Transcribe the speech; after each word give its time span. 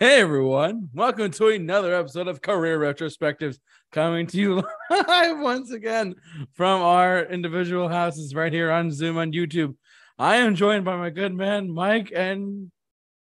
Hey 0.00 0.20
everyone, 0.20 0.88
welcome 0.92 1.30
to 1.30 1.50
another 1.50 1.94
episode 1.94 2.26
of 2.26 2.42
Career 2.42 2.80
Retrospectives 2.80 3.60
coming 3.92 4.26
to 4.26 4.36
you 4.36 4.54
live 4.90 5.38
once 5.38 5.70
again 5.70 6.16
from 6.54 6.82
our 6.82 7.22
individual 7.22 7.88
houses 7.88 8.34
right 8.34 8.52
here 8.52 8.72
on 8.72 8.90
Zoom 8.90 9.18
on 9.18 9.30
YouTube. 9.30 9.76
I 10.18 10.38
am 10.38 10.56
joined 10.56 10.84
by 10.84 10.96
my 10.96 11.10
good 11.10 11.32
man 11.32 11.70
Mike 11.70 12.10
and 12.12 12.72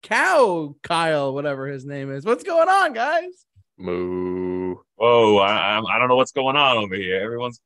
Cow 0.04 0.76
Kyle, 0.84 1.34
whatever 1.34 1.66
his 1.66 1.84
name 1.84 2.12
is. 2.12 2.24
What's 2.24 2.44
going 2.44 2.68
on, 2.68 2.92
guys? 2.92 3.46
Moo. 3.76 4.76
Whoa, 4.94 5.38
I, 5.38 5.76
I 5.76 5.80
I 5.80 5.98
don't 5.98 6.06
know 6.06 6.14
what's 6.14 6.30
going 6.30 6.54
on 6.54 6.76
over 6.76 6.94
here. 6.94 7.20
Everyone's 7.20 7.60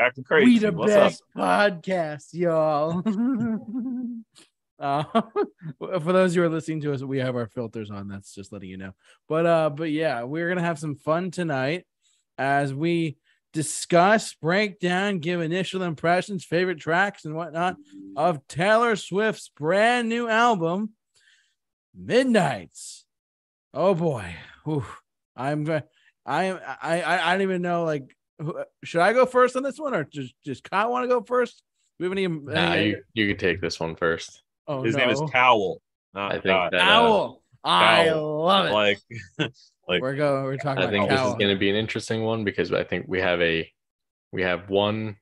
acting 0.00 0.24
crazy. 0.24 0.46
We 0.46 0.58
the 0.58 0.72
What's 0.72 0.94
best 0.94 1.22
podcast, 1.36 2.28
y'all. 2.32 3.02
uh, 4.82 5.04
for 5.78 6.12
those 6.12 6.34
who 6.34 6.42
are 6.42 6.48
listening 6.48 6.80
to 6.82 6.92
us, 6.92 7.02
we 7.02 7.18
have 7.18 7.36
our 7.36 7.46
filters 7.46 7.90
on. 7.90 8.08
That's 8.08 8.34
just 8.34 8.52
letting 8.52 8.68
you 8.68 8.76
know. 8.76 8.92
But 9.28 9.46
uh, 9.46 9.70
but 9.70 9.90
yeah, 9.90 10.24
we're 10.24 10.48
gonna 10.48 10.60
have 10.66 10.78
some 10.78 10.96
fun 10.96 11.30
tonight 11.30 11.86
as 12.36 12.74
we 12.74 13.16
discuss, 13.52 14.34
break 14.34 14.80
down, 14.80 15.18
give 15.18 15.40
initial 15.40 15.82
impressions, 15.82 16.44
favorite 16.44 16.80
tracks, 16.80 17.24
and 17.24 17.34
whatnot 17.34 17.76
of 18.16 18.46
Taylor 18.48 18.96
Swift's 18.96 19.50
brand 19.50 20.08
new 20.08 20.28
album, 20.28 20.90
Midnights. 21.94 23.04
Oh 23.74 23.94
boy, 23.94 24.34
Whew. 24.64 24.84
I'm 25.36 25.68
I 26.26 26.44
am 26.44 26.60
I 26.82 27.02
I 27.02 27.28
I 27.28 27.32
don't 27.32 27.42
even 27.42 27.62
know 27.62 27.84
like 27.84 28.14
who- 28.38 28.62
should 28.84 29.00
I 29.00 29.12
go 29.12 29.26
first 29.26 29.56
on 29.56 29.62
this 29.62 29.78
one 29.78 29.94
or 29.94 30.04
just 30.04 30.34
just 30.44 30.68
Kyle 30.68 30.90
want 30.90 31.04
to 31.04 31.08
go 31.08 31.22
first? 31.22 31.62
Do 31.98 32.04
we 32.04 32.06
have 32.06 32.12
any? 32.12 32.26
Nah, 32.26 32.72
any- 32.72 32.88
you, 32.90 33.02
you 33.14 33.28
can 33.28 33.36
take 33.36 33.60
this 33.60 33.78
one 33.80 33.94
first. 33.96 34.42
Oh, 34.66 34.82
His 34.82 34.96
name 34.96 35.10
is 35.10 35.20
no. 35.20 35.28
Cowl. 35.28 35.80
Not 36.14 36.30
I 36.30 36.34
think 36.34 36.44
God. 36.44 36.72
that- 36.72 36.80
Owl. 36.80 37.42
I 37.64 38.06
Cowl. 38.08 38.44
love 38.44 38.66
it. 38.66 38.72
like 38.72 38.98
like 39.88 40.02
we're 40.02 40.16
going. 40.16 40.44
We're 40.44 40.56
talking 40.56 40.82
I 40.82 40.86
about 40.86 40.90
think 40.92 41.08
this 41.10 41.20
is 41.20 41.34
going 41.34 41.54
to 41.54 41.58
be 41.58 41.70
an 41.70 41.76
interesting 41.76 42.22
one 42.22 42.42
because 42.44 42.72
I 42.72 42.82
think 42.82 43.06
we 43.08 43.20
have 43.20 43.40
a 43.40 43.70
we 44.32 44.42
have 44.42 44.68
one 44.68 45.16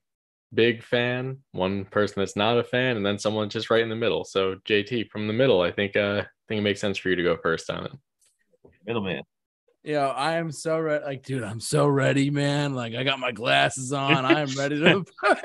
big 0.54 0.82
fan, 0.82 1.38
one 1.52 1.84
person 1.84 2.14
that's 2.20 2.36
not 2.36 2.58
a 2.58 2.64
fan, 2.64 2.96
and 2.96 3.04
then 3.04 3.18
someone 3.18 3.50
just 3.50 3.68
right 3.70 3.82
in 3.82 3.88
the 3.90 3.94
middle. 3.96 4.24
So 4.24 4.56
JT 4.66 5.10
from 5.10 5.26
the 5.26 5.34
middle, 5.34 5.60
I 5.60 5.70
think 5.70 5.96
uh 5.96 6.22
I 6.24 6.26
think 6.48 6.60
it 6.60 6.62
makes 6.62 6.80
sense 6.80 6.96
for 6.98 7.10
you 7.10 7.16
to 7.16 7.22
go 7.22 7.36
first 7.42 7.68
on 7.70 7.84
it. 7.86 7.92
middleman. 8.86 9.22
Yo, 9.82 10.08
I 10.08 10.34
am 10.36 10.50
so 10.52 10.78
ready. 10.78 11.04
Like, 11.04 11.22
dude, 11.22 11.42
I'm 11.42 11.60
so 11.60 11.86
ready, 11.86 12.28
man. 12.30 12.74
Like, 12.74 12.94
I 12.94 13.02
got 13.02 13.18
my 13.18 13.32
glasses 13.32 13.92
on. 13.94 14.26
I'm 14.26 14.48
ready 14.58 14.78
to. 14.80 15.04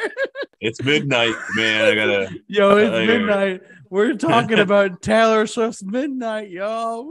It's 0.62 0.82
midnight, 0.82 1.36
man. 1.56 1.86
I 1.86 1.96
gotta 1.96 2.30
yo, 2.48 2.78
it's 2.78 2.92
Like, 2.92 3.08
midnight. 3.08 3.62
We're 3.96 4.16
talking 4.16 4.60
about 4.68 5.02
Taylor 5.02 5.48
Swift's 5.48 5.82
Midnight, 5.82 6.50
yo. 6.50 7.04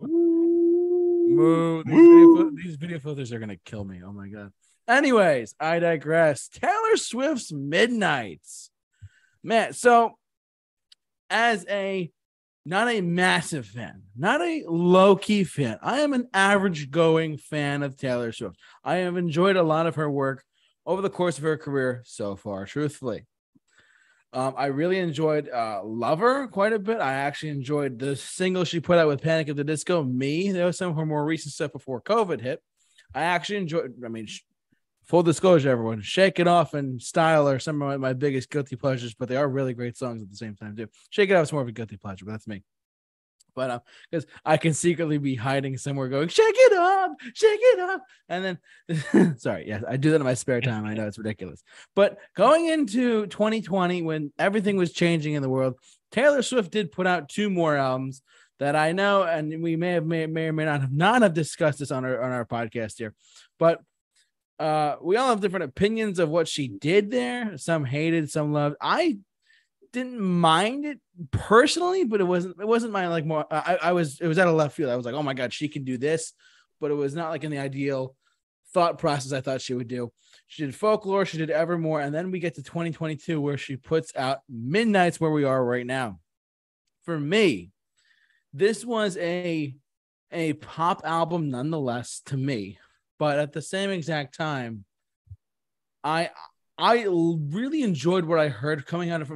Woo. 0.00 0.04
Moo. 1.28 1.84
These, 1.84 1.94
video, 1.94 2.50
these 2.50 2.74
video 2.74 2.98
filters 2.98 3.32
are 3.32 3.38
gonna 3.38 3.56
kill 3.64 3.84
me. 3.84 4.00
Oh 4.04 4.10
my 4.10 4.26
god. 4.26 4.50
Anyways, 4.88 5.54
I 5.60 5.78
digress. 5.78 6.48
Taylor 6.48 6.96
Swift's 6.96 7.52
Midnights, 7.52 8.72
man. 9.44 9.72
So, 9.72 10.18
as 11.30 11.64
a 11.70 12.10
not 12.66 12.88
a 12.88 13.00
massive 13.00 13.66
fan, 13.66 14.02
not 14.18 14.40
a 14.40 14.64
low 14.66 15.14
key 15.14 15.44
fan, 15.44 15.78
I 15.80 16.00
am 16.00 16.12
an 16.12 16.28
average 16.34 16.90
going 16.90 17.38
fan 17.38 17.84
of 17.84 17.96
Taylor 17.96 18.32
Swift. 18.32 18.56
I 18.82 18.96
have 18.96 19.16
enjoyed 19.16 19.54
a 19.54 19.62
lot 19.62 19.86
of 19.86 19.94
her 19.94 20.10
work 20.10 20.42
over 20.84 21.00
the 21.00 21.08
course 21.08 21.38
of 21.38 21.44
her 21.44 21.56
career 21.56 22.02
so 22.04 22.34
far. 22.34 22.66
Truthfully, 22.66 23.26
um, 24.32 24.54
I 24.56 24.66
really 24.66 24.98
enjoyed 24.98 25.48
uh, 25.48 25.80
Lover 25.84 26.46
quite 26.46 26.72
a 26.72 26.78
bit. 26.78 27.00
I 27.00 27.14
actually 27.14 27.50
enjoyed 27.50 27.98
the 27.98 28.14
single 28.14 28.64
she 28.64 28.78
put 28.78 28.98
out 28.98 29.08
with 29.08 29.22
Panic 29.22 29.48
at 29.48 29.56
the 29.56 29.64
Disco, 29.64 30.04
Me. 30.04 30.52
There 30.52 30.66
was 30.66 30.78
some 30.78 30.90
of 30.90 30.96
her 30.96 31.06
more 31.06 31.24
recent 31.24 31.52
stuff 31.52 31.72
before 31.72 32.00
COVID 32.00 32.40
hit. 32.40 32.62
I 33.12 33.22
actually 33.22 33.56
enjoyed, 33.56 33.94
I 34.04 34.08
mean, 34.08 34.26
sh- 34.26 34.42
full 35.02 35.24
disclosure, 35.24 35.70
everyone, 35.70 36.00
Shake 36.00 36.38
It 36.38 36.46
Off 36.46 36.74
and 36.74 37.02
Style 37.02 37.48
are 37.48 37.58
some 37.58 37.82
of 37.82 37.88
my, 37.88 37.96
my 37.96 38.12
biggest 38.12 38.50
guilty 38.50 38.76
pleasures, 38.76 39.14
but 39.14 39.28
they 39.28 39.36
are 39.36 39.48
really 39.48 39.74
great 39.74 39.96
songs 39.96 40.22
at 40.22 40.30
the 40.30 40.36
same 40.36 40.54
time, 40.54 40.76
too. 40.76 40.86
Shake 41.10 41.30
It 41.30 41.34
Off 41.34 41.42
is 41.42 41.52
more 41.52 41.62
of 41.62 41.68
a 41.68 41.72
guilty 41.72 41.96
pleasure, 41.96 42.24
but 42.24 42.30
that's 42.30 42.46
me. 42.46 42.62
But 43.54 43.70
um, 43.70 43.80
because 44.10 44.26
I 44.44 44.56
can 44.56 44.74
secretly 44.74 45.18
be 45.18 45.34
hiding 45.34 45.76
somewhere 45.78 46.08
going, 46.08 46.28
shake 46.28 46.54
it 46.56 46.72
up, 46.72 47.12
shake 47.34 47.60
it 47.62 47.80
up. 47.80 48.04
And 48.28 48.58
then 48.88 49.38
sorry, 49.38 49.66
yes, 49.66 49.82
I 49.86 49.96
do 49.96 50.10
that 50.10 50.20
in 50.20 50.24
my 50.24 50.34
spare 50.34 50.60
time. 50.60 50.84
I 50.84 50.94
know 50.94 51.06
it's 51.06 51.18
ridiculous. 51.18 51.62
But 51.94 52.18
going 52.36 52.66
into 52.66 53.26
2020, 53.26 54.02
when 54.02 54.32
everything 54.38 54.76
was 54.76 54.92
changing 54.92 55.34
in 55.34 55.42
the 55.42 55.48
world, 55.48 55.74
Taylor 56.12 56.42
Swift 56.42 56.70
did 56.70 56.92
put 56.92 57.06
out 57.06 57.28
two 57.28 57.50
more 57.50 57.76
albums 57.76 58.22
that 58.58 58.76
I 58.76 58.92
know, 58.92 59.22
and 59.22 59.62
we 59.62 59.76
may 59.76 59.92
have 59.92 60.06
may, 60.06 60.26
may 60.26 60.48
or 60.48 60.52
may 60.52 60.66
not 60.66 60.82
have 60.82 60.92
not 60.92 61.22
have 61.22 61.34
discussed 61.34 61.78
this 61.78 61.90
on 61.90 62.04
our 62.04 62.22
on 62.22 62.30
our 62.30 62.44
podcast 62.44 62.98
here, 62.98 63.14
but 63.58 63.80
uh, 64.60 64.96
we 65.00 65.16
all 65.16 65.30
have 65.30 65.40
different 65.40 65.64
opinions 65.64 66.18
of 66.18 66.28
what 66.28 66.46
she 66.46 66.68
did 66.68 67.10
there. 67.10 67.56
Some 67.56 67.84
hated, 67.84 68.30
some 68.30 68.52
loved. 68.52 68.76
I 68.80 69.18
didn't 69.92 70.20
mind 70.20 70.84
it 70.84 71.00
personally, 71.30 72.04
but 72.04 72.20
it 72.20 72.24
wasn't 72.24 72.60
it 72.60 72.66
wasn't 72.66 72.92
my 72.92 73.08
like 73.08 73.24
more. 73.24 73.46
I, 73.50 73.78
I 73.82 73.92
was 73.92 74.20
it 74.20 74.26
was 74.26 74.38
out 74.38 74.48
of 74.48 74.54
left 74.54 74.76
field. 74.76 74.90
I 74.90 74.96
was 74.96 75.06
like, 75.06 75.14
oh 75.14 75.22
my 75.22 75.34
god, 75.34 75.52
she 75.52 75.68
can 75.68 75.84
do 75.84 75.98
this, 75.98 76.32
but 76.80 76.90
it 76.90 76.94
was 76.94 77.14
not 77.14 77.30
like 77.30 77.44
in 77.44 77.50
the 77.50 77.58
ideal 77.58 78.14
thought 78.72 78.98
process 78.98 79.32
I 79.32 79.40
thought 79.40 79.60
she 79.60 79.74
would 79.74 79.88
do. 79.88 80.12
She 80.46 80.64
did 80.64 80.74
folklore, 80.74 81.26
she 81.26 81.38
did 81.38 81.50
Evermore, 81.50 82.00
and 82.00 82.14
then 82.14 82.30
we 82.30 82.38
get 82.38 82.54
to 82.56 82.62
2022 82.62 83.40
where 83.40 83.58
she 83.58 83.76
puts 83.76 84.14
out 84.16 84.40
Midnight's 84.48 85.20
where 85.20 85.30
we 85.30 85.44
are 85.44 85.64
right 85.64 85.86
now. 85.86 86.20
For 87.04 87.18
me, 87.18 87.70
this 88.52 88.84
was 88.84 89.16
a 89.16 89.74
a 90.32 90.52
pop 90.54 91.02
album 91.04 91.50
nonetheless 91.50 92.22
to 92.26 92.36
me, 92.36 92.78
but 93.18 93.38
at 93.38 93.52
the 93.52 93.62
same 93.62 93.90
exact 93.90 94.36
time, 94.36 94.84
I 96.04 96.30
I 96.80 97.06
really 97.08 97.82
enjoyed 97.82 98.24
what 98.24 98.38
I 98.38 98.48
heard 98.48 98.86
coming 98.86 99.10
out 99.10 99.22
of. 99.22 99.32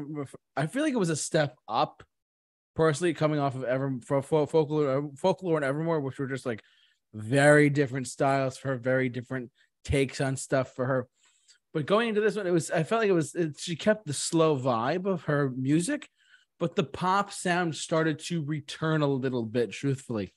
I 0.57 0.67
feel 0.67 0.83
like 0.83 0.95
it 0.95 0.99
was 0.99 1.11
a 1.11 1.17
step 1.17 1.57
up, 1.69 2.03
personally, 2.75 3.15
coming 3.15 3.39
off 3.39 3.55
of 3.55 3.65
Ever 3.65 3.99
folklore, 4.03 4.99
uh, 4.99 5.03
folklore 5.17 5.57
and 5.57 5.65
Evermore, 5.65 6.01
which 6.01 6.19
were 6.19 6.27
just 6.27 6.47
like 6.47 6.63
very 7.13 7.71
different 7.71 8.09
styles 8.09 8.57
for 8.57 8.77
very 8.77 9.09
different 9.09 9.51
takes 9.85 10.21
on 10.21 10.37
stuff 10.37 10.75
for 10.75 10.87
her. 10.87 11.09
But 11.73 11.87
going 11.87 12.09
into 12.09 12.21
this 12.21 12.37
one, 12.37 12.47
it 12.47 12.53
was 12.53 12.71
I 12.71 12.83
felt 12.83 13.03
like 13.03 13.11
it 13.11 13.15
was 13.15 13.35
it, 13.35 13.59
she 13.59 13.77
kept 13.77 14.07
the 14.07 14.13
slow 14.13 14.57
vibe 14.59 15.07
of 15.07 15.25
her 15.25 15.51
music, 15.51 16.09
but 16.59 16.77
the 16.77 16.85
pop 16.85 17.33
sound 17.33 17.75
started 17.75 18.21
to 18.21 18.45
return 18.45 19.03
a 19.03 19.07
little 19.07 19.45
bit. 19.45 19.73
Truthfully, 19.73 20.33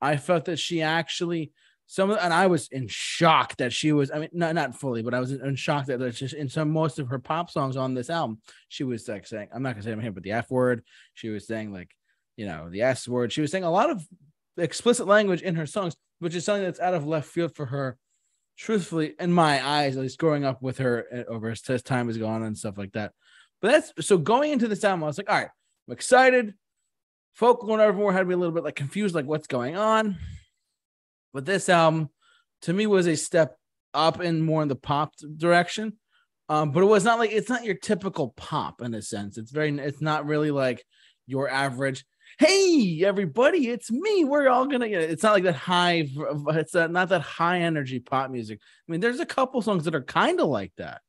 I 0.00 0.16
felt 0.16 0.46
that 0.46 0.58
she 0.58 0.82
actually 0.82 1.52
some 1.92 2.08
of 2.12 2.18
and 2.18 2.32
I 2.32 2.46
was 2.46 2.68
in 2.68 2.86
shock 2.86 3.56
that 3.56 3.72
she 3.72 3.90
was. 3.90 4.12
I 4.12 4.20
mean, 4.20 4.28
not 4.32 4.54
not 4.54 4.76
fully, 4.76 5.02
but 5.02 5.12
I 5.12 5.18
was 5.18 5.32
in, 5.32 5.56
shock 5.56 5.86
that 5.86 5.98
there's 5.98 6.20
just 6.20 6.34
in 6.34 6.48
some 6.48 6.70
most 6.70 7.00
of 7.00 7.08
her 7.08 7.18
pop 7.18 7.50
songs 7.50 7.76
on 7.76 7.94
this 7.94 8.10
album, 8.10 8.40
she 8.68 8.84
was 8.84 9.08
like 9.08 9.26
saying, 9.26 9.48
I'm 9.52 9.64
not 9.64 9.72
gonna 9.72 9.82
say 9.82 9.90
them 9.90 10.00
here, 10.00 10.12
but 10.12 10.22
the 10.22 10.30
F 10.30 10.52
word. 10.52 10.84
She 11.14 11.30
was 11.30 11.48
saying 11.48 11.72
like, 11.72 11.90
you 12.36 12.46
know, 12.46 12.70
the 12.70 12.82
S 12.82 13.08
word. 13.08 13.32
She 13.32 13.40
was 13.40 13.50
saying 13.50 13.64
a 13.64 13.70
lot 13.72 13.90
of 13.90 14.06
explicit 14.56 15.08
language 15.08 15.42
in 15.42 15.56
her 15.56 15.66
songs, 15.66 15.96
which 16.20 16.36
is 16.36 16.44
something 16.44 16.62
that's 16.62 16.78
out 16.78 16.94
of 16.94 17.08
left 17.08 17.28
field 17.28 17.56
for 17.56 17.66
her. 17.66 17.98
Truthfully, 18.56 19.14
in 19.18 19.32
my 19.32 19.66
eyes, 19.66 19.96
at 19.96 20.02
least 20.02 20.20
growing 20.20 20.44
up 20.44 20.62
with 20.62 20.78
her 20.78 21.06
uh, 21.12 21.32
over 21.32 21.50
as 21.50 21.82
time 21.82 22.06
has 22.06 22.18
gone 22.18 22.44
and 22.44 22.56
stuff 22.56 22.78
like 22.78 22.92
that. 22.92 23.10
But 23.60 23.72
that's 23.72 24.06
so 24.06 24.16
going 24.16 24.52
into 24.52 24.68
this 24.68 24.84
album, 24.84 25.02
I 25.02 25.08
was 25.08 25.18
like, 25.18 25.28
all 25.28 25.38
right, 25.38 25.48
I'm 25.88 25.92
excited. 25.92 26.54
Folklore 27.34 27.80
and 27.80 27.82
Evermore 27.82 28.12
had 28.12 28.28
me 28.28 28.34
a 28.34 28.36
little 28.36 28.54
bit 28.54 28.62
like 28.62 28.76
confused, 28.76 29.16
like 29.16 29.26
what's 29.26 29.48
going 29.48 29.76
on. 29.76 30.18
But 31.32 31.46
this 31.46 31.68
album, 31.68 32.10
to 32.62 32.72
me, 32.72 32.86
was 32.86 33.06
a 33.06 33.16
step 33.16 33.56
up 33.94 34.20
in 34.20 34.42
more 34.42 34.62
in 34.62 34.68
the 34.68 34.76
pop 34.76 35.14
direction. 35.36 35.94
Um, 36.48 36.72
but 36.72 36.82
it 36.82 36.86
was 36.86 37.04
not 37.04 37.18
like 37.18 37.30
it's 37.30 37.48
not 37.48 37.64
your 37.64 37.76
typical 37.76 38.34
pop 38.36 38.82
in 38.82 38.92
a 38.94 39.02
sense. 39.02 39.38
It's 39.38 39.52
very, 39.52 39.70
it's 39.78 40.00
not 40.00 40.26
really 40.26 40.50
like 40.50 40.84
your 41.26 41.48
average. 41.48 42.04
Hey, 42.38 43.02
everybody, 43.04 43.68
it's 43.68 43.90
me. 43.90 44.24
We're 44.24 44.48
all 44.48 44.66
gonna. 44.66 44.88
Know, 44.88 44.98
it's 44.98 45.22
not 45.22 45.32
like 45.32 45.44
that 45.44 45.54
high. 45.54 46.08
It's 46.48 46.74
not 46.74 47.10
that 47.10 47.20
high 47.20 47.60
energy 47.60 48.00
pop 48.00 48.30
music. 48.30 48.60
I 48.62 48.92
mean, 48.92 49.00
there's 49.00 49.20
a 49.20 49.26
couple 49.26 49.62
songs 49.62 49.84
that 49.84 49.94
are 49.94 50.02
kind 50.02 50.40
of 50.40 50.48
like 50.48 50.72
that, 50.78 51.02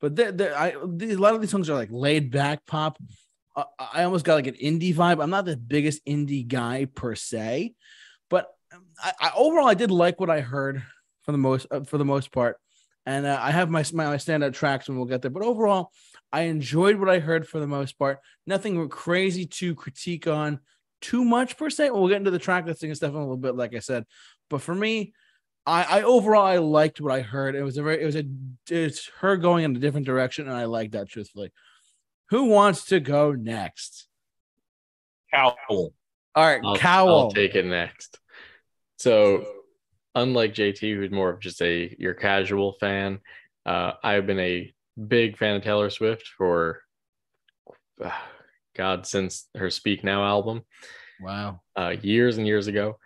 but 0.00 0.16
they're, 0.16 0.32
they're, 0.32 0.56
I, 0.56 0.74
these, 0.86 1.16
a 1.16 1.20
lot 1.20 1.34
of 1.34 1.40
these 1.40 1.50
songs 1.50 1.68
are 1.68 1.74
like 1.74 1.90
laid 1.90 2.30
back 2.30 2.64
pop. 2.66 2.98
I 3.78 4.04
almost 4.04 4.24
got 4.24 4.34
like 4.34 4.46
an 4.46 4.54
indie 4.54 4.94
vibe. 4.94 5.22
I'm 5.22 5.30
not 5.30 5.46
the 5.46 5.56
biggest 5.56 6.04
indie 6.06 6.46
guy 6.46 6.86
per 6.86 7.14
se, 7.14 7.74
but 8.30 8.48
I, 9.02 9.12
I 9.20 9.30
overall 9.36 9.66
I 9.66 9.74
did 9.74 9.90
like 9.90 10.20
what 10.20 10.30
I 10.30 10.40
heard 10.40 10.82
for 11.22 11.32
the 11.32 11.38
most 11.38 11.66
uh, 11.70 11.80
for 11.80 11.98
the 11.98 12.04
most 12.04 12.32
part, 12.32 12.56
and 13.04 13.26
uh, 13.26 13.38
I 13.40 13.50
have 13.50 13.70
my 13.70 13.84
my 13.92 14.16
standout 14.16 14.54
tracks 14.54 14.88
when 14.88 14.96
we'll 14.96 15.06
get 15.06 15.22
there. 15.22 15.30
But 15.30 15.42
overall, 15.42 15.90
I 16.32 16.42
enjoyed 16.42 16.96
what 16.96 17.08
I 17.08 17.18
heard 17.18 17.48
for 17.48 17.60
the 17.60 17.66
most 17.66 17.98
part. 17.98 18.18
Nothing 18.46 18.88
crazy 18.88 19.46
to 19.46 19.74
critique 19.74 20.26
on 20.26 20.60
too 21.00 21.24
much 21.24 21.56
per 21.56 21.70
se. 21.70 21.90
We'll 21.90 22.08
get 22.08 22.18
into 22.18 22.30
the 22.30 22.38
track 22.38 22.66
listing 22.66 22.90
and 22.90 22.96
stuff 22.96 23.10
in 23.10 23.16
a 23.16 23.20
little 23.20 23.36
bit, 23.36 23.56
like 23.56 23.74
I 23.74 23.80
said. 23.80 24.04
But 24.48 24.62
for 24.62 24.74
me, 24.74 25.12
I, 25.66 25.98
I 25.98 26.02
overall 26.02 26.46
I 26.46 26.58
liked 26.58 27.00
what 27.00 27.12
I 27.12 27.20
heard. 27.20 27.54
It 27.54 27.62
was 27.62 27.76
a 27.76 27.82
very 27.82 28.02
it 28.02 28.06
was 28.06 28.16
a 28.16 28.24
it's 28.70 29.10
her 29.20 29.36
going 29.36 29.64
in 29.64 29.76
a 29.76 29.80
different 29.80 30.06
direction, 30.06 30.48
and 30.48 30.56
I 30.56 30.64
like 30.64 30.92
that 30.92 31.08
truthfully. 31.08 31.52
Who 32.30 32.44
wants 32.44 32.86
to 32.86 33.00
go 33.00 33.32
next? 33.32 34.08
Cowl. 35.32 35.56
All 35.68 35.92
right, 36.36 36.60
I'll, 36.64 36.76
Cowl. 36.76 37.08
I'll 37.08 37.30
take 37.30 37.54
it 37.54 37.66
next. 37.66 38.18
So, 38.96 39.46
unlike 40.14 40.54
JT, 40.54 40.94
who's 40.94 41.10
more 41.10 41.30
of 41.30 41.40
just 41.40 41.60
a 41.62 41.94
your 41.98 42.14
casual 42.14 42.72
fan, 42.80 43.20
uh, 43.64 43.92
I've 44.02 44.26
been 44.26 44.40
a 44.40 44.72
big 45.06 45.36
fan 45.36 45.56
of 45.56 45.62
Taylor 45.62 45.90
Swift 45.90 46.28
for 46.36 46.80
uh, 48.02 48.10
God 48.74 49.06
since 49.06 49.48
her 49.56 49.70
Speak 49.70 50.04
Now 50.04 50.24
album 50.24 50.62
wow. 51.20 51.60
uh, 51.76 51.94
years 52.00 52.38
and 52.38 52.46
years 52.46 52.66
ago. 52.66 52.98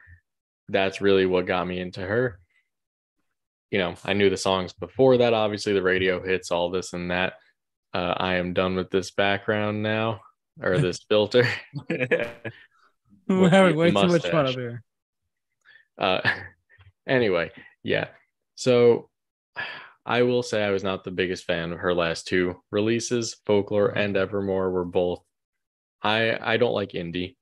That's 0.68 1.00
really 1.00 1.26
what 1.26 1.46
got 1.46 1.66
me 1.66 1.80
into 1.80 2.00
her. 2.00 2.38
You 3.70 3.78
know, 3.78 3.94
I 4.04 4.12
knew 4.12 4.30
the 4.30 4.36
songs 4.36 4.72
before 4.72 5.16
that. 5.18 5.32
Obviously, 5.34 5.72
the 5.72 5.82
radio 5.82 6.22
hits, 6.22 6.50
all 6.50 6.70
this 6.70 6.92
and 6.92 7.10
that. 7.10 7.34
Uh, 7.92 8.14
I 8.16 8.34
am 8.34 8.52
done 8.52 8.76
with 8.76 8.90
this 8.90 9.10
background 9.10 9.82
now, 9.82 10.20
or 10.62 10.78
this 10.78 11.00
filter. 11.08 11.48
We're 13.28 13.48
having 13.48 13.76
way 13.76 13.90
too 13.90 14.06
much 14.08 14.28
fun 14.28 14.46
up 14.46 14.54
here. 14.54 14.82
Uh, 16.00 16.20
anyway, 17.08 17.50
yeah. 17.82 18.08
So 18.56 19.10
I 20.06 20.22
will 20.22 20.42
say 20.42 20.64
I 20.64 20.70
was 20.70 20.82
not 20.82 21.04
the 21.04 21.10
biggest 21.10 21.44
fan 21.44 21.72
of 21.72 21.78
her 21.78 21.94
last 21.94 22.26
two 22.26 22.60
releases. 22.70 23.36
Folklore 23.46 23.90
and 23.90 24.16
Evermore 24.16 24.70
were 24.70 24.84
both. 24.84 25.22
I 26.02 26.36
I 26.40 26.56
don't 26.56 26.72
like 26.72 26.92
indie. 26.92 27.36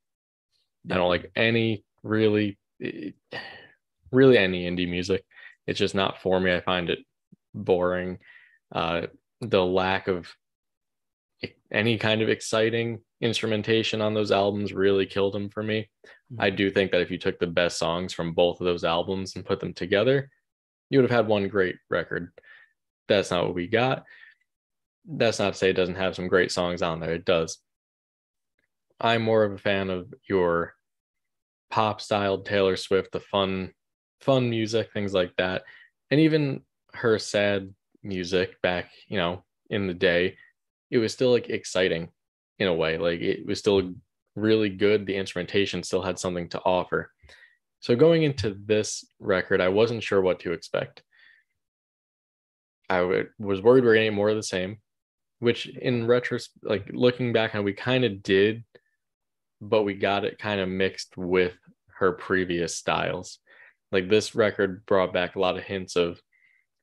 I 0.90 0.94
don't 0.94 1.08
like 1.08 1.30
any 1.36 1.84
really, 2.02 2.58
really 4.12 4.38
any 4.38 4.68
indie 4.68 4.88
music. 4.88 5.24
It's 5.66 5.78
just 5.78 5.94
not 5.94 6.20
for 6.22 6.40
me. 6.40 6.54
I 6.54 6.60
find 6.60 6.90
it 6.90 6.98
boring. 7.54 8.18
Uh, 8.72 9.06
the 9.40 9.64
lack 9.64 10.08
of 10.08 10.28
any 11.72 11.98
kind 11.98 12.22
of 12.22 12.28
exciting 12.28 13.00
instrumentation 13.20 14.00
on 14.00 14.14
those 14.14 14.32
albums 14.32 14.72
really 14.72 15.06
killed 15.06 15.34
them 15.34 15.48
for 15.48 15.62
me. 15.62 15.88
Mm-hmm. 16.32 16.42
I 16.42 16.50
do 16.50 16.70
think 16.70 16.92
that 16.92 17.00
if 17.00 17.10
you 17.10 17.18
took 17.18 17.38
the 17.38 17.46
best 17.46 17.78
songs 17.78 18.12
from 18.12 18.32
both 18.32 18.60
of 18.60 18.66
those 18.66 18.84
albums 18.84 19.36
and 19.36 19.44
put 19.44 19.60
them 19.60 19.74
together, 19.74 20.30
you 20.90 20.98
would 20.98 21.10
have 21.10 21.16
had 21.16 21.28
one 21.28 21.48
great 21.48 21.76
record. 21.90 22.30
That's 23.08 23.30
not 23.30 23.44
what 23.44 23.54
we 23.54 23.66
got. 23.66 24.04
That's 25.06 25.38
not 25.38 25.52
to 25.52 25.58
say 25.58 25.70
it 25.70 25.74
doesn't 25.74 25.94
have 25.94 26.14
some 26.14 26.28
great 26.28 26.52
songs 26.52 26.82
on 26.82 27.00
there. 27.00 27.14
It 27.14 27.24
does. 27.24 27.58
I'm 29.00 29.22
more 29.22 29.44
of 29.44 29.52
a 29.52 29.58
fan 29.58 29.90
of 29.90 30.12
your 30.28 30.74
pop 31.70 32.00
styled 32.00 32.46
Taylor 32.46 32.76
Swift, 32.76 33.12
the 33.12 33.20
fun, 33.20 33.72
fun 34.20 34.50
music, 34.50 34.90
things 34.92 35.14
like 35.14 35.32
that. 35.36 35.62
And 36.10 36.20
even 36.20 36.62
her 36.94 37.18
sad 37.18 37.72
music 38.02 38.60
back, 38.62 38.90
you 39.06 39.18
know, 39.18 39.44
in 39.70 39.86
the 39.86 39.94
day, 39.94 40.36
it 40.90 40.98
was 40.98 41.12
still 41.12 41.30
like 41.30 41.48
exciting 41.48 42.08
in 42.58 42.68
a 42.68 42.74
way. 42.74 42.98
Like 42.98 43.20
it 43.20 43.46
was 43.46 43.58
still 43.58 43.94
really 44.34 44.70
good. 44.70 45.06
The 45.06 45.16
instrumentation 45.16 45.82
still 45.82 46.02
had 46.02 46.18
something 46.18 46.48
to 46.50 46.60
offer. 46.60 47.12
So 47.80 47.94
going 47.94 48.22
into 48.22 48.56
this 48.64 49.04
record, 49.20 49.60
I 49.60 49.68
wasn't 49.68 50.02
sure 50.02 50.20
what 50.20 50.40
to 50.40 50.52
expect. 50.52 51.02
I 52.90 52.98
w- 52.98 53.28
was 53.38 53.60
worried 53.60 53.84
we 53.84 53.90
are 53.90 53.94
getting 53.94 54.14
more 54.14 54.30
of 54.30 54.36
the 54.36 54.42
same, 54.42 54.78
which 55.38 55.66
in 55.66 56.06
retrospect, 56.06 56.64
like 56.64 56.90
looking 56.92 57.32
back 57.32 57.54
on, 57.54 57.64
we 57.64 57.74
kind 57.74 58.04
of 58.04 58.22
did, 58.22 58.64
but 59.60 59.84
we 59.84 59.94
got 59.94 60.24
it 60.24 60.38
kind 60.38 60.60
of 60.60 60.68
mixed 60.68 61.16
with 61.16 61.54
her 61.98 62.12
previous 62.12 62.76
styles. 62.76 63.38
Like 63.92 64.08
this 64.08 64.34
record 64.34 64.84
brought 64.86 65.12
back 65.12 65.36
a 65.36 65.40
lot 65.40 65.56
of 65.56 65.64
hints 65.64 65.96
of 65.96 66.20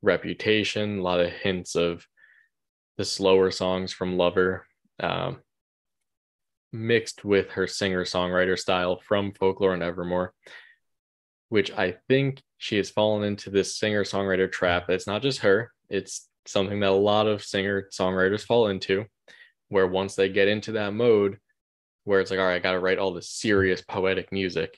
reputation, 0.01 0.99
a 0.99 1.01
lot 1.01 1.19
of 1.19 1.31
hints 1.31 1.75
of 1.75 2.05
the 2.97 3.05
slower 3.05 3.51
songs 3.51 3.93
from 3.93 4.17
Lover, 4.17 4.65
um, 4.99 5.41
mixed 6.71 7.23
with 7.23 7.51
her 7.51 7.67
singer 7.67 8.03
songwriter 8.03 8.57
style 8.57 8.99
from 8.99 9.33
Folklore 9.33 9.73
and 9.73 9.83
Evermore, 9.83 10.33
which 11.49 11.71
I 11.71 11.95
think 12.07 12.41
she 12.57 12.77
has 12.77 12.89
fallen 12.89 13.23
into 13.23 13.49
this 13.49 13.77
singer 13.77 14.03
songwriter 14.03 14.51
trap. 14.51 14.89
It's 14.89 15.07
not 15.07 15.21
just 15.21 15.39
her, 15.39 15.71
it's 15.89 16.27
something 16.45 16.79
that 16.79 16.89
a 16.89 16.93
lot 16.93 17.27
of 17.27 17.43
singer 17.43 17.87
songwriters 17.91 18.45
fall 18.45 18.67
into, 18.67 19.05
where 19.69 19.87
once 19.87 20.15
they 20.15 20.29
get 20.29 20.47
into 20.47 20.73
that 20.73 20.93
mode, 20.93 21.37
where 22.03 22.19
it's 22.19 22.31
like, 22.31 22.39
all 22.39 22.45
right, 22.45 22.55
I 22.55 22.59
got 22.59 22.73
to 22.73 22.79
write 22.79 22.99
all 22.99 23.13
this 23.13 23.29
serious 23.29 23.81
poetic 23.81 24.31
music. 24.31 24.77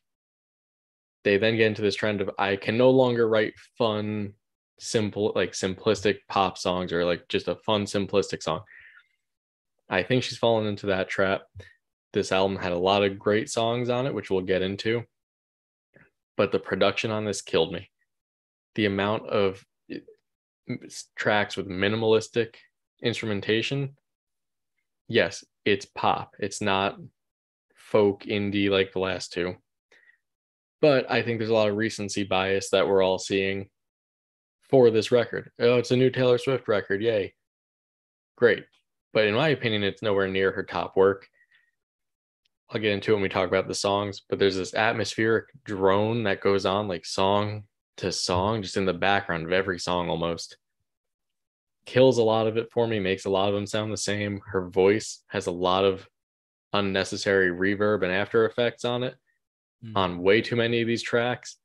They 1.23 1.37
then 1.37 1.57
get 1.57 1.67
into 1.67 1.81
this 1.81 1.95
trend 1.95 2.21
of 2.21 2.31
I 2.37 2.55
can 2.55 2.77
no 2.77 2.89
longer 2.89 3.27
write 3.27 3.53
fun, 3.77 4.33
simple, 4.79 5.31
like 5.35 5.51
simplistic 5.51 6.19
pop 6.29 6.57
songs 6.57 6.91
or 6.93 7.05
like 7.05 7.27
just 7.29 7.47
a 7.47 7.55
fun, 7.55 7.85
simplistic 7.85 8.43
song. 8.43 8.61
I 9.89 10.03
think 10.03 10.23
she's 10.23 10.37
fallen 10.37 10.67
into 10.67 10.87
that 10.87 11.09
trap. 11.09 11.43
This 12.13 12.31
album 12.31 12.57
had 12.57 12.71
a 12.71 12.77
lot 12.77 13.03
of 13.03 13.19
great 13.19 13.49
songs 13.49 13.89
on 13.89 14.05
it, 14.05 14.13
which 14.13 14.29
we'll 14.29 14.41
get 14.41 14.61
into. 14.61 15.03
But 16.35 16.51
the 16.51 16.59
production 16.59 17.11
on 17.11 17.25
this 17.25 17.41
killed 17.41 17.71
me. 17.71 17.89
The 18.75 18.85
amount 18.85 19.27
of 19.27 19.63
eh, 19.91 19.99
tracks 21.15 21.57
with 21.57 21.67
minimalistic 21.67 22.55
instrumentation. 23.01 23.95
Yes, 25.07 25.43
it's 25.65 25.85
pop. 25.85 26.35
It's 26.39 26.61
not 26.61 26.97
folk 27.75 28.23
indie 28.23 28.69
like 28.69 28.91
the 28.91 28.99
last 28.99 29.31
two. 29.33 29.55
But 30.81 31.09
I 31.09 31.23
think 31.23 31.39
there's 31.39 31.49
a 31.49 31.55
lot 31.55 31.69
of 31.69 31.77
recency 31.77 32.23
bias 32.23 32.69
that 32.69 32.87
we're 32.87 33.01
all 33.01 33.17
seeing 33.17 33.69
for 34.69 34.89
this 34.91 35.11
record. 35.11 35.51
Oh, 35.59 35.77
it's 35.77 35.91
a 35.91 35.95
new 35.97 36.09
Taylor 36.09 36.37
Swift 36.37 36.67
record. 36.67 37.01
Yay. 37.01 37.33
Great. 38.35 38.65
But 39.13 39.25
in 39.25 39.33
my 39.33 39.49
opinion, 39.49 39.83
it's 39.83 40.01
nowhere 40.01 40.27
near 40.27 40.51
her 40.51 40.63
top 40.63 40.95
work. 40.95 41.27
I'll 42.69 42.81
get 42.81 42.91
into 42.91 43.11
it 43.11 43.15
when 43.15 43.23
we 43.23 43.29
talk 43.29 43.47
about 43.47 43.67
the 43.67 43.73
songs, 43.73 44.21
but 44.29 44.39
there's 44.39 44.57
this 44.57 44.73
atmospheric 44.73 45.45
drone 45.63 46.23
that 46.23 46.41
goes 46.41 46.65
on 46.65 46.87
like 46.87 47.05
song 47.05 47.63
to 47.97 48.11
song, 48.11 48.61
just 48.61 48.75
in 48.77 48.85
the 48.85 48.93
background 48.93 49.45
of 49.45 49.53
every 49.53 49.79
song 49.79 50.09
almost. 50.09 50.57
Kills 51.85 52.17
a 52.17 52.23
lot 52.23 52.47
of 52.47 52.57
it 52.57 52.69
for 52.69 52.85
me, 52.85 52.99
makes 52.99 53.23
a 53.25 53.29
lot 53.29 53.47
of 53.47 53.55
them 53.55 53.65
sound 53.65 53.93
the 53.93 53.97
same. 53.97 54.41
Her 54.45 54.67
voice 54.69 55.23
has 55.27 55.47
a 55.47 55.51
lot 55.51 55.85
of 55.85 56.07
unnecessary 56.73 57.49
reverb 57.49 58.03
and 58.03 58.11
after 58.11 58.45
effects 58.45 58.83
on 58.83 59.03
it 59.03 59.15
Mm. 59.85 59.91
on 59.95 60.17
way 60.23 60.41
too 60.41 60.55
many 60.55 60.81
of 60.81 60.87
these 60.87 61.03
tracks. 61.03 61.57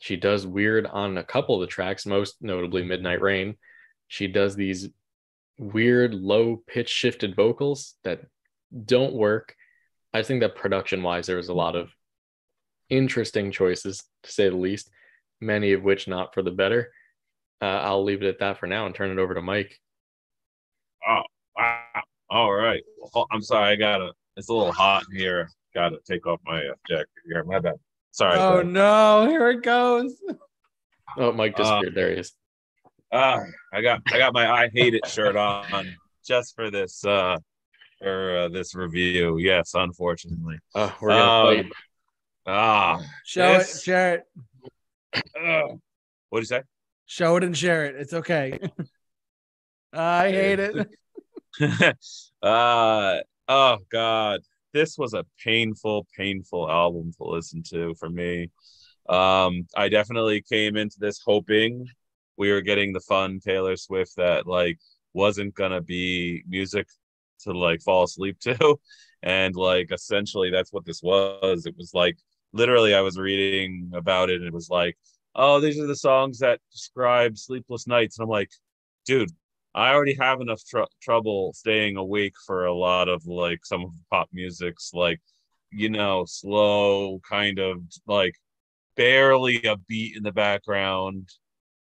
She 0.00 0.16
does 0.16 0.46
weird 0.46 0.86
on 0.86 1.18
a 1.18 1.24
couple 1.24 1.54
of 1.54 1.60
the 1.60 1.66
tracks, 1.66 2.06
most 2.06 2.36
notably 2.40 2.82
Midnight 2.82 3.20
Rain. 3.20 3.56
She 4.08 4.26
does 4.26 4.56
these 4.56 4.88
weird 5.58 6.14
low 6.14 6.62
pitch 6.66 6.88
shifted 6.88 7.36
vocals 7.36 7.96
that 8.02 8.22
don't 8.86 9.12
work. 9.12 9.54
I 10.14 10.22
think 10.22 10.40
that 10.40 10.56
production 10.56 11.02
wise, 11.02 11.26
there 11.26 11.36
was 11.36 11.50
a 11.50 11.54
lot 11.54 11.76
of 11.76 11.90
interesting 12.88 13.52
choices 13.52 14.02
to 14.22 14.32
say 14.32 14.48
the 14.48 14.56
least, 14.56 14.90
many 15.38 15.74
of 15.74 15.82
which 15.82 16.08
not 16.08 16.32
for 16.32 16.42
the 16.42 16.50
better. 16.50 16.90
Uh, 17.60 17.66
I'll 17.66 18.02
leave 18.02 18.22
it 18.22 18.28
at 18.28 18.38
that 18.38 18.58
for 18.58 18.66
now 18.66 18.86
and 18.86 18.94
turn 18.94 19.10
it 19.10 19.20
over 19.20 19.34
to 19.34 19.42
Mike. 19.42 19.78
Oh, 21.06 21.22
wow. 21.56 22.02
All 22.30 22.52
right. 22.52 22.82
Oh, 23.14 23.26
I'm 23.30 23.42
sorry. 23.42 23.72
I 23.72 23.76
gotta. 23.76 24.12
It's 24.38 24.48
a 24.48 24.54
little 24.54 24.72
hot 24.72 25.04
in 25.10 25.18
here. 25.18 25.50
Gotta 25.74 25.98
take 26.08 26.26
off 26.26 26.40
my 26.46 26.60
uh, 26.60 26.74
jacket 26.88 27.08
here. 27.26 27.44
My 27.44 27.58
bad. 27.58 27.74
Sorry. 28.12 28.34
Oh 28.38 28.38
sorry. 28.60 28.64
no, 28.66 29.26
here 29.28 29.50
it 29.50 29.62
goes. 29.62 30.14
Oh, 31.16 31.32
Mike 31.32 31.56
disappeared. 31.56 31.94
there 31.94 32.10
he 32.12 32.20
is. 32.20 32.32
Ah, 33.12 33.40
I 33.72 33.80
got 33.82 34.00
I 34.12 34.18
got 34.18 34.32
my 34.32 34.48
I 34.50 34.68
hate 34.72 34.94
it 34.94 35.06
shirt 35.06 35.36
on 35.36 35.96
just 36.26 36.54
for 36.54 36.70
this 36.70 37.04
uh 37.04 37.36
for 37.98 38.38
uh, 38.38 38.48
this 38.48 38.74
review. 38.74 39.38
Yes, 39.38 39.72
unfortunately. 39.74 40.58
Oh, 40.74 40.94
we're 41.00 41.08
gonna 41.10 41.60
Um. 41.60 41.72
Ah. 42.46 43.00
Show 43.24 43.42
Yes. 43.42 43.76
it, 43.76 43.82
share 43.82 44.14
it, 44.14 44.22
Uh, 45.38 45.74
what 46.30 46.38
do 46.38 46.42
you 46.42 46.44
say? 46.46 46.62
show 47.06 47.36
it, 47.36 47.44
and 47.44 47.56
share 47.56 47.86
it. 47.86 47.96
It's 47.96 48.12
okay. 48.12 48.58
I 49.92 50.30
hate 50.30 50.58
it. 50.60 50.88
uh 52.42 53.18
oh 53.48 53.78
god 53.90 54.40
this 54.72 54.96
was 54.98 55.14
a 55.14 55.24
painful 55.44 56.06
painful 56.16 56.70
album 56.70 57.12
to 57.16 57.24
listen 57.24 57.62
to 57.70 57.94
for 57.96 58.08
me. 58.10 58.50
Um 59.08 59.66
i 59.76 59.88
definitely 59.88 60.42
came 60.42 60.76
into 60.76 60.96
this 60.98 61.20
hoping 61.24 61.86
we 62.36 62.52
were 62.52 62.60
getting 62.62 62.92
the 62.92 63.00
fun 63.00 63.40
taylor 63.40 63.76
swift 63.76 64.12
that 64.16 64.46
like 64.46 64.78
wasn't 65.14 65.54
gonna 65.54 65.80
be 65.80 66.42
music 66.48 66.86
to 67.40 67.52
like 67.52 67.82
fall 67.82 68.04
asleep 68.04 68.38
to. 68.40 68.76
And 69.22 69.54
like 69.54 69.92
essentially 69.92 70.50
that's 70.50 70.72
what 70.72 70.86
this 70.86 71.02
was. 71.02 71.66
It 71.66 71.76
was 71.76 71.92
like 71.92 72.16
literally 72.52 72.94
i 72.94 73.00
was 73.00 73.18
reading 73.18 73.90
about 73.94 74.30
it 74.30 74.36
and 74.36 74.46
it 74.46 74.52
was 74.52 74.68
like 74.70 74.96
oh 75.36 75.60
these 75.60 75.78
are 75.78 75.86
the 75.86 75.94
songs 75.96 76.38
that 76.40 76.60
describe 76.72 77.36
sleepless 77.38 77.86
nights. 77.86 78.18
And 78.18 78.24
i'm 78.24 78.30
like 78.30 78.50
dude 79.06 79.30
I 79.74 79.92
already 79.92 80.14
have 80.14 80.40
enough 80.40 80.62
tr- 80.64 80.82
trouble 81.00 81.52
staying 81.52 81.96
awake 81.96 82.34
for 82.46 82.66
a 82.66 82.74
lot 82.74 83.08
of 83.08 83.26
like 83.26 83.64
some 83.64 83.84
of 83.84 83.92
the 83.92 84.02
pop 84.10 84.28
music's 84.32 84.92
like 84.92 85.20
you 85.70 85.88
know 85.88 86.24
slow 86.26 87.20
kind 87.28 87.58
of 87.58 87.78
like 88.06 88.34
barely 88.96 89.62
a 89.64 89.76
beat 89.76 90.16
in 90.16 90.22
the 90.22 90.32
background 90.32 91.28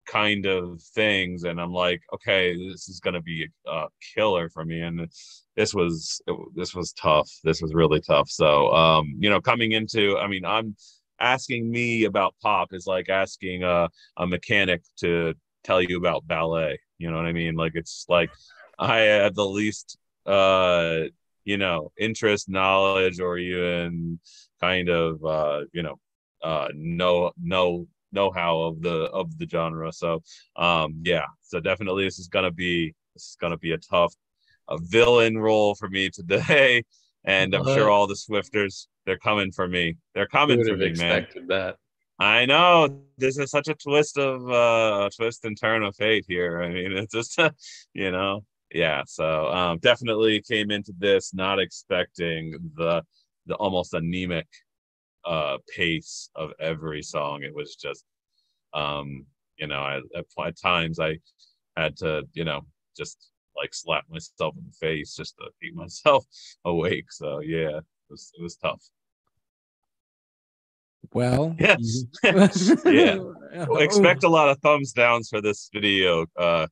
kind 0.05 0.45
of 0.45 0.81
things. 0.81 1.43
And 1.43 1.59
i'm 1.59 1.73
like 1.73 2.01
okay 2.13 2.55
this 2.55 2.89
is 2.89 2.99
going 2.99 3.13
to 3.15 3.21
be 3.21 3.47
a 3.67 3.85
killer 4.13 4.49
for 4.49 4.65
me. 4.65 4.81
And 4.81 5.07
this 5.55 5.73
was 5.73 6.21
this 6.55 6.75
was 6.75 6.93
tough. 6.93 7.29
This 7.43 7.61
was 7.61 7.73
really 7.73 8.01
tough. 8.01 8.29
So 8.29 8.71
um 8.73 9.15
you 9.19 9.29
know 9.29 9.41
coming 9.41 9.71
into 9.71 10.17
i 10.17 10.27
mean 10.27 10.45
i'm 10.45 10.75
asking 11.19 11.69
me 11.69 12.05
about 12.05 12.35
pop 12.41 12.73
is 12.73 12.87
like 12.87 13.09
asking 13.09 13.63
a, 13.63 13.87
a 14.17 14.27
mechanic 14.27 14.81
to 14.97 15.33
tell 15.63 15.81
you 15.81 15.97
about 15.97 16.27
ballet 16.27 16.79
you 17.01 17.09
know 17.09 17.17
what 17.17 17.25
i 17.25 17.33
mean? 17.33 17.55
Like 17.55 17.73
it's 17.75 18.05
like 18.07 18.29
i 18.77 18.99
have 18.99 19.33
the 19.33 19.45
least 19.45 19.97
uh 20.27 21.01
you 21.45 21.57
know 21.57 21.91
interest 21.97 22.47
knowledge 22.47 23.19
or 23.19 23.37
even 23.39 24.19
kind 24.61 24.87
of 24.89 25.23
uh 25.25 25.61
you 25.73 25.81
know 25.81 25.99
uh 26.43 26.67
no 26.75 27.31
know 27.41 27.87
know-how 28.11 28.59
of 28.61 28.81
the 28.81 29.05
of 29.05 29.37
the 29.39 29.47
genre. 29.47 29.91
So 29.91 30.21
um 30.57 31.01
yeah. 31.03 31.25
So 31.41 31.59
definitely 31.59 32.03
this 32.03 32.19
is 32.19 32.27
gonna 32.27 32.51
be 32.51 32.93
this 33.15 33.29
is 33.29 33.37
gonna 33.41 33.57
be 33.57 33.71
a 33.71 33.77
tough 33.77 34.13
a 34.69 34.77
villain 34.77 35.37
role 35.39 35.73
for 35.75 35.89
me 35.89 36.09
today. 36.09 36.83
And 37.23 37.53
i'm 37.53 37.67
sure 37.75 37.87
all 37.87 38.07
the 38.07 38.15
swifters 38.15 38.87
they're 39.05 39.19
coming 39.19 39.51
for 39.51 39.67
me. 39.67 39.95
They're 40.15 40.25
coming 40.27 40.63
for 40.63 40.75
me 40.75 40.91
man. 40.93 41.27
that 41.49 41.77
I 42.19 42.45
know 42.45 43.01
this 43.17 43.37
is 43.37 43.49
such 43.49 43.67
a 43.67 43.73
twist 43.73 44.17
of 44.17 44.49
uh, 44.49 45.09
twist 45.15 45.45
and 45.45 45.59
turn 45.59 45.83
of 45.83 45.95
fate 45.95 46.25
here. 46.27 46.61
I 46.61 46.69
mean, 46.69 46.91
it's 46.97 47.13
just 47.13 47.39
you 47.93 48.11
know, 48.11 48.43
yeah. 48.73 49.03
So 49.05 49.47
um, 49.51 49.79
definitely 49.79 50.41
came 50.41 50.71
into 50.71 50.93
this 50.97 51.33
not 51.33 51.59
expecting 51.59 52.57
the 52.75 53.03
the 53.47 53.55
almost 53.55 53.93
anemic 53.93 54.47
uh, 55.25 55.57
pace 55.75 56.29
of 56.35 56.51
every 56.59 57.01
song. 57.01 57.43
It 57.43 57.53
was 57.53 57.75
just, 57.75 58.05
um, 58.73 59.25
you 59.57 59.67
know, 59.67 59.79
I, 59.81 59.97
at, 60.15 60.25
at 60.45 60.59
times 60.61 60.99
I 60.99 61.19
had 61.77 61.97
to, 61.97 62.23
you 62.33 62.43
know, 62.45 62.61
just 62.97 63.29
like 63.55 63.73
slap 63.73 64.05
myself 64.09 64.55
in 64.57 64.63
the 64.65 64.87
face 64.87 65.15
just 65.15 65.35
to 65.37 65.49
keep 65.61 65.75
myself 65.75 66.25
awake. 66.65 67.11
So 67.11 67.39
yeah, 67.39 67.77
it 67.77 67.83
was 68.09 68.31
it 68.37 68.41
was 68.41 68.55
tough. 68.57 68.81
Well, 71.13 71.55
yes, 71.59 72.05
yeah. 72.85 73.17
Expect 73.79 74.23
a 74.23 74.29
lot 74.29 74.49
of 74.49 74.59
thumbs 74.59 74.93
downs 74.93 75.29
for 75.29 75.41
this 75.41 75.69
video, 75.73 76.25
uh, 76.37 76.67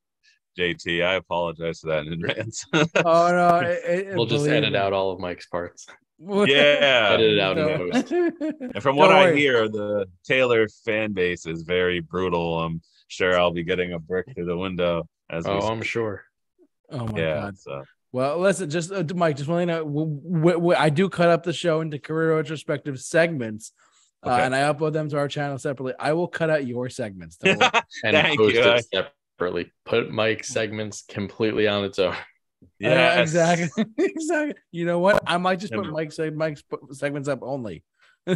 JT. 0.58 1.04
I 1.04 1.16
apologize 1.16 1.80
for 1.80 1.88
that 1.88 2.06
in 2.06 2.14
advance. 2.14 2.66
oh 2.74 2.82
no, 3.04 3.60
it, 3.64 4.08
it, 4.08 4.16
we'll 4.16 4.26
just 4.26 4.48
edit 4.48 4.76
out 4.76 4.94
all 4.94 5.12
of 5.12 5.20
Mike's 5.20 5.48
parts. 5.48 5.88
Yeah, 6.20 7.10
edit 7.14 7.34
it 7.34 7.40
out 7.40 7.58
in 7.58 7.92
post. 7.92 8.12
And 8.12 8.84
from 8.84 8.96
what 8.96 9.12
I 9.12 9.34
hear, 9.34 9.68
the 9.68 10.06
Taylor 10.26 10.68
fan 10.86 11.14
base 11.14 11.46
is 11.46 11.64
very 11.64 12.00
brutal. 12.00 12.60
I'm 12.60 12.82
sure 13.08 13.38
I'll 13.38 13.52
be 13.52 13.64
getting 13.64 13.94
a 13.94 14.00
brick 14.00 14.28
through 14.34 14.46
the 14.46 14.58
window. 14.58 15.08
As 15.30 15.46
oh, 15.46 15.60
I'm 15.60 15.82
sure. 15.82 16.24
Oh 16.92 17.06
my 17.06 17.20
yeah, 17.20 17.36
god. 17.36 17.58
So. 17.58 17.84
Well, 18.12 18.40
listen, 18.40 18.70
just 18.70 18.92
uh, 18.92 19.04
Mike, 19.16 19.38
just 19.38 19.50
want 19.50 19.70
to 19.70 19.84
know, 19.86 20.74
I 20.76 20.90
do 20.90 21.10
cut 21.10 21.30
up 21.30 21.44
the 21.44 21.54
show 21.54 21.82
into 21.82 22.00
career 22.00 22.36
retrospective 22.36 23.00
segments. 23.00 23.72
Uh, 24.26 24.32
and 24.32 24.54
I 24.56 24.62
upload 24.74 24.94
them 24.94 25.10
to 25.10 25.18
our 25.18 25.28
channel 25.28 25.58
separately. 25.58 25.94
I 26.00 26.14
will 26.14 26.28
cut 26.28 26.50
out 26.50 26.66
your 26.68 26.90
segments. 26.90 27.38
Don't. 27.38 27.62
And 28.04 28.16
Thank 28.16 28.38
post 28.40 28.56
you. 28.56 28.62
it 28.64 28.86
separately. 28.94 29.72
Put 29.86 30.12
Mike's 30.12 30.50
segments 30.50 31.04
completely 31.08 31.68
on 31.68 31.84
its 31.86 32.00
own. 32.00 32.16
Yeah, 32.78 32.90
Yes. 33.20 33.22
exactly. 33.30 33.86
exactly. 33.98 34.56
You 34.72 34.86
know 34.86 35.00
what? 35.00 35.24
I 35.26 35.38
might 35.38 35.60
just 35.60 35.72
put 35.74 35.86
And- 35.86 35.94
Mike's 35.94 36.20
Mike's 36.34 36.62
segments 36.92 37.30
up 37.30 37.40
only. 37.42 37.84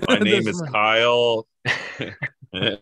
My 0.08 0.18
name 0.20 0.48
is 0.48 0.62
Kyle. 0.72 1.46
My 2.54 2.78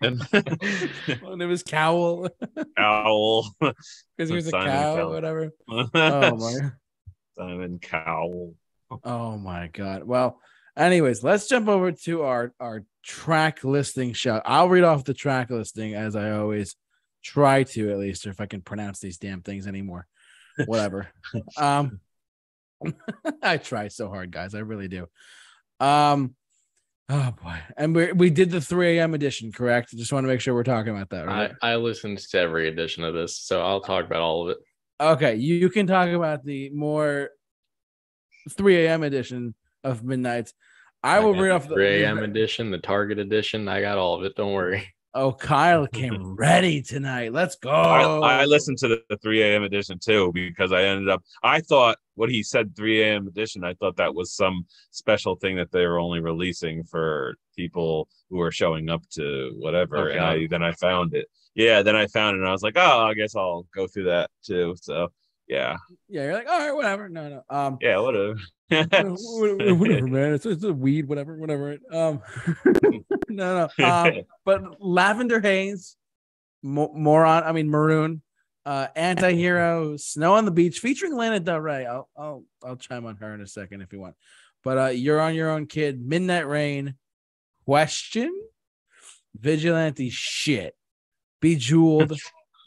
name 1.36 1.51
is 1.51 1.63
Cowl 1.63 2.29
Owl. 2.77 3.55
because 3.60 4.29
he 4.29 4.36
was 4.36 4.48
a 4.48 4.50
Simon 4.51 4.67
cow, 4.67 4.96
Cowell. 4.98 5.10
whatever. 5.12 5.51
Oh 5.67 6.36
my. 6.36 6.72
Simon 7.38 7.79
Cowell. 7.79 8.53
Oh 9.03 9.38
my 9.38 9.67
god. 9.67 10.03
Well, 10.03 10.39
anyways, 10.78 11.24
let's 11.24 11.48
jump 11.48 11.68
over 11.68 11.92
to 11.92 12.24
our 12.24 12.54
our 12.60 12.84
track 13.04 13.63
listing 13.63 14.13
show. 14.13 14.42
I'll 14.46 14.70
read 14.70 14.84
off 14.84 15.04
the 15.04 15.13
track 15.13 15.50
listing 15.50 15.96
as 15.96 16.16
I 16.16 16.32
always 16.32 16.75
try 17.24 17.63
to, 17.63 17.92
at 17.92 18.00
least, 18.00 18.25
or 18.25 18.30
if 18.30 18.42
I 18.42 18.46
can 18.46 18.62
pronounce 18.62 19.00
these 19.00 19.18
damn 19.18 19.42
things 19.42 19.68
anymore. 19.68 20.08
Whatever. 20.66 21.08
um, 21.58 22.00
I 23.42 23.58
try 23.58 23.88
so 23.88 24.10
hard, 24.10 24.32
guys. 24.32 24.56
I 24.56 24.60
really 24.60 24.88
do. 24.88 25.08
Um, 25.80 26.36
oh 27.10 27.34
boy, 27.44 27.60
and 27.78 27.96
we 27.96 28.12
we 28.12 28.30
did 28.30 28.51
the 28.51 28.62
3 28.62 29.00
a.m. 29.00 29.13
edition, 29.13 29.51
correct? 29.51 29.96
Just 29.96 30.13
want 30.13 30.24
to 30.24 30.28
make 30.28 30.42
sure 30.42 30.54
we're 30.54 30.63
talking 30.63 30.94
about 30.94 31.10
that, 31.10 31.28
right? 31.28 31.51
I, 31.62 31.72
I 31.72 31.75
listened 31.75 32.20
to 32.20 32.40
every 32.40 32.68
edition 32.68 33.04
of 33.04 33.13
this, 33.13 33.38
so 33.38 33.62
I'll 33.62 33.82
talk 33.82 34.06
about 34.06 34.22
all 34.22 34.44
of 34.44 34.50
it. 34.50 34.58
Okay, 35.00 35.36
you, 35.36 35.56
you 35.56 35.70
can 35.70 35.88
talk 35.88 36.10
about 36.10 36.46
the 36.46 36.70
more 36.70 37.30
3 38.51 38.86
a.m. 38.86 39.04
edition 39.04 39.56
of 39.83 40.03
Midnights. 40.03 40.53
I 41.03 41.19
will 41.19 41.33
got 41.33 41.41
read 41.41 41.50
the 41.50 41.55
off 41.55 41.67
the 41.67 41.75
3 41.75 42.03
a.m. 42.03 42.19
edition, 42.19 42.71
the 42.71 42.77
Target 42.77 43.19
edition. 43.19 43.67
I 43.67 43.81
got 43.81 43.97
all 43.97 44.15
of 44.15 44.23
it. 44.23 44.35
Don't 44.35 44.53
worry. 44.53 44.88
Oh, 45.13 45.33
Kyle 45.33 45.88
came 45.88 46.35
ready 46.38 46.81
tonight. 46.81 47.33
Let's 47.33 47.57
go. 47.57 47.69
I, 47.69 48.43
I 48.43 48.45
listened 48.45 48.77
to 48.77 48.88
the, 48.88 49.01
the 49.09 49.17
3 49.17 49.43
a.m. 49.43 49.63
edition 49.63 50.00
too 50.00 50.31
because 50.33 50.71
I 50.71 50.83
ended 50.83 51.09
up. 51.09 51.21
I 51.43 51.59
thought 51.59 51.97
what 52.15 52.29
he 52.29 52.41
said 52.41 52.75
3 52.77 53.01
a.m. 53.03 53.27
edition. 53.27 53.65
I 53.65 53.73
thought 53.73 53.97
that 53.97 54.15
was 54.15 54.33
some 54.33 54.65
special 54.91 55.35
thing 55.35 55.57
that 55.57 55.69
they 55.69 55.85
were 55.85 56.00
only 56.00 56.21
releasing 56.21 56.85
for 56.85 57.35
people 57.57 58.07
who 58.29 58.39
are 58.39 58.51
showing 58.51 58.89
up 58.89 59.01
to 59.15 59.51
whatever. 59.57 59.97
Okay. 59.97 60.17
And 60.17 60.25
I 60.25 60.47
then 60.50 60.63
I 60.63 60.71
found 60.71 61.13
it. 61.13 61.27
Yeah, 61.55 61.81
then 61.81 61.97
I 61.97 62.07
found 62.07 62.38
it 62.38 62.39
and 62.39 62.47
I 62.47 62.53
was 62.53 62.63
like, 62.63 62.77
oh, 62.77 63.01
I 63.01 63.13
guess 63.13 63.35
I'll 63.35 63.67
go 63.75 63.88
through 63.88 64.05
that 64.05 64.29
too. 64.45 64.75
So 64.79 65.09
yeah, 65.51 65.75
Yeah, 66.08 66.24
you're 66.24 66.34
like, 66.34 66.48
all 66.50 66.60
right, 66.60 66.72
whatever. 66.74 67.10
No, 67.10 67.29
no. 67.29 67.43
Um, 67.50 67.77
yeah, 67.81 68.00
whatever. 68.00 68.39
whatever, 68.70 69.15
whatever, 69.75 70.08
man. 70.08 70.34
It's, 70.34 70.46
it's 70.46 70.63
a 70.63 70.72
weed, 70.72 71.10
whatever, 71.10 71.36
whatever. 71.36 71.77
Um, 71.91 72.22
no, 73.29 73.67
no. 73.67 73.70
Um, 73.86 74.22
but 74.46 74.81
Lavender 74.81 75.41
Haze, 75.41 75.98
Mo- 76.63 76.93
Moron, 76.96 77.43
I 77.43 77.51
mean 77.51 77.70
Maroon, 77.70 78.22
uh, 78.65 78.88
Anti-Hero, 78.96 79.98
Snow 79.98 80.36
on 80.36 80.46
the 80.46 80.51
Beach, 80.51 80.79
featuring 80.79 81.17
Lana 81.17 81.41
Del 81.41 81.60
Rey. 81.60 81.86
I'll, 81.86 82.08
I'll, 82.17 82.46
I'll 82.63 82.77
chime 82.77 83.05
on 83.05 83.17
her 83.17 83.34
in 83.34 83.41
a 83.41 83.48
second 83.48 83.81
if 83.81 83.91
you 83.91 84.00
want. 84.00 84.15
But 84.63 84.77
uh, 84.77 84.88
you're 84.88 85.20
on 85.20 85.36
your 85.36 85.50
own, 85.50 85.65
kid. 85.65 86.01
Midnight 86.01 86.48
Rain, 86.48 86.96
Question, 87.65 88.34
Vigilante 89.38 90.10
Shit, 90.12 90.75
Bejeweled, 91.41 92.17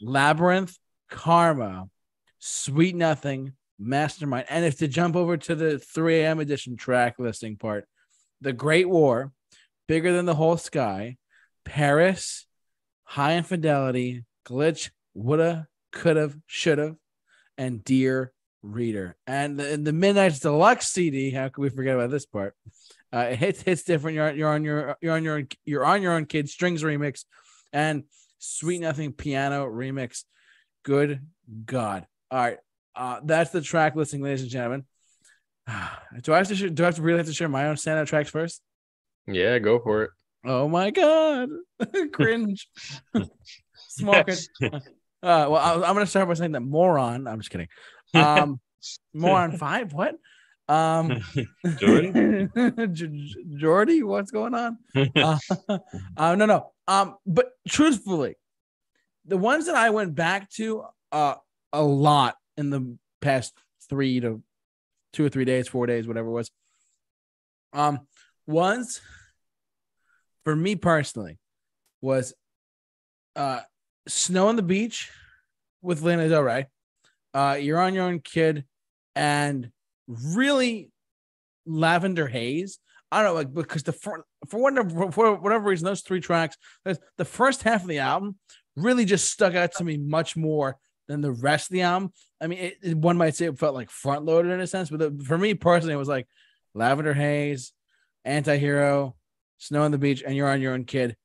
Labyrinth, 0.01 0.77
Karma, 1.09 1.89
Sweet 2.47 2.95
Nothing, 2.95 3.53
Mastermind. 3.79 4.45
And 4.49 4.63
if 4.65 4.77
to 4.77 4.87
jump 4.87 5.15
over 5.15 5.35
to 5.35 5.55
the 5.55 5.79
3 5.79 6.19
a.m. 6.19 6.39
edition 6.39 6.77
track 6.77 7.15
listing 7.17 7.55
part, 7.55 7.87
The 8.39 8.53
Great 8.53 8.87
War, 8.87 9.31
Bigger 9.87 10.13
Than 10.13 10.27
the 10.27 10.35
Whole 10.35 10.57
Sky, 10.57 11.17
Paris, 11.63 12.45
High 13.03 13.37
Infidelity, 13.37 14.25
Glitch, 14.47 14.91
Woulda, 15.15 15.67
Could've, 15.91 16.37
Should've, 16.45 16.97
and 17.57 17.83
Dear 17.83 18.31
Reader. 18.61 19.15
And 19.25 19.59
the, 19.59 19.77
the 19.77 19.91
Midnight's 19.91 20.39
Deluxe 20.39 20.89
CD, 20.91 21.31
how 21.31 21.49
could 21.49 21.63
we 21.63 21.69
forget 21.69 21.95
about 21.95 22.11
this 22.11 22.27
part? 22.27 22.53
Uh, 23.11 23.29
it 23.31 23.39
hits 23.39 23.61
hits 23.63 23.83
different. 23.83 24.13
You're, 24.13 24.33
you're 24.33 24.53
on 24.53 24.63
your 24.63 24.97
you're 25.01 25.15
on 25.15 25.23
your 25.23 25.43
you're 25.63 25.85
on 25.85 26.03
your 26.03 26.13
own 26.13 26.25
kid 26.25 26.47
strings 26.47 26.83
remix 26.83 27.25
and 27.73 28.03
Sweet 28.37 28.81
Nothing 28.81 29.13
piano 29.13 29.65
remix. 29.65 30.25
Good 30.83 31.21
God. 31.65 32.05
All 32.35 32.41
right. 32.41 32.57
Uh, 32.93 33.21
that's 33.23 33.51
the 33.51 33.61
track 33.61 33.95
listing, 33.95 34.21
ladies 34.21 34.41
and 34.41 34.51
gentlemen. 34.51 34.83
Do 36.21 36.33
I 36.33 36.39
have 36.39 36.49
to 36.49 36.55
sh- 36.55 36.69
do 36.69 36.83
I 36.83 36.87
have 36.87 36.95
to 36.95 37.01
really 37.01 37.19
have 37.19 37.27
to 37.27 37.33
share 37.33 37.47
my 37.47 37.67
own 37.67 37.75
standout 37.75 38.07
tracks 38.07 38.29
first? 38.29 38.61
Yeah, 39.25 39.57
go 39.59 39.79
for 39.79 40.03
it. 40.03 40.09
Oh 40.43 40.67
my 40.67 40.91
god, 40.91 41.47
cringe. 42.11 42.67
Small 43.87 44.21
cringe. 44.25 44.49
Uh, 44.61 44.69
well, 45.21 45.55
I, 45.55 45.75
I'm 45.75 45.93
gonna 45.93 46.05
start 46.05 46.27
by 46.27 46.33
saying 46.33 46.51
that 46.51 46.59
moron. 46.59 47.25
I'm 47.25 47.39
just 47.39 47.51
kidding. 47.51 47.69
Um, 48.13 48.59
moron 49.13 49.53
five. 49.57 49.93
What? 49.93 50.15
Um, 50.67 51.21
Jordan? 51.77 52.51
J- 52.53 53.07
J- 53.07 53.45
Jordy, 53.55 54.03
what's 54.03 54.31
going 54.31 54.53
on? 54.53 54.77
uh, 55.15 55.37
uh, 56.17 56.35
no, 56.35 56.45
no. 56.45 56.71
Um, 56.85 57.15
but 57.25 57.51
truthfully, 57.65 58.35
the 59.25 59.37
ones 59.37 59.67
that 59.67 59.75
I 59.75 59.89
went 59.91 60.15
back 60.15 60.49
to 60.55 60.83
uh 61.13 61.35
a 61.75 61.83
lot 61.83 62.35
in 62.57 62.69
the 62.69 62.97
past 63.21 63.53
three 63.89 64.19
to 64.19 64.41
two 65.13 65.25
or 65.25 65.29
three 65.29 65.45
days, 65.45 65.67
four 65.67 65.85
days, 65.85 66.07
whatever 66.07 66.29
it 66.29 66.33
was. 66.33 66.51
Um, 67.73 67.99
ones 68.47 69.01
for 70.43 70.55
me 70.55 70.75
personally 70.75 71.39
was 72.01 72.33
uh 73.35 73.61
Snow 74.07 74.47
on 74.47 74.55
the 74.55 74.61
Beach 74.61 75.11
with 75.81 76.01
Lana 76.01 76.29
Del 76.29 76.43
Rey. 76.43 76.67
Uh, 77.33 77.57
You're 77.59 77.79
on 77.79 77.93
your 77.93 78.05
own, 78.05 78.19
kid, 78.19 78.65
and 79.15 79.71
really 80.07 80.91
Lavender 81.65 82.27
Haze. 82.27 82.79
I 83.11 83.23
don't 83.23 83.31
know, 83.31 83.35
like 83.35 83.53
because 83.53 83.83
the 83.83 83.93
fir- 83.93 84.23
for 84.47 84.61
whatever 84.61 85.11
for 85.11 85.35
whatever 85.35 85.69
reason, 85.69 85.85
those 85.85 86.01
three 86.01 86.21
tracks, 86.21 86.55
the 87.17 87.25
first 87.25 87.63
half 87.63 87.81
of 87.81 87.87
the 87.87 87.99
album 87.99 88.37
really 88.75 89.05
just 89.05 89.31
stuck 89.31 89.55
out 89.55 89.73
to 89.73 89.83
me 89.83 89.97
much 89.97 90.35
more 90.35 90.77
than 91.07 91.21
the 91.21 91.31
rest 91.31 91.69
of 91.69 91.73
the 91.73 91.81
album. 91.81 92.11
I 92.41 92.47
mean, 92.47 92.59
it, 92.59 92.77
it- 92.81 92.97
one 92.97 93.17
might 93.17 93.35
say 93.35 93.45
it 93.45 93.59
felt 93.59 93.75
like 93.75 93.89
front 93.89 94.25
loaded 94.25 94.51
in 94.51 94.59
a 94.59 94.67
sense, 94.67 94.89
but 94.89 94.99
the, 94.99 95.23
for 95.23 95.37
me 95.37 95.53
personally, 95.53 95.93
it 95.93 95.97
was 95.97 96.07
like 96.07 96.27
Lavender 96.73 97.13
Haze, 97.13 97.73
Anti-Hero, 98.23 99.15
Snow 99.57 99.83
on 99.83 99.91
the 99.91 99.97
Beach, 99.97 100.23
and 100.25 100.35
You're 100.35 100.49
on 100.49 100.61
Your 100.61 100.73
Own 100.73 100.85
Kid. 100.85 101.15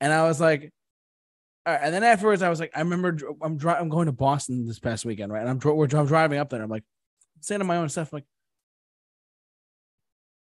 And 0.00 0.12
I 0.12 0.26
was 0.26 0.40
like, 0.40 0.72
all 1.64 1.72
right. 1.74 1.82
And 1.82 1.92
then 1.94 2.04
afterwards, 2.04 2.42
I 2.42 2.48
was 2.48 2.60
like, 2.60 2.72
I 2.74 2.80
remember 2.80 3.16
I'm 3.42 3.56
dri- 3.56 3.72
I'm 3.72 3.88
going 3.88 4.06
to 4.06 4.12
Boston 4.12 4.66
this 4.66 4.78
past 4.78 5.04
weekend, 5.04 5.32
right? 5.32 5.40
And 5.40 5.48
I'm, 5.50 5.58
dri- 5.58 5.72
we're, 5.72 5.88
I'm 5.92 6.06
driving 6.06 6.38
up 6.38 6.50
there. 6.50 6.62
I'm 6.62 6.70
like, 6.70 6.84
saying 7.40 7.58
to 7.60 7.64
my 7.64 7.76
own 7.76 7.88
stuff, 7.88 8.12
like, 8.12 8.24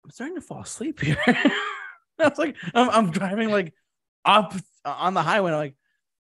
I'm 0.04 0.10
starting 0.10 0.36
to 0.36 0.40
fall 0.40 0.62
asleep 0.62 1.00
here. 1.00 1.16
I 1.26 1.50
was 2.18 2.38
like, 2.38 2.56
I'm, 2.74 2.88
I'm 2.90 3.10
driving 3.10 3.50
like 3.50 3.74
up 4.24 4.54
uh, 4.84 4.94
on 4.98 5.14
the 5.14 5.22
highway. 5.22 5.52
I'm 5.52 5.58
like, 5.58 5.76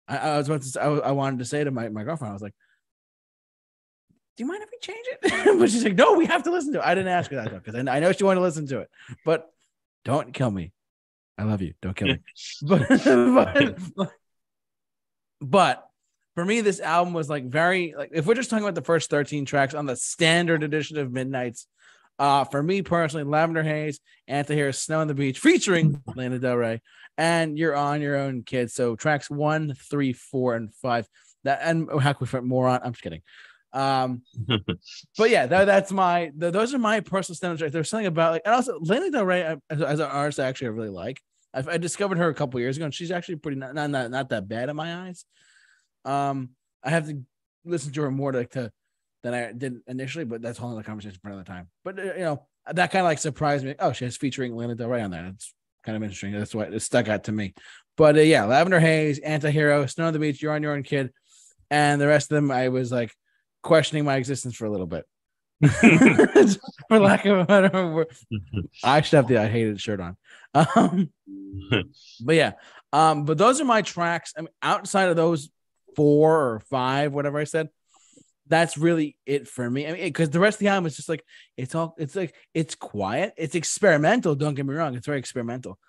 I, 0.08 0.18
I 0.18 0.38
was 0.38 0.48
about 0.48 0.62
to, 0.62 0.68
say, 0.68 0.82
I, 0.82 0.88
I 0.88 1.12
wanted 1.12 1.40
to 1.40 1.46
say 1.46 1.64
to 1.64 1.72
my, 1.72 1.90
my 1.90 2.04
girlfriend, 2.04 2.32
I 2.32 2.34
was 2.34 2.42
like, 2.42 2.54
do 4.36 4.44
you 4.44 4.48
mind 4.48 4.64
if 4.64 4.70
we 4.72 4.80
change 4.80 5.06
it? 5.12 5.60
but 5.60 5.70
she's 5.70 5.84
like, 5.84 5.96
no, 5.96 6.14
we 6.14 6.26
have 6.26 6.44
to 6.44 6.52
listen 6.52 6.74
to 6.74 6.80
it. 6.80 6.86
I 6.86 6.96
didn't 6.96 7.10
ask 7.10 7.30
her 7.32 7.38
that 7.38 7.52
though, 7.52 7.60
because 7.60 7.76
I, 7.76 7.98
I 7.98 8.00
know 8.00 8.12
she 8.12 8.24
wanted 8.24 8.40
to 8.40 8.46
listen 8.46 8.68
to 8.68 8.80
it, 8.80 8.90
but 9.26 9.52
don't 10.06 10.34
kill 10.34 10.50
me. 10.50 10.72
I 11.38 11.44
love 11.44 11.62
you. 11.62 11.74
Don't 11.82 11.96
kill 11.96 12.08
me. 12.08 12.20
but, 12.62 13.78
but, 13.96 14.12
but 15.40 15.90
for 16.36 16.46
me, 16.46 16.62
this 16.62 16.80
album 16.80 17.14
was 17.14 17.30
like 17.30 17.46
very 17.46 17.94
like 17.96 18.10
if 18.14 18.26
we're 18.26 18.34
just 18.34 18.50
talking 18.50 18.66
about 18.66 18.76
the 18.76 18.82
first 18.82 19.10
13 19.10 19.46
tracks 19.46 19.74
on 19.74 19.86
the 19.86 19.96
standard 19.96 20.64
edition 20.64 20.98
of 20.98 21.12
Midnight's, 21.12 21.68
uh, 22.20 22.44
for 22.46 22.62
me 22.62 22.82
personally, 22.82 23.24
Lavender 23.24 23.64
Haze, 23.64 24.00
Anti-Hero, 24.28 24.72
Snow 24.72 25.02
on 25.02 25.08
the 25.08 25.14
Beach, 25.14 25.40
featuring 25.40 26.02
Lana 26.16 26.40
Del 26.40 26.56
Rey, 26.56 26.82
and 27.18 27.58
You're 27.58 27.76
on 27.76 28.02
Your 28.02 28.16
Own 28.16 28.44
Kid. 28.44 28.72
So 28.72 28.96
tracks 28.96 29.30
one, 29.30 29.74
three, 29.74 30.14
four, 30.14 30.56
and 30.56 30.74
five. 30.76 31.08
That 31.44 31.60
and 31.62 31.90
how 32.02 32.14
can 32.14 32.20
we 32.22 32.28
fit 32.28 32.44
more 32.44 32.68
on? 32.68 32.82
I'm 32.84 32.94
just 32.94 33.04
kidding. 33.04 33.22
Um, 33.74 34.22
but 35.18 35.30
yeah, 35.30 35.48
that, 35.48 35.66
that's 35.66 35.92
my 35.92 36.32
th- 36.40 36.54
those 36.54 36.74
are 36.74 36.80
my 36.80 37.00
personal 37.00 37.36
standards. 37.36 37.62
Right? 37.62 37.72
There's 37.72 37.90
something 37.90 38.08
about 38.08 38.34
like, 38.34 38.44
and 38.46 38.54
also 38.54 38.80
Lana 38.80 39.10
Del 39.10 39.26
Rey 39.26 39.46
I- 39.46 39.58
as, 39.70 39.82
as 39.82 40.00
an 40.00 40.08
artist, 40.10 40.40
I 40.40 40.46
actually 40.46 40.70
really 40.70 40.90
like. 40.90 41.20
I've, 41.54 41.68
I 41.68 41.78
discovered 41.78 42.18
her 42.18 42.30
a 42.30 42.34
couple 42.34 42.60
years 42.60 42.78
ago, 42.78 42.86
and 42.86 42.94
she's 42.94 43.12
actually 43.12 43.36
pretty 43.38 43.58
not 43.58 43.76
not 43.76 43.90
not, 43.90 44.12
not 44.12 44.30
that 44.30 44.48
bad 44.48 44.70
in 44.70 44.76
my 44.76 45.08
eyes. 45.08 45.26
Um, 46.06 46.52
I 46.84 46.92
have 46.92 47.08
to 47.08 47.22
listen 47.66 47.92
to 47.94 48.02
her 48.04 48.12
more 48.12 48.32
to, 48.32 48.46
to 48.46 48.72
than 49.24 49.34
I 49.34 49.52
did 49.52 49.80
initially, 49.88 50.26
but 50.26 50.42
that's 50.42 50.60
a 50.60 50.62
whole 50.62 50.72
other 50.72 50.84
conversation 50.84 51.18
for 51.22 51.30
another 51.30 51.46
time. 51.46 51.70
But 51.84 51.98
uh, 51.98 52.04
you 52.04 52.20
know, 52.20 52.48
that 52.72 52.92
kind 52.92 53.02
of 53.02 53.10
like 53.10 53.20
surprised 53.20 53.66
me. 53.66 53.76
Oh, 53.80 53.94
she 53.94 54.06
has 54.06 54.18
featuring 54.18 54.56
Lana 54.56 54.76
Del 54.76 54.90
Rey 54.90 55.02
on 55.02 55.12
there. 55.12 55.28
It's 55.28 55.54
kind 55.84 55.96
of 55.96 56.04
interesting. 56.04 56.34
That's 56.34 56.54
why 56.54 56.66
it 56.66 56.80
stuck 56.82 57.08
out 57.08 57.26
to 57.26 57.32
me. 57.32 57.54
But 57.96 58.18
uh, 58.18 58.22
yeah, 58.22 58.46
Lavender 58.46 58.80
Haze, 58.80 59.20
Anti-Hero, 59.20 59.86
Snow 59.86 60.08
on 60.08 60.14
the 60.14 60.20
Beach, 60.20 60.42
You're 60.42 60.54
on 60.54 60.64
Your 60.64 60.74
Own 60.74 60.84
Kid, 60.84 61.12
and 61.72 62.00
the 62.00 62.08
rest 62.08 62.32
of 62.32 62.36
them, 62.36 62.52
I 62.52 62.70
was 62.70 62.92
like 62.92 63.12
questioning 63.62 64.06
my 64.06 64.16
existence 64.16 64.56
for 64.56 64.66
a 64.66 64.72
little 64.72 64.88
bit. 64.88 65.06
for 66.90 67.00
lack 67.00 67.26
of 67.26 67.40
a 67.40 67.46
better 67.46 67.92
word. 67.94 68.08
I 68.84 69.02
should 69.02 69.16
have 69.16 69.28
the 69.28 69.38
I 69.38 69.48
hated 69.48 69.80
shirt 69.80 70.02
on. 70.02 70.18
Um, 70.54 71.10
but 72.22 72.36
yeah, 72.36 72.54
um, 72.92 73.26
but 73.26 73.38
those 73.38 73.62
are 73.62 73.66
my 73.66 73.82
tracks. 73.82 74.34
I 74.38 74.42
mean, 74.42 74.50
outside 74.62 75.10
of 75.10 75.16
those 75.16 75.50
four 75.96 76.54
or 76.54 76.60
five, 76.60 77.14
whatever 77.14 77.40
I 77.40 77.46
said, 77.46 77.70
that's 78.54 78.78
really 78.78 79.18
it 79.26 79.48
for 79.48 79.68
me. 79.68 79.88
I 79.88 79.94
mean, 79.94 80.04
because 80.04 80.30
the 80.30 80.40
rest 80.40 80.58
of 80.58 80.60
the 80.60 80.68
album 80.68 80.86
is 80.86 80.96
just 80.96 81.10
like 81.10 81.26
it's 81.58 81.74
all 81.74 81.96
it's 81.98 82.16
like 82.16 82.36
it's 82.54 82.76
quiet, 82.76 83.34
it's 83.36 83.56
experimental. 83.56 84.36
Don't 84.36 84.54
get 84.54 84.68
me 84.68 84.76
wrong, 84.76 84.94
it's 84.94 85.08
very 85.08 85.18
experimental. 85.18 85.80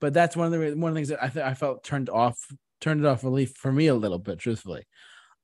But 0.00 0.14
that's 0.14 0.34
one 0.34 0.46
of 0.46 0.52
the 0.52 0.74
one 0.74 0.90
of 0.90 0.94
the 0.94 0.98
things 0.98 1.08
that 1.08 1.22
I 1.22 1.28
th- 1.28 1.44
I 1.44 1.52
felt 1.52 1.84
turned 1.84 2.08
off 2.08 2.38
turned 2.80 3.04
it 3.04 3.06
off 3.06 3.24
relief 3.24 3.52
for 3.56 3.70
me 3.70 3.88
a 3.88 3.94
little 3.94 4.18
bit, 4.18 4.38
truthfully. 4.38 4.86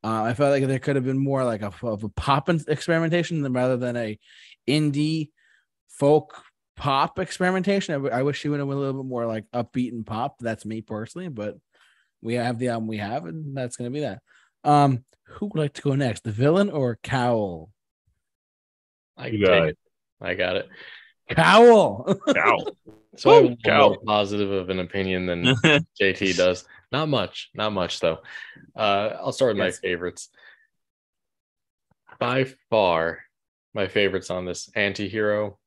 Uh, 0.02 0.22
I 0.22 0.32
felt 0.32 0.52
like 0.52 0.66
there 0.66 0.78
could 0.78 0.96
have 0.96 1.04
been 1.04 1.22
more 1.22 1.44
like 1.44 1.60
a, 1.60 1.70
of 1.82 2.02
a 2.02 2.08
pop 2.08 2.48
experimentation 2.48 3.42
than 3.42 3.52
rather 3.52 3.76
than 3.76 3.98
a 3.98 4.18
indie 4.66 5.28
folk 5.88 6.42
pop 6.78 7.18
experimentation. 7.18 7.92
I, 7.92 7.98
w- 7.98 8.14
I 8.14 8.22
wish 8.22 8.38
she 8.38 8.48
would 8.48 8.58
have 8.58 8.68
been 8.68 8.78
a 8.78 8.80
little 8.80 9.02
bit 9.02 9.08
more 9.08 9.26
like 9.26 9.44
upbeat 9.54 9.92
and 9.92 10.06
pop. 10.06 10.38
That's 10.40 10.64
me 10.64 10.80
personally, 10.80 11.28
but 11.28 11.58
we 12.22 12.34
have 12.34 12.58
the 12.58 12.68
album 12.68 12.88
we 12.88 12.96
have, 12.96 13.26
and 13.26 13.54
that's 13.54 13.76
gonna 13.76 13.90
be 13.90 14.00
that. 14.00 14.20
Um, 14.64 15.04
who 15.32 15.46
would 15.46 15.56
like 15.60 15.72
to 15.74 15.82
go 15.82 15.94
next, 15.94 16.24
the 16.24 16.30
villain 16.32 16.70
or 16.70 16.98
Cowl? 17.02 17.70
I 19.16 19.30
got 19.30 19.64
it. 19.64 19.68
it. 19.70 19.78
I 20.20 20.34
got 20.34 20.56
it. 20.56 20.68
Cowl. 21.30 22.16
Ow. 22.36 22.66
So 23.16 23.30
I 23.30 23.34
have 23.34 23.42
Woo, 23.42 23.48
a 23.48 23.50
little 23.50 23.62
cow. 23.64 23.88
more 23.88 23.98
positive 24.06 24.50
of 24.52 24.70
an 24.70 24.78
opinion 24.78 25.26
than 25.26 25.42
JT 26.00 26.36
does. 26.36 26.64
Not 26.92 27.08
much, 27.08 27.50
not 27.54 27.72
much 27.72 27.98
though. 27.98 28.18
Uh, 28.74 29.10
I'll 29.20 29.32
start 29.32 29.56
with 29.56 29.64
Yes. 29.64 29.78
my 29.82 29.88
favorites. 29.88 30.28
By 32.20 32.46
far, 32.70 33.18
my 33.74 33.88
favorites 33.88 34.30
on 34.30 34.44
this 34.44 34.70
anti-hero, 34.76 35.58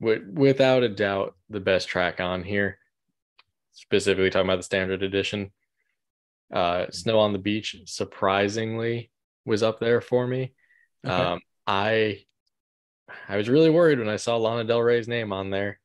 wi- 0.00 0.22
without 0.32 0.84
a 0.84 0.88
doubt, 0.88 1.34
the 1.50 1.60
best 1.60 1.88
track 1.88 2.20
on 2.20 2.44
here. 2.44 2.78
Specifically 3.72 4.30
talking 4.30 4.46
about 4.48 4.56
the 4.58 4.62
standard 4.62 5.02
edition. 5.02 5.50
Uh, 6.52 6.86
Snow 6.90 7.18
on 7.18 7.32
the 7.32 7.38
Beach, 7.38 7.76
surprisingly, 7.86 9.10
was 9.44 9.62
up 9.62 9.80
there 9.80 10.00
for 10.00 10.26
me. 10.26 10.52
Okay. 11.06 11.14
Um, 11.14 11.40
I 11.66 12.24
I 13.28 13.36
was 13.36 13.48
really 13.48 13.70
worried 13.70 13.98
when 13.98 14.08
I 14.08 14.16
saw 14.16 14.36
Lana 14.36 14.64
Del 14.64 14.82
Rey's 14.82 15.08
name 15.08 15.32
on 15.32 15.50
there. 15.50 15.78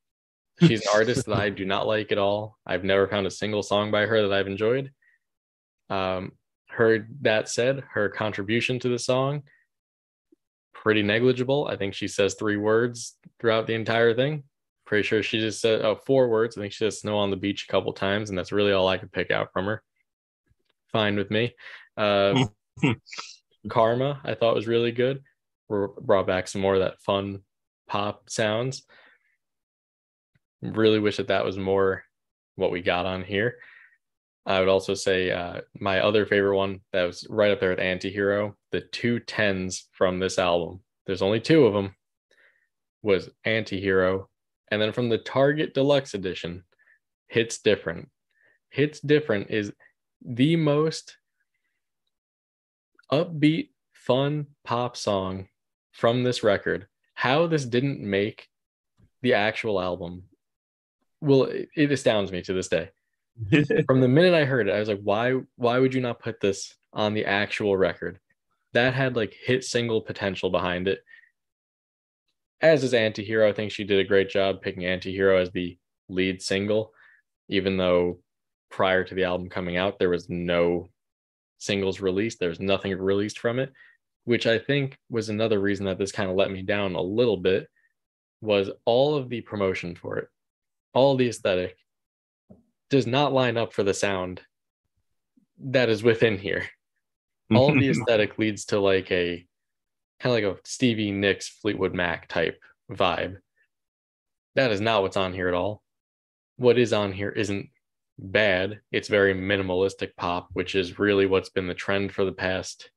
She's 0.61 0.81
an 0.81 0.91
artist 0.93 1.25
that 1.25 1.37
I 1.37 1.49
do 1.51 1.65
not 1.65 1.87
like 1.87 2.11
at 2.11 2.17
all. 2.17 2.57
I've 2.65 2.83
never 2.83 3.07
found 3.07 3.27
a 3.27 3.31
single 3.31 3.63
song 3.63 3.91
by 3.91 4.05
her 4.05 4.21
that 4.27 4.33
I've 4.33 4.47
enjoyed. 4.47 4.91
Um, 5.89 6.33
her 6.69 7.07
that 7.21 7.49
said, 7.49 7.83
her 7.93 8.09
contribution 8.09 8.79
to 8.79 8.89
the 8.89 8.99
song 8.99 9.43
pretty 10.87 11.03
negligible. 11.03 11.67
I 11.69 11.75
think 11.75 11.93
she 11.93 12.07
says 12.07 12.35
three 12.35 12.55
words 12.55 13.15
throughout 13.39 13.67
the 13.67 13.73
entire 13.73 14.13
thing. 14.13 14.43
Pretty 14.85 15.03
sure 15.03 15.21
she 15.21 15.39
just 15.39 15.59
said 15.59 15.81
oh 15.81 15.95
four 15.95 16.29
words. 16.29 16.57
I 16.57 16.61
think 16.61 16.71
she 16.71 16.85
says 16.85 17.01
snow 17.01 17.17
on 17.17 17.29
the 17.29 17.35
beach 17.35 17.65
a 17.67 17.71
couple 17.71 17.91
times, 17.93 18.29
and 18.29 18.37
that's 18.37 18.51
really 18.51 18.71
all 18.71 18.87
I 18.87 18.97
could 18.97 19.11
pick 19.11 19.31
out 19.31 19.51
from 19.51 19.65
her. 19.65 19.83
Fine 20.91 21.17
with 21.17 21.29
me. 21.29 21.53
Uh, 21.97 22.45
Karma, 23.69 24.21
I 24.23 24.35
thought 24.35 24.55
was 24.55 24.67
really 24.67 24.91
good. 24.91 25.23
Brought 25.69 26.27
back 26.27 26.47
some 26.47 26.61
more 26.61 26.75
of 26.75 26.81
that 26.81 27.01
fun 27.01 27.41
pop 27.87 28.29
sounds. 28.29 28.83
Really 30.61 30.99
wish 30.99 31.17
that 31.17 31.27
that 31.27 31.45
was 31.45 31.57
more 31.57 32.03
what 32.55 32.71
we 32.71 32.81
got 32.81 33.05
on 33.05 33.23
here. 33.23 33.57
I 34.45 34.59
would 34.59 34.69
also 34.69 34.93
say 34.93 35.29
uh, 35.29 35.61
my 35.77 35.99
other 35.99 36.25
favorite 36.25 36.55
one 36.55 36.79
that 36.93 37.03
was 37.03 37.27
right 37.29 37.51
up 37.51 37.59
there 37.59 37.71
with 37.71 37.79
Antihero, 37.79 38.53
the 38.71 38.81
two 38.81 39.19
tens 39.19 39.87
from 39.91 40.19
this 40.19 40.39
album. 40.39 40.79
There's 41.05 41.21
only 41.21 41.41
two 41.41 41.65
of 41.65 41.73
them. 41.73 41.95
Was 43.03 43.29
Antihero, 43.45 44.25
and 44.71 44.81
then 44.81 44.91
from 44.91 45.09
the 45.09 45.19
Target 45.19 45.73
Deluxe 45.73 46.13
Edition, 46.13 46.63
Hits 47.27 47.59
Different. 47.59 48.09
Hits 48.69 48.99
Different 48.99 49.51
is 49.51 49.71
the 50.25 50.55
most 50.55 51.15
upbeat, 53.11 53.69
fun 53.93 54.47
pop 54.63 54.97
song 54.97 55.47
from 55.91 56.23
this 56.23 56.43
record. 56.43 56.87
How 57.13 57.47
this 57.47 57.65
didn't 57.65 57.99
make 57.99 58.47
the 59.21 59.33
actual 59.33 59.81
album, 59.81 60.23
well, 61.21 61.43
it, 61.43 61.69
it 61.75 61.91
astounds 61.91 62.31
me 62.31 62.41
to 62.43 62.53
this 62.53 62.67
day. 62.67 62.89
From 63.85 64.01
the 64.01 64.07
minute 64.07 64.33
I 64.33 64.45
heard 64.45 64.67
it, 64.67 64.73
I 64.73 64.79
was 64.79 64.89
like, 64.89 65.01
why 65.01 65.33
why 65.55 65.79
would 65.79 65.93
you 65.93 66.01
not 66.01 66.19
put 66.19 66.39
this 66.39 66.75
on 66.93 67.13
the 67.13 67.25
actual 67.25 67.77
record? 67.77 68.19
That 68.73 68.93
had 68.93 69.15
like 69.15 69.33
hit 69.33 69.63
single 69.63 70.01
potential 70.01 70.49
behind 70.49 70.87
it. 70.87 71.03
As 72.61 72.83
is 72.83 72.93
Antihero, 72.93 73.47
I 73.47 73.53
think 73.53 73.71
she 73.71 73.83
did 73.83 73.99
a 73.99 74.07
great 74.07 74.29
job 74.29 74.61
picking 74.61 74.83
Antihero 74.83 75.39
as 75.39 75.51
the 75.51 75.77
lead 76.09 76.41
single, 76.41 76.93
even 77.47 77.77
though 77.77 78.19
prior 78.69 79.03
to 79.03 79.15
the 79.15 79.25
album 79.25 79.49
coming 79.49 79.77
out, 79.77 79.99
there 79.99 80.09
was 80.09 80.29
no 80.29 80.89
singles 81.57 81.99
released. 81.99 82.39
There's 82.39 82.59
nothing 82.59 82.97
released 82.97 83.39
from 83.39 83.59
it, 83.59 83.71
which 84.25 84.47
I 84.47 84.59
think 84.59 84.97
was 85.09 85.29
another 85.29 85.59
reason 85.59 85.85
that 85.85 85.97
this 85.97 86.11
kind 86.11 86.29
of 86.29 86.35
let 86.35 86.51
me 86.51 86.61
down 86.61 86.95
a 86.95 87.01
little 87.01 87.37
bit. 87.37 87.67
Was 88.41 88.69
all 88.85 89.15
of 89.15 89.29
the 89.29 89.41
promotion 89.41 89.95
for 89.95 90.17
it, 90.17 90.27
all 90.93 91.15
the 91.15 91.27
aesthetic 91.27 91.75
does 92.89 93.07
not 93.07 93.33
line 93.33 93.57
up 93.57 93.73
for 93.73 93.83
the 93.83 93.93
sound 93.93 94.41
that 95.59 95.89
is 95.89 96.03
within 96.03 96.37
here. 96.37 96.65
All 97.53 97.71
of 97.71 97.79
the 97.79 97.89
aesthetic 97.91 98.37
leads 98.37 98.65
to 98.65 98.79
like 98.79 99.11
a 99.11 99.45
kind 100.19 100.35
of 100.35 100.43
like 100.51 100.59
a 100.59 100.61
Stevie 100.67 101.11
Nicks 101.11 101.47
Fleetwood 101.47 101.93
Mac 101.93 102.27
type 102.27 102.59
vibe. 102.91 103.37
That 104.55 104.71
is 104.71 104.81
not 104.81 105.01
what's 105.01 105.17
on 105.17 105.33
here 105.33 105.47
at 105.47 105.53
all. 105.53 105.83
What 106.57 106.77
is 106.77 106.93
on 106.93 107.11
here 107.11 107.29
isn't 107.29 107.69
bad. 108.19 108.81
It's 108.91 109.07
very 109.07 109.33
minimalistic 109.33 110.15
pop, 110.17 110.49
which 110.53 110.75
is 110.75 110.99
really 110.99 111.25
what's 111.25 111.49
been 111.49 111.67
the 111.67 111.73
trend 111.73 112.11
for 112.11 112.25
the 112.25 112.31
past, 112.31 112.89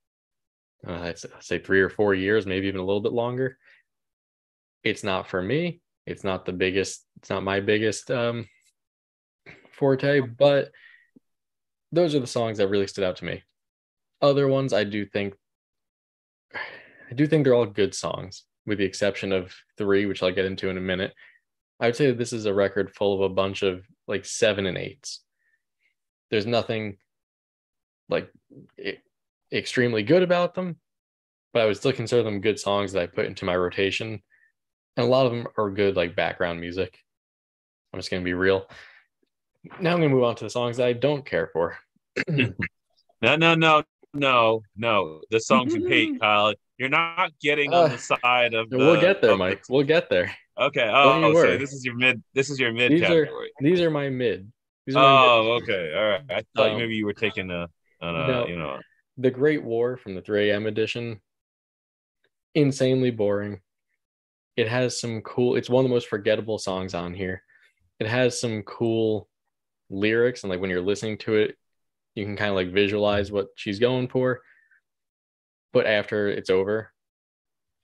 uh, 0.87 0.93
I'd 0.93 1.19
say- 1.19 1.59
three 1.59 1.81
or 1.81 1.91
four 1.91 2.15
years, 2.15 2.47
maybe 2.47 2.69
even 2.69 2.81
a 2.81 2.85
little 2.85 3.03
bit 3.03 3.13
longer. 3.13 3.59
It's 4.83 5.05
not 5.05 5.29
for 5.29 5.43
me. 5.43 5.81
It's 6.07 6.25
not 6.25 6.47
the 6.47 6.53
biggest. 6.53 7.07
It's 7.19 7.31
not 7.31 7.43
my 7.43 7.61
biggest 7.61 8.11
um, 8.11 8.49
forte, 9.73 10.21
but 10.21 10.71
those 11.93 12.15
are 12.15 12.21
the 12.21 12.27
songs 12.27 12.59
that 12.59 12.69
really 12.69 12.87
stood 12.87 13.05
out 13.05 13.17
to 13.17 13.25
me. 13.25 13.43
Other 14.23 14.49
ones, 14.49 14.73
I 14.73 14.85
do 14.85 15.05
think, 15.05 15.35
I 16.55 17.15
do 17.15 17.27
think 17.27 17.45
they're 17.45 17.55
all 17.55 17.67
good 17.67 17.95
songs, 17.95 18.45
with 18.65 18.79
the 18.79 18.85
exception 18.85 19.33
of 19.33 19.55
three, 19.77 20.07
which 20.07 20.23
I'll 20.23 20.33
get 20.33 20.45
into 20.47 20.71
in 20.71 20.79
a 20.79 20.81
minute. 20.81 21.13
I 21.79 21.87
would 21.87 21.97
say 21.97 22.07
that 22.09 22.19
this 22.19 22.33
is 22.33 22.47
a 22.47 22.55
record 22.55 22.95
full 22.95 23.15
of 23.15 23.31
a 23.31 23.35
bunch 23.35 23.63
of 23.63 23.85
like 24.11 24.25
seven 24.27 24.67
and 24.67 24.77
eights. 24.77 25.23
There's 26.31 26.47
nothing 26.47 26.99
like 28.09 28.31
e- 28.79 28.99
extremely 29.53 30.03
good 30.03 30.23
about 30.23 30.55
them, 30.55 30.77
but 31.53 31.63
I 31.63 31.67
would 31.67 31.77
still 31.77 31.93
consider 31.93 32.23
them 32.23 32.41
good 32.41 32.59
songs 32.59 32.93
that 32.93 33.03
I 33.03 33.07
put 33.07 33.27
into 33.27 33.45
my 33.45 33.57
rotation. 33.57 34.23
And 34.97 35.07
a 35.07 35.09
lot 35.09 35.27
of 35.27 35.33
them 35.33 35.47
are 35.57 35.71
good, 35.71 35.97
like 35.97 36.17
background 36.17 36.61
music. 36.61 36.99
I'm 37.93 37.99
just 37.99 38.11
going 38.11 38.23
to 38.23 38.25
be 38.25 38.35
real. 38.35 38.67
Now 39.81 39.93
I'm 39.93 39.99
going 39.99 40.11
to 40.11 40.15
move 40.15 40.25
on 40.25 40.37
to 40.37 40.45
the 40.45 40.51
songs 40.51 40.77
that 40.79 40.87
I 40.87 40.93
don't 40.93 41.25
care 41.25 41.49
for. 41.53 41.79
No, 43.23 43.37
no, 43.37 43.55
no, 43.55 43.83
no, 44.15 44.63
no. 44.77 45.21
The 45.31 45.41
songs 45.41 45.75
you 45.75 45.87
hate, 45.87 46.19
Kyle. 46.23 46.55
You're 46.79 46.89
not 46.89 47.33
getting 47.43 47.75
on 47.75 47.85
Uh, 47.85 47.89
the 47.89 47.99
side 47.99 48.55
of 48.55 48.71
the. 48.71 48.79
we'll 48.79 48.99
get 48.99 49.21
there, 49.21 49.33
of 49.33 49.39
the- 49.39 49.45
Mike. 49.45 49.63
We'll 49.69 49.85
get 49.85 50.09
there. 50.09 50.35
Okay. 50.61 50.91
Oh, 50.93 51.33
so 51.33 51.57
this 51.57 51.73
is 51.73 51.85
your 51.85 51.95
mid. 51.95 52.23
This 52.35 52.51
is 52.51 52.59
your 52.61 52.73
mid 52.73 52.93
These 52.93 53.03
are 53.03 53.25
category. 53.25 53.51
these 53.61 53.81
are 53.81 53.91
my 53.91 54.09
mid. 54.11 54.51
These 54.87 54.95
are 54.97 55.03
my 55.03 55.11
mid. 55.11 55.31
Oh, 55.31 55.53
okay. 55.63 55.95
All 55.97 56.09
right. 56.09 56.23
I 56.31 56.43
thought 56.55 56.73
Um, 56.73 56.79
maybe 56.79 56.95
you 56.95 57.07
were 57.07 57.15
taking 57.15 57.51
a, 57.51 57.69
on 58.01 58.15
a 58.17 58.27
no. 58.27 58.47
you 58.47 58.57
know. 58.57 58.79
The 59.17 59.31
Great 59.31 59.63
War 59.63 59.97
from 59.97 60.15
the 60.15 60.21
3 60.23 60.51
AM 60.51 60.67
edition. 60.67 61.21
Insanely 62.55 63.11
boring. 63.11 63.61
It 64.57 64.69
has 64.69 65.01
some 65.01 65.23
cool, 65.23 65.57
it's 65.57 65.71
one 65.71 65.85
of 65.85 65.89
the 65.89 65.95
most 65.95 66.09
forgettable 66.09 66.59
songs 66.59 66.95
on 66.95 67.15
here. 67.15 67.43
It 67.99 68.07
has 68.07 68.41
some 68.41 68.63
cool 68.63 69.29
lyrics, 69.89 70.43
and 70.43 70.51
like 70.51 70.61
when 70.61 70.71
you're 70.71 70.81
listening 70.81 71.19
to 71.19 71.37
it, 71.37 71.57
you 72.15 72.25
can 72.25 72.37
kind 72.37 72.51
of 72.51 72.57
like 72.57 72.73
visualize 72.73 73.31
what 73.31 73.49
she's 73.55 73.79
going 73.79 74.09
for. 74.09 74.41
But 75.73 75.87
after 75.87 76.29
it's 76.29 76.51
over, 76.51 76.93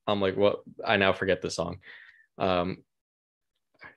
I'm 0.07 0.21
like, 0.21 0.37
what? 0.37 0.61
I 0.85 0.97
now 0.97 1.13
forget 1.13 1.41
the 1.43 1.51
song. 1.51 1.79
Um, 2.39 2.79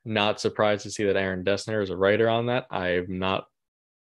not 0.05 0.39
surprised 0.39 0.83
to 0.83 0.91
see 0.91 1.05
that 1.05 1.17
Aaron 1.17 1.43
Dessner 1.43 1.81
is 1.81 1.89
a 1.89 1.97
writer 1.97 2.29
on 2.29 2.47
that. 2.47 2.65
I'm 2.71 3.19
not 3.19 3.45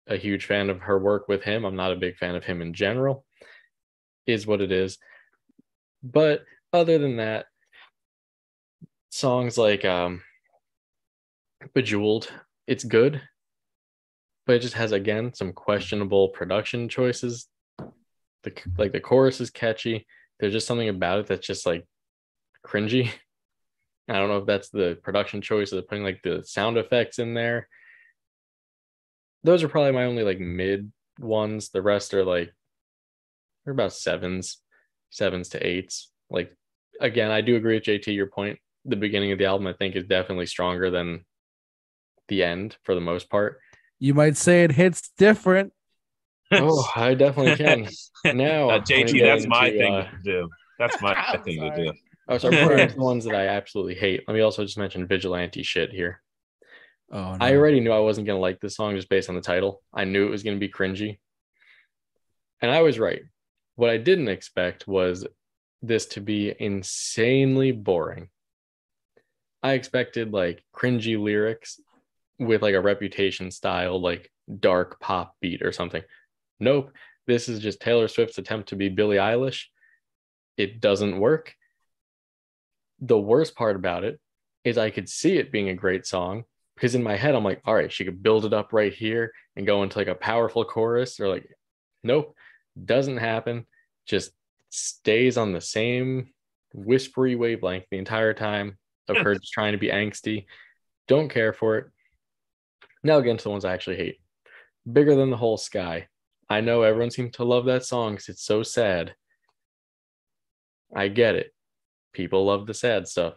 a 0.06 0.16
huge 0.16 0.46
fan 0.46 0.70
of 0.70 0.80
her 0.80 0.98
work 0.98 1.28
with 1.28 1.42
him. 1.42 1.64
I'm 1.64 1.76
not 1.76 1.92
a 1.92 1.96
big 1.96 2.16
fan 2.16 2.34
of 2.34 2.44
him 2.44 2.62
in 2.62 2.74
general. 2.74 3.24
Is 4.26 4.46
what 4.46 4.60
it 4.60 4.72
is. 4.72 4.98
But 6.02 6.44
other 6.72 6.98
than 6.98 7.16
that, 7.16 7.46
songs 9.10 9.56
like 9.56 9.84
um 9.84 10.22
Bejeweled, 11.74 12.30
it's 12.66 12.84
good, 12.84 13.20
but 14.46 14.56
it 14.56 14.62
just 14.62 14.74
has 14.74 14.92
again 14.92 15.34
some 15.34 15.52
questionable 15.52 16.28
production 16.28 16.88
choices. 16.88 17.48
The 18.42 18.52
like 18.78 18.92
the 18.92 19.00
chorus 19.00 19.40
is 19.40 19.50
catchy. 19.50 20.06
There's 20.38 20.52
just 20.52 20.66
something 20.66 20.88
about 20.88 21.20
it 21.20 21.26
that's 21.26 21.46
just 21.46 21.66
like 21.66 21.86
cringy. 22.64 23.10
I 24.08 24.14
don't 24.14 24.28
know 24.28 24.38
if 24.38 24.46
that's 24.46 24.68
the 24.68 24.98
production 25.02 25.40
choice 25.40 25.72
of 25.72 25.88
putting 25.88 26.04
like 26.04 26.20
the 26.22 26.42
sound 26.44 26.78
effects 26.78 27.18
in 27.18 27.34
there. 27.34 27.68
Those 29.42 29.62
are 29.62 29.68
probably 29.68 29.92
my 29.92 30.04
only 30.04 30.22
like 30.22 30.38
mid 30.40 30.92
ones. 31.18 31.70
The 31.70 31.82
rest 31.82 32.14
are 32.14 32.24
like 32.24 32.52
they're 33.64 33.74
about 33.74 33.92
sevens, 33.92 34.58
sevens 35.10 35.48
to 35.50 35.66
eights. 35.66 36.10
Like 36.30 36.54
again, 37.00 37.30
I 37.30 37.40
do 37.40 37.56
agree 37.56 37.74
with 37.74 37.84
JT. 37.84 38.14
Your 38.14 38.26
point. 38.28 38.58
The 38.84 38.96
beginning 38.96 39.32
of 39.32 39.38
the 39.38 39.46
album, 39.46 39.66
I 39.66 39.72
think, 39.72 39.96
is 39.96 40.04
definitely 40.04 40.46
stronger 40.46 40.90
than 40.90 41.24
the 42.28 42.44
end 42.44 42.76
for 42.84 42.94
the 42.94 43.00
most 43.00 43.28
part. 43.28 43.58
You 43.98 44.14
might 44.14 44.36
say 44.36 44.62
it 44.62 44.72
hits 44.72 45.10
different. 45.18 45.72
Oh, 46.52 46.88
I 46.94 47.14
definitely 47.14 47.56
can. 47.56 47.88
Now, 48.36 48.70
Uh, 48.70 48.78
JT, 48.80 49.12
get 49.14 49.26
that's 49.26 49.46
my 49.48 49.66
into, 49.66 49.78
thing 49.78 49.94
uh, 49.94 50.10
to 50.10 50.18
do. 50.24 50.48
That's 50.78 51.00
my 51.02 51.14
I'm 51.28 51.42
thing 51.42 51.60
to 51.60 51.74
do. 51.76 51.92
Oh, 52.28 52.38
so 52.38 52.48
I'm 52.52 52.88
the 52.88 52.94
ones 52.96 53.24
that 53.24 53.34
I 53.34 53.48
absolutely 53.48 53.94
hate. 53.94 54.24
Let 54.26 54.34
me 54.34 54.40
also 54.40 54.64
just 54.64 54.78
mention 54.78 55.06
vigilante 55.06 55.62
shit 55.62 55.92
here. 55.92 56.22
Oh, 57.10 57.36
no. 57.36 57.38
I 57.40 57.54
already 57.54 57.80
knew 57.80 57.92
I 57.92 58.00
wasn't 58.00 58.26
gonna 58.26 58.40
like 58.40 58.60
this 58.60 58.76
song 58.76 58.96
just 58.96 59.08
based 59.08 59.28
on 59.28 59.36
the 59.36 59.40
title. 59.40 59.82
I 59.94 60.04
knew 60.04 60.26
it 60.26 60.30
was 60.30 60.42
gonna 60.42 60.56
be 60.56 60.68
cringy, 60.68 61.18
and 62.60 62.70
I 62.70 62.82
was 62.82 62.98
right. 62.98 63.22
What 63.76 63.90
I 63.90 63.96
didn't 63.98 64.28
expect 64.28 64.88
was 64.88 65.26
this 65.82 66.06
to 66.06 66.20
be 66.20 66.54
insanely 66.58 67.72
boring. 67.72 68.28
I 69.62 69.72
expected 69.72 70.32
like 70.32 70.64
cringy 70.74 71.20
lyrics 71.20 71.80
with 72.38 72.62
like 72.62 72.74
a 72.74 72.80
reputation 72.80 73.50
style, 73.50 74.00
like 74.00 74.30
dark 74.60 75.00
pop 75.00 75.34
beat 75.40 75.62
or 75.62 75.72
something. 75.72 76.02
Nope. 76.60 76.92
This 77.26 77.48
is 77.48 77.60
just 77.60 77.80
Taylor 77.80 78.08
Swift's 78.08 78.38
attempt 78.38 78.68
to 78.68 78.76
be 78.76 78.88
Billie 78.88 79.16
Eilish. 79.16 79.64
It 80.56 80.80
doesn't 80.80 81.18
work. 81.18 81.54
The 83.00 83.18
worst 83.18 83.54
part 83.54 83.76
about 83.76 84.04
it 84.04 84.18
is 84.64 84.78
I 84.78 84.90
could 84.90 85.08
see 85.08 85.36
it 85.36 85.52
being 85.52 85.68
a 85.68 85.74
great 85.74 86.06
song 86.06 86.44
because 86.74 86.94
in 86.94 87.02
my 87.02 87.16
head, 87.16 87.34
I'm 87.34 87.44
like, 87.44 87.62
all 87.64 87.74
right, 87.74 87.92
she 87.92 88.04
could 88.04 88.22
build 88.22 88.44
it 88.44 88.52
up 88.52 88.72
right 88.72 88.92
here 88.92 89.32
and 89.56 89.66
go 89.66 89.82
into 89.82 89.98
like 89.98 90.08
a 90.08 90.14
powerful 90.14 90.64
chorus 90.64 91.20
or 91.20 91.28
like, 91.28 91.48
nope, 92.02 92.34
doesn't 92.82 93.16
happen. 93.16 93.66
Just 94.06 94.32
stays 94.70 95.36
on 95.36 95.52
the 95.52 95.60
same 95.60 96.30
whispery 96.74 97.34
wavelength 97.34 97.86
the 97.90 97.98
entire 97.98 98.34
time 98.34 98.76
of 99.08 99.16
her 99.16 99.34
just 99.34 99.52
trying 99.52 99.72
to 99.72 99.78
be 99.78 99.88
angsty. 99.88 100.46
Don't 101.08 101.28
care 101.28 101.52
for 101.52 101.78
it. 101.78 101.86
Now 103.02 103.14
I'll 103.14 103.22
get 103.22 103.30
into 103.30 103.44
the 103.44 103.50
ones 103.50 103.64
I 103.64 103.72
actually 103.72 103.96
hate. 103.96 104.16
Bigger 104.90 105.14
than 105.14 105.30
the 105.30 105.36
whole 105.36 105.56
sky. 105.56 106.08
I 106.48 106.60
know 106.60 106.82
everyone 106.82 107.10
seems 107.10 107.36
to 107.36 107.44
love 107.44 107.64
that 107.66 107.84
song 107.84 108.12
because 108.12 108.28
it's 108.28 108.44
so 108.44 108.62
sad. 108.62 109.14
I 110.94 111.08
get 111.08 111.34
it. 111.34 111.52
People 112.16 112.46
love 112.46 112.66
the 112.66 112.72
sad 112.72 113.06
stuff. 113.06 113.34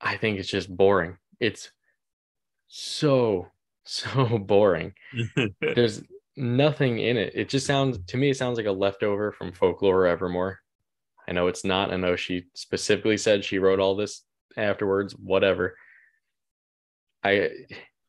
I 0.00 0.16
think 0.16 0.40
it's 0.40 0.48
just 0.48 0.74
boring. 0.74 1.16
It's 1.38 1.70
so, 2.66 3.46
so 3.84 4.36
boring. 4.46 4.94
There's 5.60 6.02
nothing 6.36 6.98
in 6.98 7.16
it. 7.16 7.34
It 7.36 7.48
just 7.48 7.64
sounds, 7.64 8.00
to 8.08 8.16
me, 8.16 8.30
it 8.30 8.36
sounds 8.36 8.56
like 8.56 8.66
a 8.66 8.72
leftover 8.72 9.30
from 9.30 9.52
Folklore 9.52 10.00
or 10.00 10.06
Evermore. 10.08 10.58
I 11.28 11.30
know 11.30 11.46
it's 11.46 11.64
not. 11.64 11.92
I 11.92 11.96
know 11.96 12.16
she 12.16 12.46
specifically 12.54 13.16
said 13.16 13.44
she 13.44 13.60
wrote 13.60 13.78
all 13.78 13.94
this 13.94 14.24
afterwards, 14.56 15.14
whatever. 15.14 15.76
I 17.22 17.50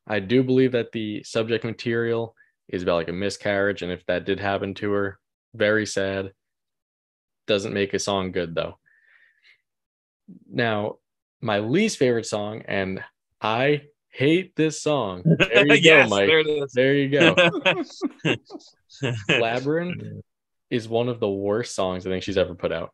I 0.08 0.20
do 0.20 0.42
believe 0.42 0.72
that 0.72 0.92
the 0.94 1.24
subject 1.24 1.64
material 1.64 2.36
is 2.68 2.82
about 2.82 2.96
like 2.96 3.10
a 3.10 3.14
miscarriage, 3.14 3.84
and 3.84 3.92
if 3.92 4.04
that 4.08 4.26
did 4.26 4.40
happen 4.40 4.74
to 4.74 4.92
her, 4.94 5.20
very 5.54 5.86
sad. 5.86 6.32
Doesn't 7.46 7.76
make 7.76 7.94
a 7.94 8.00
song 8.00 8.32
good 8.32 8.56
though. 8.56 8.80
Now, 10.50 10.98
my 11.42 11.60
least 11.60 11.98
favorite 11.98 12.26
song, 12.26 12.64
and 12.68 13.04
I 13.42 13.84
hate 14.10 14.56
this 14.56 14.82
song. 14.82 15.24
There 15.26 15.68
you 15.68 15.74
yes, 15.76 16.10
go, 16.10 16.16
Mike. 16.16 16.28
there. 16.28 16.68
There 16.74 16.96
you 16.96 17.10
go. 17.10 18.36
Labyrinth 19.40 20.04
is 20.70 20.88
one 20.88 21.10
of 21.10 21.20
the 21.20 21.30
worst 21.30 21.76
songs 21.76 22.06
I 22.06 22.10
think 22.10 22.24
she's 22.24 22.38
ever 22.38 22.56
put 22.56 22.72
out. 22.72 22.92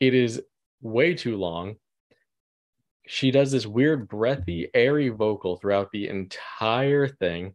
It 0.00 0.14
is 0.14 0.42
way 0.80 1.14
too 1.14 1.36
long. 1.36 1.76
She 3.06 3.30
does 3.30 3.52
this 3.52 3.66
weird, 3.66 4.08
breathy, 4.08 4.68
airy 4.74 5.10
vocal 5.10 5.56
throughout 5.56 5.90
the 5.92 6.08
entire 6.08 7.06
thing. 7.06 7.54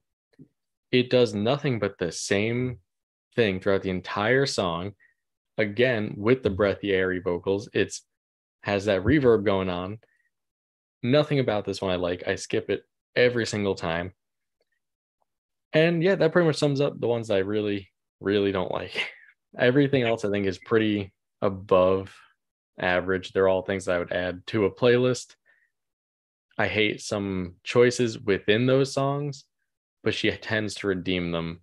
It 0.92 1.10
does 1.10 1.34
nothing 1.34 1.80
but 1.80 1.98
the 1.98 2.12
same 2.12 2.80
thing 3.36 3.60
throughout 3.60 3.82
the 3.82 3.90
entire 3.90 4.46
song. 4.46 4.94
Again, 5.58 6.14
with 6.18 6.44
the 6.44 6.50
breathy, 6.50 6.92
airy 6.94 7.20
vocals, 7.20 7.70
it's 7.74 8.04
has 8.62 8.86
that 8.86 9.04
reverb 9.04 9.44
going 9.44 9.70
on. 9.70 10.00
Nothing 11.04 11.40
about 11.40 11.66
this 11.66 11.82
one 11.82 11.92
I 11.92 11.96
like. 11.96 12.28
I 12.28 12.36
skip 12.36 12.70
it 12.70 12.84
every 13.16 13.46
single 13.46 13.76
time. 13.76 14.14
And 15.74 16.04
yeah, 16.04 16.16
that 16.16 16.32
pretty 16.32 16.48
much 16.48 16.58
sums 16.58 16.82
up 16.82 17.00
the 17.00 17.08
ones 17.08 17.30
that 17.30 17.36
I 17.36 17.40
really, 17.40 17.92
really 18.20 18.52
don't 18.52 18.72
like. 18.72 19.10
Everything 19.58 20.04
else 20.04 20.24
I 20.24 20.30
think 20.30 20.46
is 20.46 20.60
pretty 20.60 21.14
above 21.42 22.14
average. 22.80 23.32
They're 23.32 23.48
all 23.48 23.62
things 23.62 23.88
I 23.88 23.98
would 23.98 24.12
add 24.12 24.46
to 24.48 24.66
a 24.66 24.72
playlist. 24.72 25.36
I 26.58 26.68
hate 26.68 27.02
some 27.02 27.56
choices 27.64 28.20
within 28.20 28.66
those 28.66 28.94
songs, 28.94 29.46
but 30.04 30.14
she 30.14 30.30
tends 30.32 30.76
to 30.76 30.88
redeem 30.88 31.32
them 31.32 31.62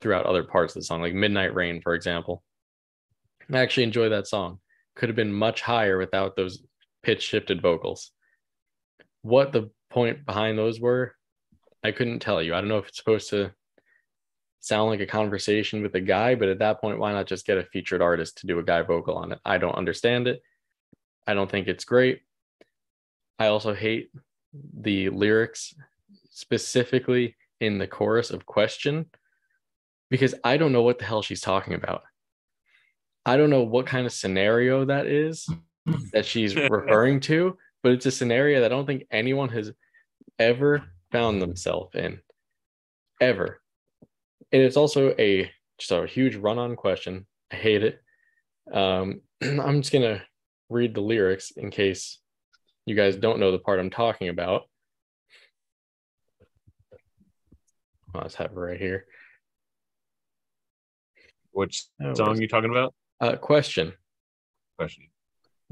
throughout 0.00 0.26
other 0.26 0.42
parts 0.42 0.74
of 0.74 0.80
the 0.80 0.86
song, 0.86 1.02
like 1.02 1.14
Midnight 1.14 1.54
Rain, 1.54 1.80
for 1.80 1.94
example. 1.94 2.42
I 3.52 3.58
actually 3.58 3.84
enjoy 3.84 4.08
that 4.10 4.26
song. 4.26 4.60
Could 5.00 5.08
have 5.08 5.16
been 5.16 5.32
much 5.32 5.62
higher 5.62 5.96
without 5.96 6.36
those 6.36 6.62
pitch 7.02 7.22
shifted 7.22 7.62
vocals. 7.62 8.10
What 9.22 9.50
the 9.50 9.70
point 9.88 10.26
behind 10.26 10.58
those 10.58 10.78
were, 10.78 11.14
I 11.82 11.90
couldn't 11.92 12.18
tell 12.18 12.42
you. 12.42 12.54
I 12.54 12.60
don't 12.60 12.68
know 12.68 12.76
if 12.76 12.88
it's 12.88 12.98
supposed 12.98 13.30
to 13.30 13.52
sound 14.60 14.90
like 14.90 15.00
a 15.00 15.06
conversation 15.06 15.80
with 15.80 15.94
a 15.94 16.02
guy, 16.02 16.34
but 16.34 16.50
at 16.50 16.58
that 16.58 16.82
point, 16.82 16.98
why 16.98 17.12
not 17.12 17.26
just 17.26 17.46
get 17.46 17.56
a 17.56 17.64
featured 17.64 18.02
artist 18.02 18.36
to 18.38 18.46
do 18.46 18.58
a 18.58 18.62
guy 18.62 18.82
vocal 18.82 19.16
on 19.16 19.32
it? 19.32 19.38
I 19.42 19.56
don't 19.56 19.74
understand 19.74 20.28
it. 20.28 20.42
I 21.26 21.32
don't 21.32 21.50
think 21.50 21.66
it's 21.66 21.86
great. 21.86 22.20
I 23.38 23.46
also 23.46 23.72
hate 23.72 24.10
the 24.52 25.08
lyrics, 25.08 25.74
specifically 26.28 27.36
in 27.58 27.78
the 27.78 27.86
chorus 27.86 28.30
of 28.30 28.44
question 28.44 29.06
because 30.10 30.34
I 30.44 30.58
don't 30.58 30.72
know 30.72 30.82
what 30.82 30.98
the 30.98 31.06
hell 31.06 31.22
she's 31.22 31.40
talking 31.40 31.72
about. 31.72 32.02
I 33.30 33.36
don't 33.36 33.50
know 33.50 33.62
what 33.62 33.86
kind 33.86 34.06
of 34.06 34.12
scenario 34.12 34.84
that 34.86 35.06
is 35.06 35.48
that 36.12 36.26
she's 36.26 36.56
referring 36.56 37.20
to, 37.20 37.56
but 37.80 37.92
it's 37.92 38.06
a 38.06 38.10
scenario 38.10 38.60
that 38.60 38.72
I 38.72 38.74
don't 38.74 38.86
think 38.86 39.06
anyone 39.12 39.50
has 39.50 39.70
ever 40.40 40.82
found 41.12 41.40
themselves 41.40 41.94
in. 41.94 42.18
Ever. 43.20 43.60
And 44.50 44.62
it's 44.62 44.76
also 44.76 45.14
a 45.16 45.48
just 45.78 45.92
a 45.92 46.08
huge 46.08 46.34
run-on 46.34 46.74
question. 46.74 47.24
I 47.52 47.54
hate 47.54 47.84
it. 47.84 48.00
Um, 48.72 49.20
I'm 49.42 49.80
just 49.80 49.92
gonna 49.92 50.22
read 50.68 50.96
the 50.96 51.00
lyrics 51.00 51.52
in 51.52 51.70
case 51.70 52.18
you 52.84 52.96
guys 52.96 53.14
don't 53.14 53.38
know 53.38 53.52
the 53.52 53.60
part 53.60 53.78
I'm 53.78 53.90
talking 53.90 54.28
about. 54.28 54.62
I'll 58.12 58.22
just 58.22 58.36
have 58.36 58.50
it 58.50 58.56
right 58.56 58.80
here. 58.80 59.04
Which 61.52 61.84
Oh, 62.02 62.14
song 62.14 62.36
are 62.36 62.40
you 62.40 62.48
talking 62.48 62.70
about? 62.70 62.92
Uh, 63.20 63.36
question 63.36 63.92
Question. 64.78 65.04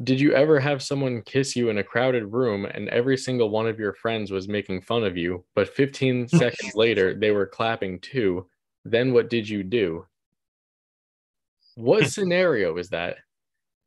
Did 0.05 0.21
you 0.21 0.33
ever 0.33 0.61
have 0.61 0.83
someone 0.83 1.23
kiss 1.23 1.57
you 1.57 1.71
in 1.71 1.79
a 1.79 1.83
crowded 1.83 2.27
room 2.27 2.67
and 2.67 2.89
every 2.91 3.17
single 3.17 3.49
one 3.49 3.67
of 3.67 3.81
your 3.81 3.95
friends 3.95 4.31
was 4.31 4.47
making 4.47 4.83
fun 4.83 5.03
of 5.03 5.17
you, 5.17 5.45
but 5.55 5.69
15 5.69 6.29
seconds 6.29 6.75
later 6.75 7.15
they 7.15 7.31
were 7.31 7.47
clapping 7.47 7.99
too? 8.01 8.47
Then 8.85 9.13
what 9.13 9.31
did 9.31 9.49
you 9.49 9.63
do? 9.63 10.07
What 11.75 12.07
scenario 12.11 12.77
is 12.77 12.91
that? 12.91 13.17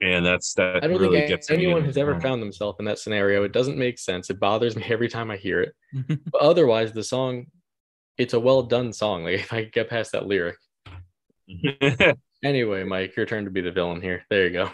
And 0.01 0.25
that's 0.25 0.53
that 0.55 0.83
I 0.83 0.87
don't 0.87 0.99
really 0.99 1.27
think 1.27 1.41
anyone 1.51 1.85
has 1.85 1.95
ever 1.95 2.19
found 2.19 2.41
themselves 2.41 2.79
in 2.79 2.85
that 2.85 2.97
scenario. 2.97 3.43
It 3.43 3.53
doesn't 3.53 3.77
make 3.77 3.99
sense. 3.99 4.31
It 4.31 4.39
bothers 4.39 4.75
me 4.75 4.83
every 4.89 5.07
time 5.07 5.29
I 5.29 5.37
hear 5.37 5.61
it. 5.61 5.75
But 6.31 6.41
otherwise, 6.41 6.91
the 6.91 7.03
song, 7.03 7.45
it's 8.17 8.33
a 8.33 8.39
well 8.39 8.63
done 8.63 8.91
song. 8.91 9.25
Like 9.25 9.41
if 9.41 9.53
I 9.53 9.63
could 9.65 9.73
get 9.73 9.89
past 9.89 10.13
that 10.13 10.25
lyric. 10.25 10.57
Anyway, 12.43 12.83
Mike, 12.83 13.15
your 13.15 13.25
turn 13.25 13.45
to 13.45 13.51
be 13.51 13.61
the 13.61 13.71
villain 13.71 14.01
here. 14.01 14.23
There 14.29 14.47
you 14.47 14.53
go. 14.53 14.71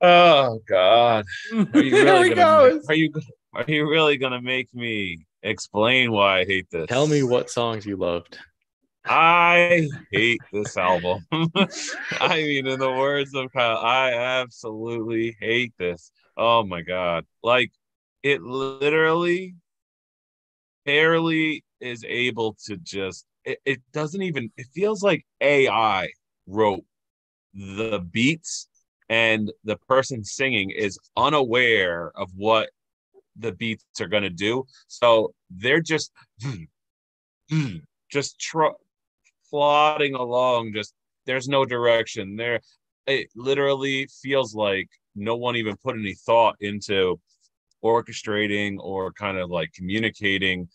oh 0.00 0.60
God. 0.68 1.24
Are 1.52 1.82
you 1.82 2.04
really 2.04 2.28
he 2.28 2.34
gonna 2.34 2.70
goes. 2.70 2.88
are 2.88 2.94
you 2.94 3.12
are 3.54 3.64
you 3.68 3.88
really 3.88 4.16
gonna 4.16 4.40
make 4.40 4.72
me 4.74 5.26
explain 5.42 6.10
why 6.12 6.40
I 6.40 6.44
hate 6.44 6.70
this? 6.70 6.86
Tell 6.88 7.06
me 7.06 7.22
what 7.22 7.50
songs 7.50 7.84
you 7.84 7.96
loved. 7.96 8.38
I 9.04 9.88
hate 10.10 10.40
this 10.52 10.76
album. 10.76 11.26
I 11.32 12.36
mean, 12.36 12.66
in 12.66 12.78
the 12.78 12.90
words 12.90 13.34
of 13.34 13.52
Kyle, 13.52 13.78
I 13.78 14.12
absolutely 14.12 15.36
hate 15.40 15.74
this. 15.78 16.12
Oh 16.36 16.64
my 16.64 16.82
god. 16.82 17.26
Like 17.42 17.72
it 18.22 18.42
literally 18.42 19.54
barely 20.86 21.64
is 21.80 22.04
able 22.08 22.56
to 22.66 22.76
just 22.76 23.26
it, 23.44 23.58
it 23.64 23.82
doesn't 23.92 24.22
even 24.22 24.50
it 24.56 24.66
feels 24.72 25.02
like 25.02 25.26
AI 25.40 26.08
wrote 26.46 26.84
the 27.54 28.00
beats 28.10 28.68
and 29.08 29.52
the 29.64 29.76
person 29.76 30.24
singing 30.24 30.70
is 30.70 30.98
unaware 31.16 32.12
of 32.16 32.30
what 32.34 32.70
the 33.36 33.52
beats 33.52 33.84
are 34.00 34.08
going 34.08 34.22
to 34.22 34.30
do. 34.30 34.64
So 34.88 35.34
they're 35.50 35.80
just 35.80 36.12
just 38.10 38.38
tr- 38.38 38.78
plodding 39.50 40.14
along 40.14 40.72
just 40.74 40.94
there's 41.26 41.48
no 41.48 41.64
direction 41.64 42.36
there 42.36 42.60
it 43.06 43.28
literally 43.36 44.08
feels 44.22 44.54
like 44.54 44.88
no 45.14 45.36
one 45.36 45.56
even 45.56 45.76
put 45.76 45.96
any 45.96 46.14
thought 46.14 46.56
into 46.60 47.20
orchestrating 47.84 48.76
or 48.78 49.12
kind 49.12 49.36
of 49.36 49.50
like 49.50 49.72
communicating 49.72 50.68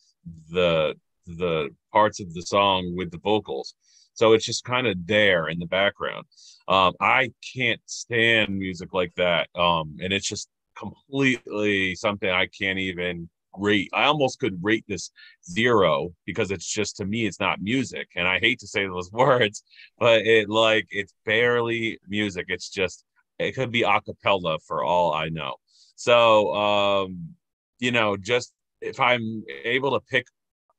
the 0.51 0.93
the 1.25 1.69
parts 1.91 2.19
of 2.19 2.33
the 2.33 2.41
song 2.41 2.93
with 2.95 3.11
the 3.11 3.17
vocals 3.17 3.75
so 4.17 4.33
it's 4.33 4.45
just 4.45 4.63
kind 4.63 4.87
of 4.87 4.95
there 5.05 5.47
in 5.47 5.59
the 5.59 5.65
background. 5.67 6.25
Um 6.67 6.93
i 6.99 7.31
can't 7.55 7.81
stand 7.85 8.57
music 8.57 8.89
like 8.93 9.13
that 9.15 9.47
um 9.55 9.97
and 10.01 10.11
it's 10.13 10.27
just 10.27 10.49
completely 10.77 11.95
something 11.95 12.29
i 12.29 12.47
can't 12.47 12.79
even 12.79 13.29
rate. 13.59 13.89
I 13.93 14.03
almost 14.05 14.39
could 14.39 14.59
rate 14.63 14.85
this 14.87 15.11
zero 15.49 16.13
because 16.25 16.51
it's 16.51 16.67
just 16.67 16.97
to 16.97 17.05
me 17.05 17.25
it's 17.25 17.39
not 17.39 17.61
music 17.61 18.07
and 18.15 18.27
i 18.27 18.39
hate 18.39 18.59
to 18.59 18.67
say 18.67 18.85
those 18.85 19.11
words 19.23 19.63
but 19.99 20.21
it 20.25 20.49
like 20.49 20.87
it's 20.91 21.13
barely 21.25 21.99
music. 22.07 22.45
It's 22.49 22.69
just 22.69 23.03
it 23.39 23.53
could 23.55 23.71
be 23.71 23.83
a 23.83 24.01
cappella 24.01 24.57
for 24.67 24.83
all 24.83 25.13
i 25.13 25.29
know. 25.29 25.55
So 25.95 26.53
um 26.53 27.35
you 27.79 27.91
know 27.91 28.17
just 28.17 28.53
if 28.81 28.99
i'm 28.99 29.43
able 29.63 29.91
to 29.91 30.01
pick 30.11 30.25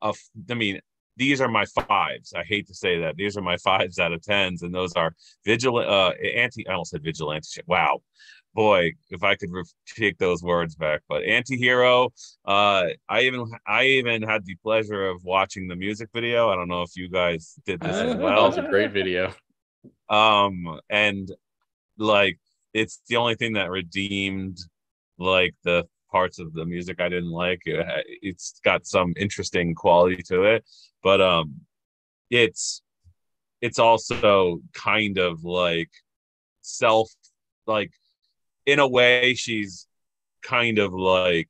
a, 0.03 0.13
I 0.51 0.55
mean 0.55 0.81
these 1.19 1.41
are 1.43 1.49
my 1.49 1.67
fives. 1.67 2.33
I 2.35 2.45
hate 2.45 2.67
to 2.69 2.75
say 2.75 3.01
that. 3.01 3.17
These 3.17 3.37
are 3.37 3.43
my 3.43 3.57
fives 3.59 3.99
out 3.99 4.13
of 4.13 4.23
tens 4.23 4.63
and 4.63 4.73
those 4.75 4.93
are 4.95 5.13
vigilant 5.45 5.89
uh 5.91 6.13
anti 6.45 6.67
i 6.69 6.73
almost 6.73 6.93
said 6.93 7.03
vigilante 7.03 7.47
shit. 7.53 7.67
Wow. 7.69 8.01
Boy 8.55 8.93
if 9.11 9.23
i 9.23 9.35
could 9.37 9.51
re- 9.53 9.63
take 9.87 10.17
those 10.19 10.43
words 10.43 10.75
back 10.75 11.01
but 11.09 11.23
anti-hero 11.23 12.09
uh 12.47 12.87
i 13.09 13.21
even 13.21 13.45
i 13.67 13.85
even 13.85 14.23
had 14.23 14.45
the 14.47 14.57
pleasure 14.63 15.07
of 15.09 15.23
watching 15.25 15.69
the 15.69 15.77
music 15.77 16.09
video. 16.15 16.49
I 16.51 16.57
don't 16.57 16.69
know 16.69 16.83
if 16.83 16.97
you 16.97 17.09
guys 17.11 17.55
did 17.67 17.81
this 17.81 17.97
as 17.97 18.15
That 18.17 18.19
well 18.21 18.47
was 18.47 18.57
a 18.57 18.63
great 18.63 18.93
video. 18.93 19.33
um 20.09 20.81
and 20.89 21.31
like 21.99 22.39
it's 22.75 23.01
the 23.09 23.17
only 23.17 23.35
thing 23.35 23.53
that 23.55 23.71
redeemed 23.71 24.59
like 25.19 25.55
the 25.65 25.85
parts 26.11 26.39
of 26.39 26.53
the 26.55 26.65
music 26.65 27.01
i 27.01 27.09
didn't 27.09 27.31
like 27.31 27.63
it, 27.67 27.87
it's 28.23 28.61
got 28.65 28.87
some 28.87 29.13
interesting 29.17 29.75
quality 29.75 30.23
to 30.23 30.45
it 30.45 30.65
but 31.03 31.21
um 31.21 31.55
it's 32.31 32.83
it's 33.61 33.79
also 33.79 34.61
kind 34.73 35.19
of 35.19 35.45
like 35.45 35.91
self 36.63 37.11
like 37.67 37.93
in 38.67 38.79
a 38.79 38.89
way 38.89 39.35
she's 39.35 39.87
kind 40.43 40.79
of 40.79 40.93
like 40.93 41.49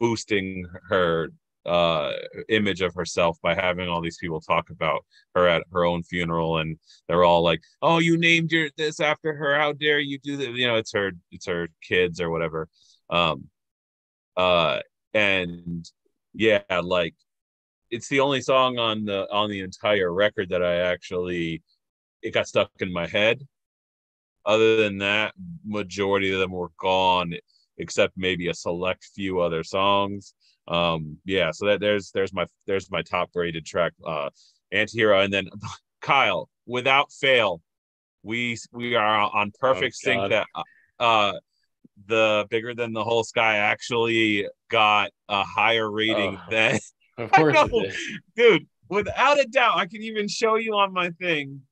boosting 0.00 0.66
her 0.88 1.28
uh 1.66 2.12
image 2.50 2.82
of 2.82 2.94
herself 2.94 3.38
by 3.42 3.54
having 3.54 3.88
all 3.88 4.02
these 4.02 4.18
people 4.18 4.40
talk 4.40 4.68
about 4.68 5.02
her 5.34 5.48
at 5.48 5.62
her 5.72 5.86
own 5.86 6.02
funeral 6.02 6.58
and 6.58 6.76
they're 7.08 7.24
all 7.24 7.42
like 7.42 7.62
oh 7.80 7.98
you 7.98 8.18
named 8.18 8.52
your 8.52 8.68
this 8.76 9.00
after 9.00 9.32
her. 9.34 9.58
How 9.58 9.72
dare 9.72 9.98
you 9.98 10.18
do 10.18 10.36
that 10.36 10.50
you 10.50 10.66
know 10.66 10.76
it's 10.76 10.92
her 10.92 11.12
it's 11.30 11.46
her 11.46 11.68
kids 11.82 12.20
or 12.20 12.28
whatever 12.30 12.68
um 13.10 13.48
uh 14.36 14.80
and 15.12 15.90
yeah 16.32 16.62
like 16.82 17.14
it's 17.90 18.08
the 18.08 18.20
only 18.20 18.40
song 18.40 18.78
on 18.78 19.04
the 19.04 19.30
on 19.32 19.50
the 19.50 19.60
entire 19.60 20.12
record 20.12 20.48
that 20.48 20.62
i 20.62 20.76
actually 20.76 21.62
it 22.24 22.32
got 22.32 22.48
stuck 22.48 22.70
in 22.80 22.92
my 22.92 23.06
head. 23.06 23.46
Other 24.46 24.76
than 24.76 24.98
that 24.98 25.34
majority 25.64 26.32
of 26.32 26.40
them 26.40 26.50
were 26.50 26.70
gone 26.78 27.34
except 27.78 28.14
maybe 28.16 28.48
a 28.48 28.54
select 28.54 29.04
few 29.14 29.40
other 29.40 29.62
songs. 29.62 30.34
Um 30.66 31.18
yeah 31.26 31.50
so 31.50 31.66
that 31.66 31.80
there's 31.80 32.10
there's 32.10 32.32
my 32.32 32.46
there's 32.66 32.90
my 32.90 33.02
top 33.02 33.30
rated 33.34 33.66
track 33.66 33.92
uh 34.04 34.30
antihero. 34.72 35.22
And 35.22 35.32
then 35.32 35.48
kyle 36.00 36.48
without 36.66 37.12
fail 37.12 37.62
we 38.22 38.58
we 38.72 38.94
are 38.94 39.30
on 39.34 39.52
perfect 39.58 39.94
sync 39.94 40.30
that 40.30 40.46
uh 40.98 41.32
the 42.06 42.46
bigger 42.50 42.74
than 42.74 42.92
the 42.92 43.04
whole 43.04 43.24
sky 43.24 43.56
actually 43.56 44.46
got 44.70 45.10
a 45.28 45.42
higher 45.44 45.90
rating 45.90 46.36
Oh. 46.38 46.50
than 46.50 46.78
Of 47.18 47.30
course, 47.32 47.56
dude 48.36 48.66
without 48.88 49.38
a 49.38 49.46
doubt 49.46 49.76
i 49.76 49.86
can 49.86 50.02
even 50.02 50.26
show 50.28 50.56
you 50.56 50.74
on 50.74 50.92
my 50.92 51.10
thing. 51.10 51.62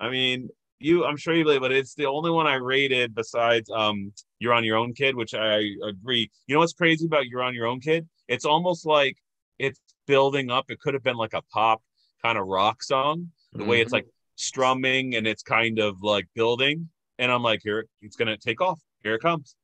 I 0.00 0.10
mean 0.10 0.48
you 0.80 1.04
i'm 1.04 1.16
sure 1.16 1.34
you 1.34 1.44
believe 1.44 1.60
but 1.60 1.70
it's 1.72 1.94
the 1.94 2.06
only 2.06 2.30
one 2.30 2.46
i 2.48 2.54
rated 2.54 3.14
besides 3.14 3.70
um 3.70 4.12
you're 4.40 4.52
on 4.52 4.64
your 4.64 4.76
own 4.76 4.92
kid 4.94 5.14
which 5.14 5.32
i 5.34 5.62
agree. 5.86 6.28
You 6.46 6.54
know 6.54 6.58
what's 6.60 6.72
crazy 6.72 7.06
about 7.06 7.26
you're 7.26 7.42
on 7.42 7.54
your 7.54 7.66
own 7.66 7.80
kid? 7.80 8.08
It's 8.28 8.44
almost 8.44 8.84
like 8.86 9.16
it's 9.58 9.78
building 10.06 10.50
up. 10.50 10.70
It 10.70 10.80
could 10.80 10.94
have 10.94 11.02
been 11.04 11.16
like 11.16 11.34
a 11.34 11.42
pop 11.52 11.80
kind 12.22 12.36
of 12.36 12.46
rock 12.46 12.82
song 12.82 13.28
the 13.52 13.64
way 13.64 13.80
it's 13.80 13.92
like 13.92 14.06
strumming 14.36 15.14
and 15.16 15.26
it's 15.26 15.42
kind 15.42 15.78
of 15.78 16.02
like 16.02 16.26
building. 16.34 16.88
And 17.20 17.30
i'm 17.30 17.42
like 17.42 17.60
here 17.62 17.86
it's 18.02 18.16
gonna 18.16 18.36
take 18.36 18.60
off. 18.60 18.80
Here 19.04 19.14
it 19.14 19.20
comes 19.22 19.54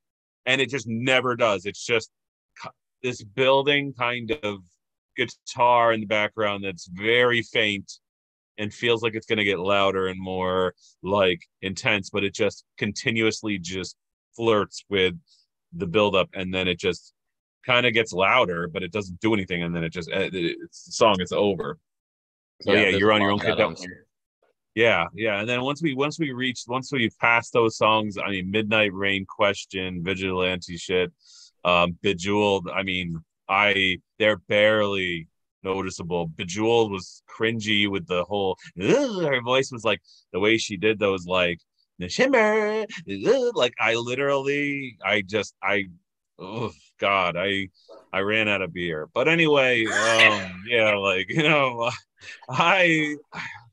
and 0.46 0.60
it 0.60 0.70
just 0.70 0.86
never 0.86 1.36
does. 1.36 1.66
It's 1.66 1.84
just 1.84 2.10
this 3.02 3.22
building 3.22 3.92
kind 3.92 4.30
of 4.42 4.60
guitar 5.16 5.92
in 5.92 6.00
the 6.00 6.06
background 6.06 6.64
that's 6.64 6.86
very 6.86 7.42
faint 7.42 7.92
and 8.58 8.72
feels 8.72 9.02
like 9.02 9.14
it's 9.14 9.26
going 9.26 9.38
to 9.38 9.44
get 9.44 9.58
louder 9.58 10.06
and 10.08 10.20
more 10.20 10.74
like 11.02 11.40
intense 11.62 12.10
but 12.10 12.24
it 12.24 12.34
just 12.34 12.64
continuously 12.78 13.58
just 13.58 13.96
flirts 14.34 14.84
with 14.88 15.14
the 15.72 15.86
buildup 15.86 16.28
and 16.34 16.52
then 16.52 16.68
it 16.68 16.78
just 16.78 17.12
kind 17.64 17.86
of 17.86 17.92
gets 17.92 18.12
louder 18.12 18.68
but 18.68 18.82
it 18.82 18.92
doesn't 18.92 19.20
do 19.20 19.34
anything 19.34 19.62
and 19.62 19.74
then 19.74 19.82
it 19.82 19.92
just 19.92 20.10
eh, 20.10 20.30
it, 20.32 20.56
it's 20.62 20.84
the 20.84 20.92
song 20.92 21.16
is 21.20 21.32
over. 21.32 21.78
So 22.62 22.72
yeah, 22.72 22.82
there's 22.82 22.98
you're 22.98 23.12
on 23.12 23.20
your 23.20 23.32
own 23.32 23.40
kid 23.40 23.50
of 23.50 23.58
that 23.58 23.62
that 23.62 23.68
was 23.68 23.80
on 23.80 23.88
here. 23.88 24.06
Yeah, 24.76 25.06
yeah. 25.14 25.40
And 25.40 25.48
then 25.48 25.62
once 25.62 25.82
we 25.82 25.94
once 25.94 26.18
we 26.18 26.32
reach 26.32 26.64
once 26.68 26.92
we 26.92 27.10
pass 27.18 27.50
those 27.50 27.76
songs, 27.76 28.18
I 28.18 28.30
mean 28.30 28.50
Midnight 28.50 28.92
Rain 28.92 29.24
question, 29.26 30.04
vigilante 30.04 30.76
shit, 30.76 31.12
um, 31.64 31.98
bejeweled. 32.02 32.68
I 32.72 32.82
mean, 32.82 33.18
I 33.48 33.98
they're 34.18 34.36
barely 34.36 35.28
noticeable. 35.62 36.26
Bejeweled 36.26 36.92
was 36.92 37.22
cringy 37.26 37.90
with 37.90 38.06
the 38.06 38.24
whole. 38.24 38.58
Her 38.78 39.40
voice 39.40 39.72
was 39.72 39.82
like 39.82 40.02
the 40.32 40.40
way 40.40 40.58
she 40.58 40.76
did 40.76 40.98
those 40.98 41.26
like 41.26 41.60
the 41.98 42.08
shimmer. 42.10 42.84
Like 43.06 43.74
I 43.80 43.94
literally, 43.94 44.98
I 45.02 45.22
just, 45.22 45.54
I, 45.62 45.84
oh 46.38 46.72
God, 46.98 47.36
I, 47.38 47.68
I 48.12 48.20
ran 48.20 48.46
out 48.46 48.62
of 48.62 48.74
beer. 48.74 49.08
But 49.14 49.26
anyway, 49.26 49.86
um, 49.86 50.64
yeah, 50.68 50.94
like 50.96 51.26
you 51.30 51.42
know, 51.42 51.90
I, 52.48 53.16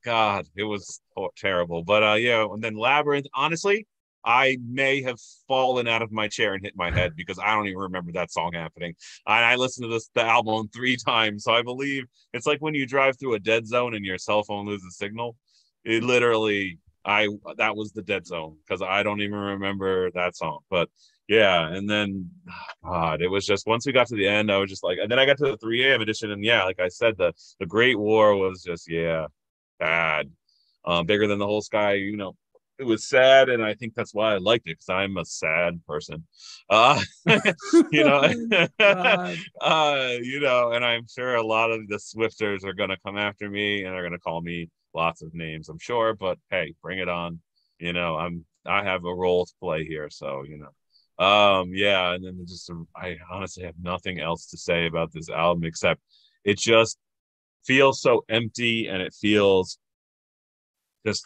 God, 0.03 0.47
it 0.55 0.63
was 0.63 1.01
terrible. 1.37 1.83
But 1.83 2.03
uh, 2.03 2.13
yeah, 2.13 2.45
and 2.45 2.63
then 2.63 2.75
Labyrinth. 2.75 3.27
Honestly, 3.33 3.87
I 4.25 4.57
may 4.65 5.01
have 5.01 5.19
fallen 5.47 5.87
out 5.87 6.01
of 6.01 6.11
my 6.11 6.27
chair 6.27 6.53
and 6.53 6.63
hit 6.63 6.75
my 6.75 6.91
head 6.91 7.13
because 7.17 7.39
I 7.39 7.55
don't 7.55 7.67
even 7.67 7.79
remember 7.79 8.11
that 8.13 8.31
song 8.31 8.53
happening. 8.53 8.95
And 9.25 9.45
I 9.45 9.55
listened 9.55 9.85
to 9.85 9.89
this 9.89 10.09
the 10.13 10.23
album 10.23 10.69
three 10.73 10.97
times, 10.97 11.43
so 11.43 11.53
I 11.53 11.61
believe 11.61 12.05
it's 12.33 12.47
like 12.47 12.59
when 12.59 12.73
you 12.73 12.85
drive 12.85 13.17
through 13.19 13.35
a 13.35 13.39
dead 13.39 13.67
zone 13.67 13.95
and 13.95 14.05
your 14.05 14.17
cell 14.17 14.43
phone 14.43 14.65
loses 14.65 14.97
signal. 14.97 15.35
It 15.85 16.03
literally, 16.03 16.79
I 17.03 17.27
that 17.57 17.75
was 17.75 17.91
the 17.91 18.03
dead 18.03 18.25
zone 18.25 18.57
because 18.65 18.81
I 18.81 19.03
don't 19.03 19.21
even 19.21 19.37
remember 19.37 20.11
that 20.11 20.35
song. 20.37 20.59
But 20.69 20.89
yeah, 21.27 21.67
and 21.67 21.89
then 21.89 22.29
God, 22.83 23.21
it 23.21 23.27
was 23.27 23.45
just 23.45 23.67
once 23.67 23.85
we 23.85 23.91
got 23.91 24.07
to 24.07 24.15
the 24.15 24.27
end, 24.27 24.51
I 24.51 24.57
was 24.57 24.69
just 24.69 24.83
like, 24.83 24.97
and 25.01 25.11
then 25.11 25.19
I 25.19 25.25
got 25.25 25.37
to 25.39 25.45
the 25.45 25.57
3 25.57 25.83
a.m. 25.85 26.01
edition, 26.01 26.31
and 26.31 26.43
yeah, 26.43 26.63
like 26.63 26.79
I 26.79 26.87
said, 26.87 27.17
the 27.17 27.33
the 27.59 27.65
Great 27.65 27.99
War 27.99 28.35
was 28.35 28.63
just 28.63 28.89
yeah, 28.89 29.27
bad, 29.83 30.23
um, 30.85 31.05
bigger 31.05 31.27
than 31.27 31.39
the 31.39 31.45
whole 31.51 31.61
sky, 31.61 31.93
you 31.93 32.17
know 32.17 32.35
it 32.79 32.85
was 32.85 33.07
sad 33.07 33.49
and 33.49 33.63
i 33.63 33.73
think 33.73 33.93
that's 33.93 34.13
why 34.13 34.33
i 34.33 34.37
liked 34.37 34.67
it 34.67 34.77
because 34.77 34.89
i'm 34.89 35.17
a 35.17 35.25
sad 35.25 35.79
person. 35.87 36.25
Uh 36.69 36.99
you 37.91 38.03
know 38.03 38.21
uh 39.61 40.09
you 40.21 40.39
know 40.39 40.71
and 40.71 40.83
i'm 40.83 41.05
sure 41.07 41.35
a 41.35 41.45
lot 41.45 41.71
of 41.71 41.87
the 41.87 41.99
swifters 41.99 42.63
are 42.65 42.73
going 42.73 42.89
to 42.89 42.97
come 43.05 43.17
after 43.17 43.49
me 43.49 43.83
and 43.83 43.95
are 43.95 44.01
going 44.01 44.13
to 44.19 44.19
call 44.19 44.41
me 44.41 44.69
lots 44.93 45.21
of 45.21 45.33
names 45.33 45.69
i'm 45.69 45.79
sure 45.79 46.13
but 46.13 46.37
hey 46.49 46.73
bring 46.81 46.99
it 46.99 47.09
on. 47.09 47.39
You 47.79 47.93
know 47.93 48.15
i'm 48.15 48.45
i 48.65 48.83
have 48.83 49.05
a 49.05 49.13
role 49.13 49.45
to 49.45 49.53
play 49.61 49.85
here 49.85 50.09
so 50.09 50.43
you 50.43 50.57
know. 50.57 50.73
Um 51.25 51.71
yeah 51.73 52.13
and 52.13 52.25
then 52.25 52.43
just 52.47 52.71
i 52.95 53.17
honestly 53.31 53.63
have 53.63 53.75
nothing 53.81 54.19
else 54.19 54.47
to 54.47 54.57
say 54.57 54.87
about 54.87 55.11
this 55.13 55.29
album 55.29 55.63
except 55.63 56.01
it 56.43 56.57
just 56.57 56.97
feels 57.65 58.01
so 58.01 58.23
empty 58.29 58.87
and 58.87 59.01
it 59.01 59.13
feels 59.13 59.77
just 61.05 61.25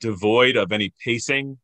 devoid 0.00 0.56
of 0.56 0.72
any 0.72 0.92
pacing. 1.04 1.58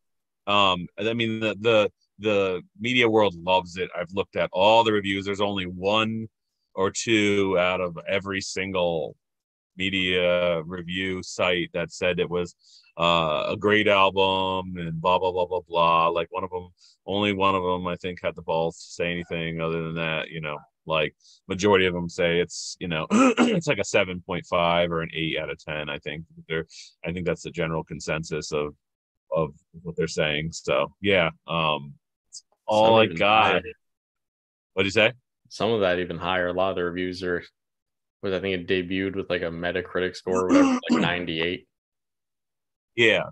Um, 0.47 0.87
I 0.99 1.13
mean 1.13 1.39
the 1.39 1.55
the 1.59 1.91
the 2.19 2.61
media 2.79 3.09
world 3.09 3.35
loves 3.35 3.77
it. 3.77 3.89
I've 3.97 4.11
looked 4.13 4.35
at 4.35 4.49
all 4.53 4.83
the 4.83 4.93
reviews. 4.93 5.25
There's 5.25 5.41
only 5.41 5.65
one 5.65 6.27
or 6.73 6.91
two 6.91 7.57
out 7.59 7.81
of 7.81 7.97
every 8.07 8.41
single 8.41 9.15
media 9.77 10.61
review 10.63 11.21
site 11.23 11.69
that 11.73 11.91
said 11.91 12.19
it 12.19 12.29
was 12.29 12.55
uh, 12.97 13.45
a 13.49 13.57
great 13.57 13.87
album 13.87 14.75
and 14.77 15.01
blah 15.01 15.19
blah 15.19 15.31
blah 15.31 15.45
blah 15.45 15.61
blah. 15.67 16.07
Like 16.07 16.27
one 16.31 16.43
of 16.43 16.49
them, 16.49 16.69
only 17.05 17.33
one 17.33 17.55
of 17.55 17.63
them 17.63 17.87
I 17.87 17.95
think 17.97 18.19
had 18.21 18.35
the 18.35 18.41
balls 18.41 18.77
to 18.77 18.91
say 18.91 19.11
anything 19.11 19.61
other 19.61 19.83
than 19.83 19.95
that. 19.95 20.29
You 20.29 20.41
know, 20.41 20.57
like 20.85 21.15
majority 21.47 21.85
of 21.85 21.93
them 21.93 22.09
say 22.09 22.39
it's 22.39 22.77
you 22.79 22.87
know 22.87 23.07
it's 23.11 23.67
like 23.67 23.79
a 23.79 23.81
7.5 23.81 24.89
or 24.89 25.01
an 25.01 25.09
8 25.13 25.37
out 25.39 25.49
of 25.49 25.57
10 25.63 25.89
i 25.89 25.97
think 25.99 26.23
they're 26.47 26.65
i 27.05 27.11
think 27.11 27.25
that's 27.25 27.43
the 27.43 27.51
general 27.51 27.83
consensus 27.83 28.51
of 28.51 28.75
of 29.31 29.53
what 29.83 29.95
they're 29.95 30.07
saying 30.07 30.51
so 30.51 30.91
yeah 31.01 31.29
um 31.47 31.93
all 32.67 32.99
i 32.99 33.05
got 33.05 33.61
what 34.73 34.83
do 34.83 34.87
you 34.87 34.91
say 34.91 35.11
Some 35.49 35.71
of 35.71 35.81
that 35.81 35.99
even 35.99 36.17
higher. 36.17 36.47
A 36.47 36.53
lot 36.53 36.71
of 36.71 36.75
the 36.75 36.83
reviews 36.83 37.23
are, 37.23 37.43
was 38.21 38.33
I 38.33 38.39
think 38.39 38.55
it 38.55 38.67
debuted 38.67 39.15
with 39.15 39.29
like 39.29 39.43
a 39.43 39.45
Metacritic 39.45 40.15
score, 40.15 40.47
whatever, 40.47 40.79
like 40.89 41.01
98. 41.01 41.67
yeah 42.95 43.23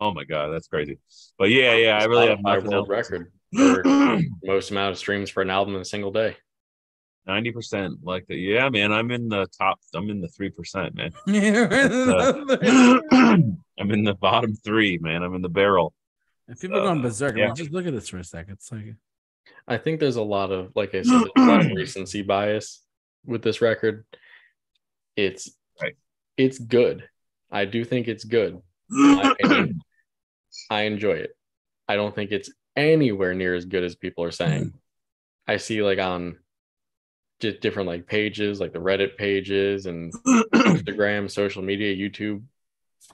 oh 0.00 0.12
my 0.12 0.24
god 0.24 0.48
that's 0.48 0.68
crazy 0.68 0.98
but 1.38 1.50
yeah 1.50 1.74
yeah 1.74 1.98
i 1.98 2.04
really 2.04 2.28
have 2.28 2.40
my 2.42 2.58
world 2.58 2.74
else. 2.74 2.88
record 2.88 3.32
for 3.54 3.82
most 4.44 4.70
amount 4.70 4.92
of 4.92 4.98
streams 4.98 5.30
for 5.30 5.42
an 5.42 5.50
album 5.50 5.74
in 5.74 5.80
a 5.80 5.84
single 5.84 6.10
day. 6.10 6.36
90% 7.28 7.98
like 8.02 8.26
that 8.28 8.36
yeah 8.36 8.68
man 8.68 8.92
i'm 8.92 9.10
in 9.10 9.28
the 9.28 9.46
top 9.58 9.78
i'm 9.94 10.08
in 10.10 10.20
the 10.20 10.28
3% 10.28 10.94
man 10.94 11.12
i'm 13.78 13.90
in 13.90 14.04
the 14.04 14.14
bottom 14.14 14.54
three 14.54 14.98
man 14.98 15.22
i'm 15.22 15.34
in 15.34 15.42
the 15.42 15.48
barrel 15.48 15.92
If 16.48 16.60
people 16.60 16.78
are 16.78 16.82
going 16.82 17.00
uh, 17.00 17.02
berserk, 17.02 17.36
I 17.36 17.40
yeah. 17.40 17.46
mean, 17.46 17.56
just 17.56 17.72
look 17.72 17.86
at 17.86 17.92
this 17.92 18.08
for 18.08 18.18
a 18.18 18.24
second. 18.24 18.54
It's 18.54 18.70
like 18.70 18.94
I 19.66 19.78
think 19.78 19.98
there's 20.00 20.16
a 20.16 20.22
lot 20.22 20.52
of, 20.52 20.70
like 20.76 20.94
I 20.94 21.02
said, 21.02 21.24
a 21.36 21.40
lot 21.40 21.66
of 21.66 21.72
recency 21.74 22.22
bias 22.22 22.82
with 23.24 23.42
this 23.42 23.60
record. 23.60 24.04
It's 25.16 25.50
Right. 25.82 25.94
it's 26.36 26.58
good. 26.58 27.08
I 27.50 27.64
do 27.64 27.84
think 27.84 28.06
it's 28.08 28.24
good. 28.24 28.60
Opinion, 28.92 29.80
I 30.70 30.82
enjoy 30.82 31.14
it. 31.14 31.30
I 31.88 31.96
don't 31.96 32.14
think 32.14 32.30
it's 32.30 32.50
anywhere 32.76 33.34
near 33.34 33.54
as 33.54 33.64
good 33.64 33.84
as 33.84 33.94
people 33.96 34.24
are 34.24 34.30
saying. 34.30 34.64
Hmm. 34.70 34.76
I 35.48 35.56
see 35.58 35.82
like 35.82 35.98
on 35.98 36.38
just 37.40 37.60
different 37.60 37.88
like 37.88 38.06
pages, 38.06 38.60
like 38.60 38.72
the 38.72 38.78
Reddit 38.78 39.16
pages 39.16 39.86
and 39.86 40.12
Instagram, 40.26 41.30
social 41.30 41.62
media, 41.62 41.94
YouTube. 41.94 42.42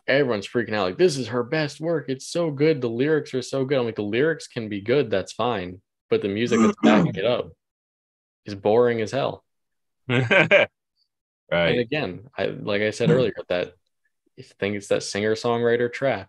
Everyone's 0.06 0.48
freaking 0.48 0.74
out 0.74 0.85
like 0.85 0.98
this 0.98 1.16
is 1.16 1.28
her 1.28 1.42
best 1.42 1.80
work. 1.80 2.06
It's 2.08 2.26
so 2.26 2.50
good. 2.50 2.80
The 2.80 2.88
lyrics 2.88 3.35
are 3.35 3.42
so 3.42 3.64
good. 3.64 3.78
I'm 3.78 3.85
like 3.85 3.96
the 3.96 4.02
lyrics 4.02 4.46
can 4.46 4.68
be 4.68 4.80
good, 4.80 5.11
that's 5.11 5.32
fine, 5.32 5.80
but 6.08 6.22
the 6.22 6.28
music 6.28 6.61
that's 6.61 6.76
backing 6.82 7.16
it 7.16 7.24
up 7.24 7.50
is 8.44 8.54
boring 8.54 9.00
as 9.00 9.11
hell. 9.11 9.44
right 10.08 10.68
And 11.50 11.78
again, 11.78 12.28
I 12.37 12.46
like 12.46 12.82
I 12.82 12.90
said 12.90 13.11
earlier 13.11 13.35
that 13.48 13.74
I 14.38 14.42
think 14.61 14.76
it's 14.76 14.88
that 14.88 15.02
singer 15.02 15.35
songwriter 15.35 15.92
trap. 15.92 16.28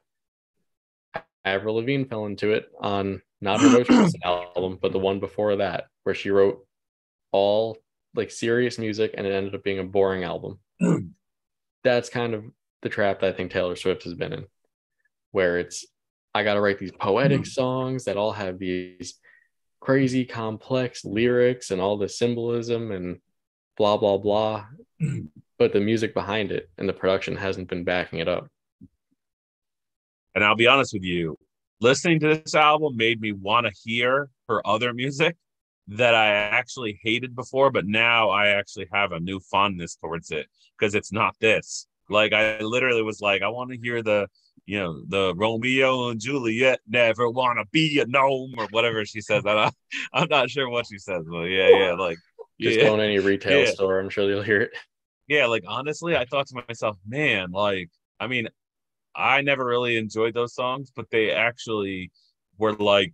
Avril 1.46 1.76
Lavigne 1.76 2.06
fell 2.06 2.26
into 2.26 2.54
it 2.54 2.70
on 2.80 3.22
not 3.42 3.60
her 3.62 3.70
most 3.70 3.90
recent 3.90 4.24
album, 4.24 4.80
but 4.82 4.94
the 4.94 5.00
one 5.00 5.20
before 5.20 5.58
that, 5.58 5.86
where 6.04 6.16
she 6.16 6.30
wrote 6.30 6.66
all 7.32 7.78
like 8.16 8.32
serious 8.32 8.78
music 8.78 9.14
and 9.18 9.26
it 9.26 9.32
ended 9.32 9.56
up 9.56 9.64
being 9.64 9.80
a 9.80 9.84
boring 9.84 10.24
album. 10.24 10.60
That's 11.84 12.10
kind 12.10 12.34
of 12.34 12.46
the 12.82 12.90
trap 12.90 13.20
that 13.20 13.34
I 13.34 13.38
think 13.38 13.52
Taylor 13.52 13.76
Swift 13.76 14.04
has 14.04 14.14
been 14.14 14.34
in, 14.34 14.46
where 15.32 15.60
it's 15.60 15.86
I 16.34 16.44
got 16.44 16.56
to 16.56 16.62
write 16.62 16.80
these 16.80 16.92
poetic 16.92 17.42
mm. 17.42 17.48
songs 17.48 18.06
that 18.06 18.18
all 18.18 18.32
have 18.32 18.60
these 18.60 19.20
crazy 19.80 20.26
complex 20.26 21.04
lyrics 21.04 21.72
and 21.72 21.82
all 21.82 21.98
the 21.98 22.10
symbolism 22.10 22.92
and 22.92 23.20
blah 23.78 23.98
blah 23.98 24.18
blah. 24.18 24.66
Mm. 25.02 25.28
But 25.60 25.74
the 25.74 25.80
music 25.80 26.14
behind 26.14 26.52
it 26.52 26.70
and 26.78 26.88
the 26.88 26.94
production 26.94 27.36
hasn't 27.36 27.70
been 27.70 27.84
backing 27.84 28.20
it 28.20 28.28
up. 28.28 28.48
And 30.36 30.44
I'll 30.44 30.56
be 30.56 30.68
honest 30.68 30.94
with 30.94 31.04
you, 31.04 31.38
listening 31.80 32.20
to 32.22 32.36
this 32.36 32.56
album 32.56 32.98
made 32.98 33.22
me 33.22 33.32
want 33.32 33.68
to 33.68 33.74
hear 33.84 34.30
her 34.50 34.66
other 34.66 34.94
music 34.94 35.38
that 35.88 36.16
I 36.16 36.28
actually 36.28 37.00
hated 37.04 37.36
before, 37.36 37.72
but 37.72 37.86
now 37.86 38.30
I 38.30 38.48
actually 38.50 38.88
have 38.94 39.12
a 39.12 39.20
new 39.20 39.40
fondness 39.40 39.96
towards 39.96 40.32
it 40.32 40.48
because 40.78 40.96
it's 40.96 41.12
not 41.12 41.36
this. 41.40 41.88
Like 42.10 42.34
I 42.34 42.60
literally 42.60 43.02
was 43.04 43.22
like, 43.22 43.42
I 43.42 43.50
want 43.50 43.72
to 43.72 43.78
hear 43.78 44.02
the, 44.02 44.28
you 44.66 44.80
know, 44.80 45.04
the 45.08 45.34
Romeo 45.36 46.10
and 46.10 46.20
Juliet 46.22 46.80
never 46.88 47.30
want 47.30 47.60
to 47.60 47.66
be 47.72 48.00
a 48.00 48.06
gnome 48.06 48.54
or 48.58 48.68
whatever 48.72 49.06
she 49.06 49.22
says. 49.22 49.44
I, 49.46 49.72
I'm 50.14 50.30
not 50.30 50.50
sure 50.50 50.70
what 50.70 50.88
she 50.88 51.00
says, 51.00 51.24
but 51.30 51.44
yeah, 51.46 51.70
yeah, 51.70 51.94
like 51.94 52.20
just 52.62 52.78
yeah. 52.78 52.84
go 52.86 52.94
in 52.94 53.02
any 53.02 53.20
retail 53.20 53.66
Yeah. 53.66 53.72
store 53.74 54.00
i'm 54.00 54.10
sure 54.10 54.30
you'll 54.30 54.42
hear 54.42 54.62
it 54.62 54.72
yeah, 55.28 55.46
like 55.46 55.64
honestly, 55.68 56.16
I 56.16 56.26
thought 56.26 56.48
to 56.48 56.64
myself, 56.68 56.98
man, 57.08 57.52
like, 57.52 57.90
I 58.20 58.28
mean, 58.28 58.48
I 59.16 59.42
never 59.42 59.66
really 59.66 59.98
enjoyed 59.98 60.34
those 60.34 60.56
songs, 60.56 60.92
but 60.96 61.10
they 61.12 61.32
actually 61.32 62.12
were 62.58 62.74
like 62.74 63.14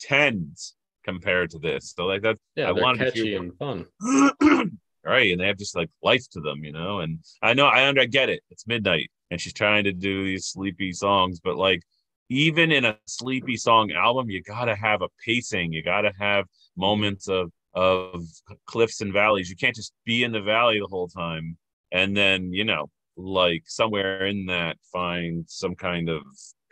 tens 0.00 0.74
compared 1.04 1.50
to 1.50 1.58
this. 1.58 1.94
So 1.96 2.06
like 2.06 2.22
that's 2.22 2.40
yeah 2.56 2.68
I 2.68 2.72
to 2.72 2.96
catchy 2.96 3.30
hear 3.30 3.42
and 3.42 3.56
fun 3.58 3.86
right, 5.04 5.32
and 5.32 5.40
they 5.40 5.46
have 5.46 5.58
just 5.58 5.76
like 5.76 5.90
life 6.02 6.28
to 6.32 6.40
them, 6.40 6.64
you 6.64 6.72
know. 6.72 7.00
And 7.00 7.20
I 7.42 7.54
know 7.54 7.66
I 7.66 7.86
under 7.88 8.00
I 8.00 8.06
get 8.06 8.28
it. 8.28 8.42
It's 8.50 8.66
midnight, 8.66 9.10
and 9.30 9.40
she's 9.40 9.54
trying 9.54 9.84
to 9.84 9.92
do 9.92 10.24
these 10.24 10.46
sleepy 10.46 10.92
songs, 10.92 11.40
but 11.40 11.56
like 11.56 11.82
even 12.28 12.72
in 12.72 12.84
a 12.84 12.96
sleepy 13.06 13.56
song 13.56 13.92
album, 13.92 14.30
you 14.30 14.42
gotta 14.42 14.74
have 14.74 15.02
a 15.02 15.08
pacing. 15.24 15.72
You 15.72 15.82
gotta 15.82 16.12
have 16.18 16.46
moments 16.76 17.28
of 17.28 17.50
of 17.74 18.24
cliffs 18.66 19.00
and 19.00 19.12
valleys. 19.12 19.48
You 19.48 19.56
can't 19.56 19.74
just 19.74 19.92
be 20.04 20.24
in 20.24 20.32
the 20.32 20.42
valley 20.42 20.78
the 20.78 20.86
whole 20.86 21.08
time 21.08 21.56
and 21.92 22.16
then 22.16 22.52
you 22.52 22.64
know 22.64 22.90
like 23.16 23.62
somewhere 23.66 24.26
in 24.26 24.46
that 24.46 24.76
find 24.92 25.44
some 25.46 25.74
kind 25.74 26.08
of 26.08 26.22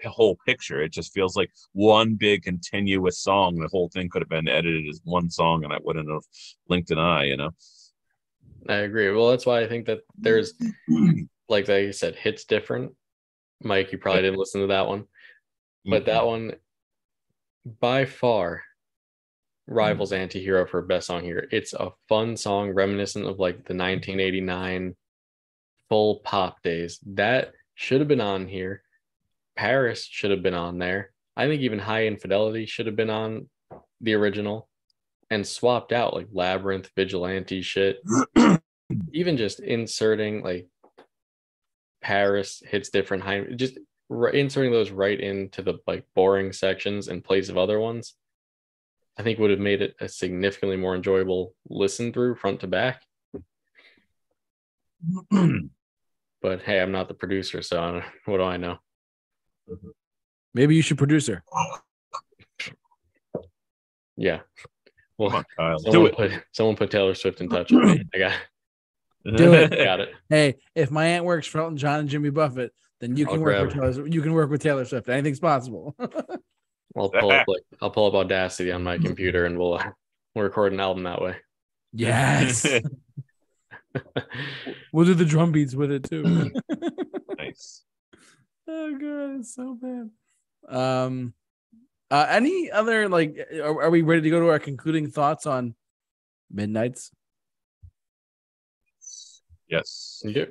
whole 0.08 0.36
picture. 0.46 0.82
It 0.82 0.92
just 0.92 1.12
feels 1.12 1.36
like 1.36 1.50
one 1.72 2.14
big 2.14 2.42
continuous 2.42 3.18
song. 3.18 3.56
The 3.56 3.68
whole 3.68 3.88
thing 3.88 4.08
could 4.08 4.22
have 4.22 4.28
been 4.28 4.48
edited 4.48 4.88
as 4.88 5.00
one 5.04 5.28
song, 5.30 5.64
and 5.64 5.72
I 5.72 5.78
wouldn't 5.82 6.10
have 6.10 6.22
linked 6.68 6.90
an 6.90 6.98
eye. 6.98 7.24
You 7.24 7.36
know. 7.36 7.50
i 8.68 8.76
agree 8.76 9.10
well 9.10 9.30
that's 9.30 9.46
why 9.46 9.60
i 9.60 9.68
think 9.68 9.86
that 9.86 10.00
there's 10.18 10.54
like 11.48 11.68
i 11.68 11.90
said 11.90 12.14
hits 12.14 12.44
different 12.44 12.92
mike 13.62 13.90
you 13.90 13.98
probably 13.98 14.22
didn't 14.22 14.38
listen 14.38 14.60
to 14.60 14.66
that 14.66 14.86
one 14.86 15.04
but 15.86 16.04
that 16.04 16.26
one 16.26 16.52
by 17.80 18.04
far 18.04 18.62
rivals 19.70 20.10
mm. 20.10 20.18
anti-hero 20.18 20.66
for 20.66 20.82
best 20.82 21.06
song 21.06 21.22
here. 21.22 21.48
It's 21.50 21.72
a 21.72 21.92
fun 22.08 22.36
song 22.36 22.70
reminiscent 22.70 23.24
of 23.24 23.38
like 23.38 23.56
the 23.56 23.74
1989 23.74 24.96
full 25.88 26.16
pop 26.20 26.62
days. 26.62 26.98
That 27.06 27.52
should 27.74 28.00
have 28.00 28.08
been 28.08 28.20
on 28.20 28.46
here. 28.46 28.82
Paris 29.60 30.08
should 30.10 30.30
have 30.30 30.42
been 30.42 30.54
on 30.54 30.78
there. 30.78 31.12
I 31.36 31.46
think 31.46 31.60
even 31.60 31.78
High 31.78 32.06
Infidelity 32.06 32.64
should 32.64 32.86
have 32.86 32.96
been 32.96 33.10
on 33.10 33.50
the 34.00 34.14
original 34.14 34.70
and 35.28 35.46
swapped 35.46 35.92
out 35.92 36.14
like 36.14 36.28
Labyrinth, 36.32 36.90
Vigilante 36.96 37.60
shit. 37.60 37.98
even 39.12 39.36
just 39.36 39.60
inserting 39.60 40.42
like 40.42 40.66
Paris 42.00 42.62
hits 42.66 42.88
different 42.88 43.22
high, 43.22 43.42
just 43.54 43.78
inserting 44.32 44.72
those 44.72 44.90
right 44.90 45.20
into 45.20 45.60
the 45.60 45.74
like 45.86 46.06
boring 46.14 46.54
sections 46.54 47.08
in 47.08 47.20
place 47.20 47.50
of 47.50 47.58
other 47.58 47.78
ones. 47.78 48.14
I 49.18 49.22
think 49.22 49.38
would 49.38 49.50
have 49.50 49.60
made 49.60 49.82
it 49.82 49.94
a 50.00 50.08
significantly 50.08 50.78
more 50.78 50.94
enjoyable 50.94 51.52
listen 51.68 52.14
through 52.14 52.36
front 52.36 52.60
to 52.60 52.66
back. 52.66 53.02
But 56.42 56.62
hey, 56.62 56.80
I'm 56.80 56.90
not 56.90 57.08
the 57.08 57.12
producer, 57.12 57.60
so 57.60 57.78
I 57.78 57.90
don't, 57.90 58.04
what 58.24 58.38
do 58.38 58.44
I 58.44 58.56
know? 58.56 58.78
Maybe 60.54 60.74
you 60.74 60.82
should 60.82 60.98
produce 60.98 61.28
her. 61.28 61.44
Yeah. 64.16 64.40
Well, 65.16 65.36
on, 65.36 65.44
Kyle. 65.56 65.78
Do 65.78 65.92
someone 65.92 66.10
it. 66.10 66.16
put 66.16 66.32
someone 66.52 66.76
put 66.76 66.90
Taylor 66.90 67.14
Swift 67.14 67.40
in 67.40 67.48
touch 67.48 67.70
with 67.70 67.84
me. 67.84 68.04
I 68.14 68.18
got 68.18 68.32
Do 69.36 69.54
it. 69.54 69.70
got 69.84 70.00
it. 70.00 70.10
Hey, 70.28 70.56
if 70.74 70.90
my 70.90 71.06
aunt 71.06 71.24
works 71.24 71.46
for 71.46 71.60
Elton 71.60 71.76
John 71.76 72.00
and 72.00 72.08
Jimmy 72.08 72.30
Buffett, 72.30 72.72
then 73.00 73.16
you 73.16 73.26
I'll 73.26 73.32
can 73.32 73.40
work 73.40 73.62
with 73.62 73.74
Taylor. 73.74 74.06
You 74.06 74.22
can 74.22 74.32
work 74.32 74.50
with 74.50 74.62
Taylor 74.62 74.84
Swift. 74.84 75.08
Anything's 75.08 75.40
possible. 75.40 75.94
I'll 76.96 77.08
pull 77.08 77.30
up 77.30 77.46
like 77.46 77.62
I'll 77.80 77.90
pull 77.90 78.08
up 78.08 78.14
Audacity 78.14 78.72
on 78.72 78.82
my 78.82 78.98
computer 78.98 79.46
and 79.46 79.58
we'll 79.58 79.74
uh, 79.74 79.90
we'll 80.34 80.44
record 80.44 80.72
an 80.72 80.80
album 80.80 81.04
that 81.04 81.22
way. 81.22 81.36
yes, 81.92 82.66
we'll 84.92 85.06
do 85.06 85.14
the 85.14 85.24
drum 85.24 85.52
beats 85.52 85.74
with 85.74 85.92
it 85.92 86.04
too. 86.04 86.50
nice. 87.38 87.84
Oh 88.72 88.92
god, 88.92 89.40
it's 89.40 89.54
so 89.54 89.74
bad. 89.74 90.10
Um, 90.68 91.34
uh, 92.08 92.26
any 92.28 92.70
other 92.70 93.08
like? 93.08 93.36
Are, 93.54 93.82
are 93.82 93.90
we 93.90 94.02
ready 94.02 94.22
to 94.22 94.30
go 94.30 94.38
to 94.38 94.48
our 94.48 94.60
concluding 94.60 95.10
thoughts 95.10 95.44
on 95.44 95.74
Midnights? 96.52 97.10
Yes. 99.68 100.22
Yeah. 100.24 100.44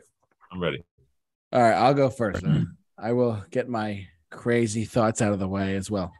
I'm 0.51 0.61
ready. 0.61 0.83
All 1.53 1.61
right, 1.61 1.73
I'll 1.73 1.93
go 1.93 2.09
first. 2.09 2.43
I 2.97 3.13
will 3.13 3.41
get 3.51 3.69
my 3.69 4.07
crazy 4.29 4.83
thoughts 4.83 5.21
out 5.21 5.31
of 5.31 5.39
the 5.39 5.47
way 5.47 5.75
as 5.75 5.89
well. 5.89 6.11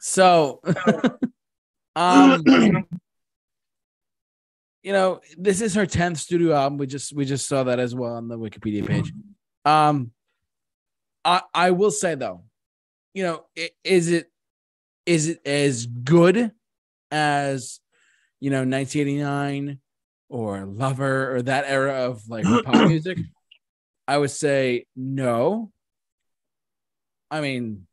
So, 0.00 0.60
um, 1.96 2.42
you 4.82 4.92
know, 4.92 5.20
this 5.38 5.60
is 5.60 5.74
her 5.74 5.86
tenth 5.86 6.18
studio 6.18 6.52
album. 6.52 6.78
We 6.78 6.88
just 6.88 7.14
we 7.14 7.24
just 7.24 7.46
saw 7.46 7.62
that 7.62 7.78
as 7.78 7.94
well 7.94 8.14
on 8.14 8.26
the 8.26 8.36
Wikipedia 8.36 8.84
page. 8.84 9.12
Um, 9.64 10.10
I 11.26 11.42
I 11.52 11.70
will 11.72 11.90
say 11.90 12.14
though, 12.14 12.44
you 13.12 13.24
know, 13.24 13.44
is 13.84 14.10
it 14.12 14.30
is 15.04 15.28
it 15.28 15.40
as 15.44 15.86
good 15.86 16.52
as 17.10 17.80
you 18.40 18.50
know 18.50 18.58
1989 18.58 19.80
or 20.28 20.64
Lover 20.64 21.36
or 21.36 21.42
that 21.42 21.64
era 21.66 22.06
of 22.06 22.28
like 22.28 22.44
pop 22.44 22.74
music? 22.88 23.18
I 24.06 24.18
would 24.18 24.30
say 24.30 24.86
no. 24.94 25.72
I 27.28 27.40
mean, 27.40 27.88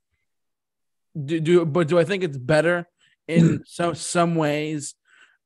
do, 1.20 1.40
do 1.40 1.66
but 1.66 1.88
do 1.88 1.98
I 1.98 2.04
think 2.04 2.24
it's 2.24 2.38
better 2.38 2.88
in 3.28 3.64
some 3.66 3.96
some 3.96 4.36
ways, 4.36 4.94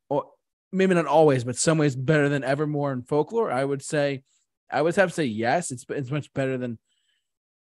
or 0.10 0.26
maybe 0.74 0.94
not 0.94 1.06
always, 1.06 1.46
but 1.46 1.56
some 1.56 1.78
ways 1.78 1.96
better 1.96 2.28
than 2.28 2.44
Evermore 2.44 2.92
and 2.92 3.08
Folklore? 3.08 3.50
I 3.50 3.64
would 3.64 3.82
say, 3.82 4.24
I 4.70 4.82
would 4.82 4.98
have 4.98 5.10
to 5.10 5.16
say 5.16 5.26
yes. 5.26 5.72
It's 5.72 5.86
it's 5.88 6.12
much 6.12 6.34
better 6.34 6.58
than. 6.58 6.80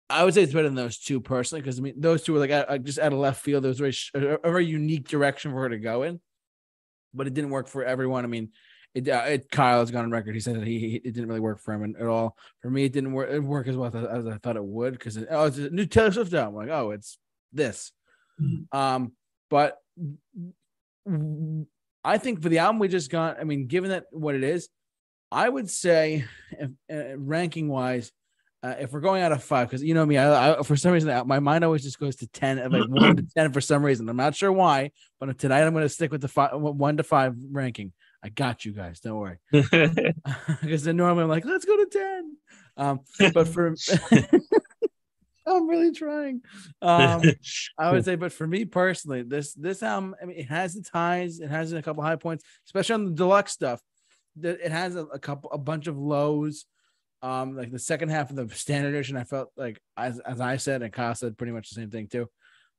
I 0.10 0.24
would 0.24 0.34
say 0.34 0.42
it's 0.42 0.54
better 0.54 0.68
than 0.68 0.76
those 0.76 0.98
two 0.98 1.20
personally 1.20 1.62
because 1.62 1.80
I 1.80 1.82
mean 1.82 1.96
those 1.98 2.24
two 2.24 2.34
were 2.34 2.40
like 2.40 2.52
uh, 2.52 2.78
just 2.80 3.00
out 3.00 3.14
of 3.14 3.20
left 3.20 3.42
field. 3.42 3.64
There 3.64 3.70
was 3.70 3.80
very 3.80 3.92
sh- 3.92 4.12
a, 4.16 4.36
a 4.36 4.52
very 4.52 4.66
unique 4.66 5.08
direction 5.08 5.52
for 5.52 5.62
her 5.62 5.70
to 5.70 5.78
go 5.78 6.04
in, 6.04 6.20
but 7.14 7.28
it 7.28 7.34
didn't 7.34 7.52
work 7.52 7.68
for 7.68 7.84
everyone. 7.84 8.24
I 8.24 8.28
mean, 8.28 8.50
it, 8.96 9.08
uh, 9.08 9.24
it 9.28 9.52
Kyle 9.52 9.80
has 9.80 9.92
gone 9.92 10.06
on 10.06 10.12
record. 10.12 10.34
He 10.34 10.42
said 10.42 10.56
that 10.56 10.66
he, 10.66 10.80
he 10.80 10.96
it 10.96 11.14
didn't 11.14 11.28
really 11.28 11.40
work 11.40 11.60
for 11.60 11.74
him 11.74 11.96
at 12.00 12.08
all. 12.08 12.36
For 12.62 12.72
me, 12.72 12.86
it 12.86 12.94
didn't 12.94 13.14
work. 13.14 13.30
It 13.30 13.40
work 13.40 13.68
as 13.68 13.78
well 13.78 13.96
as, 13.96 14.04
as 14.04 14.26
I 14.26 14.38
thought 14.38 14.56
it 14.56 14.66
would 14.66 14.94
because 14.94 15.18
it, 15.18 15.28
oh, 15.30 15.46
it's 15.46 15.58
a 15.58 15.70
new 15.70 15.86
Taylor 15.86 16.12
Swift 16.12 16.34
album. 16.34 16.60
I'm 16.60 16.68
like, 16.68 16.76
oh, 16.76 16.92
it's 16.92 17.18
this. 17.54 17.92
Um, 18.72 19.12
but 19.50 19.78
I 22.04 22.18
think 22.18 22.42
for 22.42 22.50
the 22.50 22.60
album 22.60 22.80
we 22.80 22.88
just 22.88 23.12
got, 23.12 23.40
I 23.40 23.44
mean, 23.44 23.68
given 23.68 23.92
that 23.92 24.06
what 24.12 24.36
it 24.36 24.44
is, 24.44 24.70
I 25.32 25.48
would 25.48 25.70
say, 25.70 26.26
if, 26.52 26.72
uh, 26.92 27.18
ranking 27.18 27.68
wise, 27.68 28.12
uh, 28.62 28.76
if 28.80 28.92
we're 28.92 29.00
going 29.00 29.22
out 29.22 29.32
of 29.32 29.44
five, 29.44 29.70
because 29.70 29.84
you 29.84 29.94
know 29.94 30.06
me, 30.06 30.18
I, 30.18 30.54
I 30.54 30.64
for 30.64 30.76
some 30.76 30.92
reason 30.92 31.28
my 31.28 31.40
mind 31.40 31.64
always 31.64 31.84
just 31.84 32.00
goes 32.00 32.18
to 32.18 32.28
ten, 32.28 32.58
like 32.58 32.90
one 32.90 33.16
to 33.16 33.24
ten 33.36 33.52
for 33.54 33.62
some 33.62 33.84
reason. 33.84 34.10
I'm 34.10 34.18
not 34.18 34.36
sure 34.36 34.52
why, 34.52 34.92
but 35.20 35.38
tonight 35.38 35.64
I'm 35.64 35.74
going 35.74 35.86
to 35.86 35.90
stick 35.90 36.12
with 36.12 36.22
the 36.22 36.28
five, 36.28 36.52
one 36.54 36.98
to 36.98 37.04
five 37.04 37.36
ranking. 37.52 37.94
I 38.24 38.30
got 38.30 38.66
you 38.66 38.74
guys. 38.74 39.00
Don't 39.00 39.18
worry. 39.18 39.38
because 39.52 40.84
then 40.84 40.98
normally 40.98 41.24
I'm 41.24 41.30
like, 41.30 41.46
let's 41.46 41.66
go 41.66 41.78
to 41.78 41.86
10. 41.86 42.38
Um, 42.78 43.00
but 43.34 43.48
for 43.48 43.76
I'm 45.48 45.68
really 45.68 45.92
trying. 45.92 46.42
Um, 46.82 47.24
I 47.78 47.92
would 47.92 48.06
say, 48.06 48.16
but 48.16 48.32
for 48.32 48.46
me 48.46 48.66
personally, 48.66 49.24
this 49.24 49.54
this 49.54 49.82
album, 49.82 50.16
I 50.22 50.26
mean, 50.26 50.38
it 50.38 50.48
has 50.48 50.76
its 50.76 50.90
highs, 50.90 51.40
it 51.40 51.50
has 51.50 51.74
a 51.74 51.82
couple 51.82 52.04
high 52.04 52.18
points, 52.18 52.44
especially 52.68 52.94
on 52.94 53.06
the 53.06 53.12
deluxe 53.12 53.52
stuff. 53.52 53.82
That 54.38 54.60
it 54.64 54.72
has 54.72 54.96
a, 54.96 55.06
a 55.06 55.20
couple, 55.20 55.50
a 55.52 55.58
bunch 55.58 55.88
of 55.88 55.98
lows. 55.98 56.66
Um, 57.22 57.56
like 57.56 57.72
the 57.72 57.80
second 57.80 58.10
half 58.10 58.30
of 58.30 58.36
the 58.36 58.50
standard 58.56 58.94
edition, 58.94 59.18
I 59.18 59.26
felt 59.26 59.50
like 59.58 59.82
as 59.98 60.20
as 60.20 60.40
I 60.40 60.58
said, 60.58 60.82
and 60.82 60.94
Kyle 60.94 61.16
said 61.16 61.38
pretty 61.38 61.52
much 61.52 61.70
the 61.70 61.76
same 61.76 61.90
thing 61.90 62.08
too. 62.08 62.30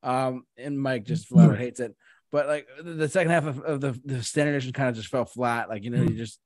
Um, 0.03 0.45
and 0.57 0.80
Mike 0.80 1.05
just 1.05 1.28
flat 1.28 1.51
out 1.51 1.59
hates 1.59 1.80
it. 1.80 1.95
But 2.32 2.47
like 2.47 2.68
the- 2.82 3.09
second 3.09 3.32
half 3.32 3.45
of, 3.45 3.61
of 3.61 3.80
the, 3.80 4.01
the 4.05 4.22
standard 4.22 4.53
edition 4.53 4.72
kind 4.72 4.88
of 4.88 4.95
just 4.95 5.09
fell 5.09 5.24
flat. 5.24 5.68
Like, 5.68 5.84
you 5.84 5.91
know, 5.91 6.03
you 6.03 6.11
just 6.11 6.38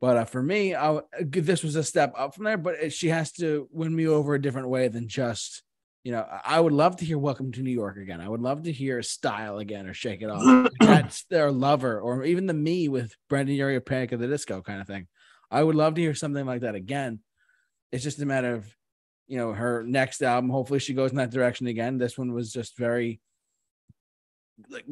But 0.00 0.16
uh, 0.16 0.24
for 0.24 0.42
me, 0.42 0.74
I, 0.74 1.00
this 1.20 1.62
was 1.62 1.76
a 1.76 1.84
step 1.84 2.12
up 2.18 2.34
from 2.34 2.44
there. 2.44 2.58
But 2.58 2.74
it, 2.74 2.92
she 2.92 3.08
has 3.08 3.30
to 3.34 3.68
win 3.70 3.94
me 3.94 4.08
over 4.08 4.34
a 4.34 4.42
different 4.42 4.68
way 4.68 4.88
than 4.88 5.06
just, 5.06 5.62
you 6.02 6.10
know, 6.10 6.26
I 6.28 6.56
I 6.56 6.60
would 6.60 6.72
love 6.72 6.96
to 6.96 7.04
hear 7.04 7.18
"Welcome 7.18 7.52
to 7.52 7.62
New 7.62 7.70
York" 7.70 7.96
again. 7.96 8.20
I 8.20 8.28
would 8.28 8.40
love 8.40 8.64
to 8.64 8.72
hear 8.72 9.02
"Style" 9.02 9.58
again 9.58 9.86
or 9.86 9.94
"Shake 9.94 10.22
It 10.22 10.30
Off." 10.30 10.70
That's 10.80 11.24
their 11.30 11.52
lover, 11.52 12.00
or 12.00 12.24
even 12.24 12.46
the 12.46 12.54
me 12.54 12.88
with 12.88 13.14
Brendon 13.28 13.54
Urie 13.54 13.80
Panic 13.80 14.12
of 14.12 14.20
the 14.20 14.26
Disco 14.26 14.60
kind 14.60 14.80
of 14.80 14.88
thing. 14.88 15.06
I 15.52 15.62
would 15.62 15.76
love 15.76 15.94
to 15.94 16.00
hear 16.00 16.14
something 16.14 16.46
like 16.46 16.62
that 16.62 16.74
again. 16.74 17.20
It's 17.92 18.02
just 18.02 18.20
a 18.20 18.26
matter 18.26 18.54
of, 18.54 18.74
you 19.28 19.38
know, 19.38 19.52
her 19.52 19.84
next 19.84 20.22
album. 20.22 20.50
Hopefully, 20.50 20.80
she 20.80 20.94
goes 20.94 21.10
in 21.10 21.18
that 21.18 21.30
direction 21.30 21.66
again. 21.66 21.98
This 21.98 22.18
one 22.18 22.32
was 22.32 22.52
just 22.52 22.76
very 22.76 23.20
like 24.70 24.84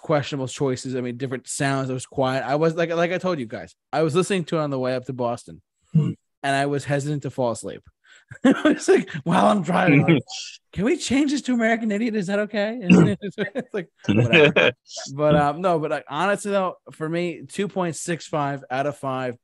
questionable 0.00 0.48
choices. 0.48 0.96
I 0.96 1.00
mean, 1.00 1.16
different 1.16 1.48
sounds. 1.48 1.90
It 1.90 1.94
was 1.94 2.06
quiet. 2.06 2.44
I 2.44 2.56
was 2.56 2.74
like, 2.74 2.90
like 2.90 3.12
I 3.12 3.18
told 3.18 3.38
you 3.38 3.46
guys, 3.46 3.74
I 3.92 4.02
was 4.02 4.14
listening 4.14 4.44
to 4.46 4.56
it 4.56 4.60
on 4.60 4.70
the 4.70 4.78
way 4.78 4.94
up 4.94 5.04
to 5.06 5.12
Boston, 5.12 5.60
and 5.94 6.16
I 6.42 6.66
was 6.66 6.84
hesitant 6.84 7.22
to 7.22 7.30
fall 7.30 7.52
asleep. 7.52 7.82
I 8.44 8.72
was 8.72 8.88
like, 8.88 9.10
while 9.24 9.46
I'm 9.46 9.62
driving, 9.62 10.06
like, 10.06 10.22
can 10.72 10.84
we 10.84 10.96
change 10.96 11.32
this 11.32 11.42
to 11.42 11.54
American 11.54 11.90
Idiot? 11.90 12.16
Is 12.16 12.28
that 12.28 12.38
okay? 12.40 12.78
It's, 12.82 13.36
it's 13.38 13.74
like, 13.74 13.88
whatever. 14.08 14.72
but 15.14 15.36
um, 15.36 15.60
no, 15.60 15.78
but 15.78 15.90
like, 15.90 16.04
honestly 16.08 16.50
though, 16.50 16.76
for 16.92 17.08
me, 17.08 17.42
two 17.46 17.68
point 17.68 17.96
six 17.96 18.26
five 18.26 18.64
out 18.70 18.86
of 18.86 18.96
five 18.96 19.36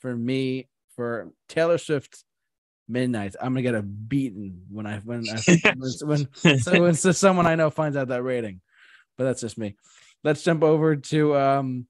for 0.00 0.14
me 0.14 0.68
for 0.94 1.32
Taylor 1.48 1.78
Swift. 1.78 2.22
Midnight. 2.88 3.34
I'm 3.40 3.52
gonna 3.52 3.62
get 3.62 3.74
a 3.74 3.82
beating 3.82 4.62
when 4.70 4.86
I 4.86 4.98
when 4.98 5.24
I, 5.28 5.38
when 6.04 6.28
so 6.60 6.82
when 6.82 6.94
so 6.94 7.12
someone 7.12 7.46
I 7.46 7.54
know 7.56 7.70
finds 7.70 7.96
out 7.96 8.08
that 8.08 8.22
rating. 8.22 8.60
But 9.18 9.24
that's 9.24 9.40
just 9.40 9.58
me. 9.58 9.76
Let's 10.22 10.42
jump 10.42 10.62
over 10.62 10.96
to 10.96 11.36
um 11.36 11.86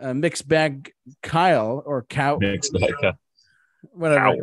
uh, 0.00 0.14
mixed 0.14 0.46
bag 0.48 0.92
Kyle 1.22 1.82
or 1.84 2.02
cow 2.02 2.38
Mixed 2.38 2.72
bag, 2.72 2.92
uh, 3.02 3.12
whatever 3.92 4.36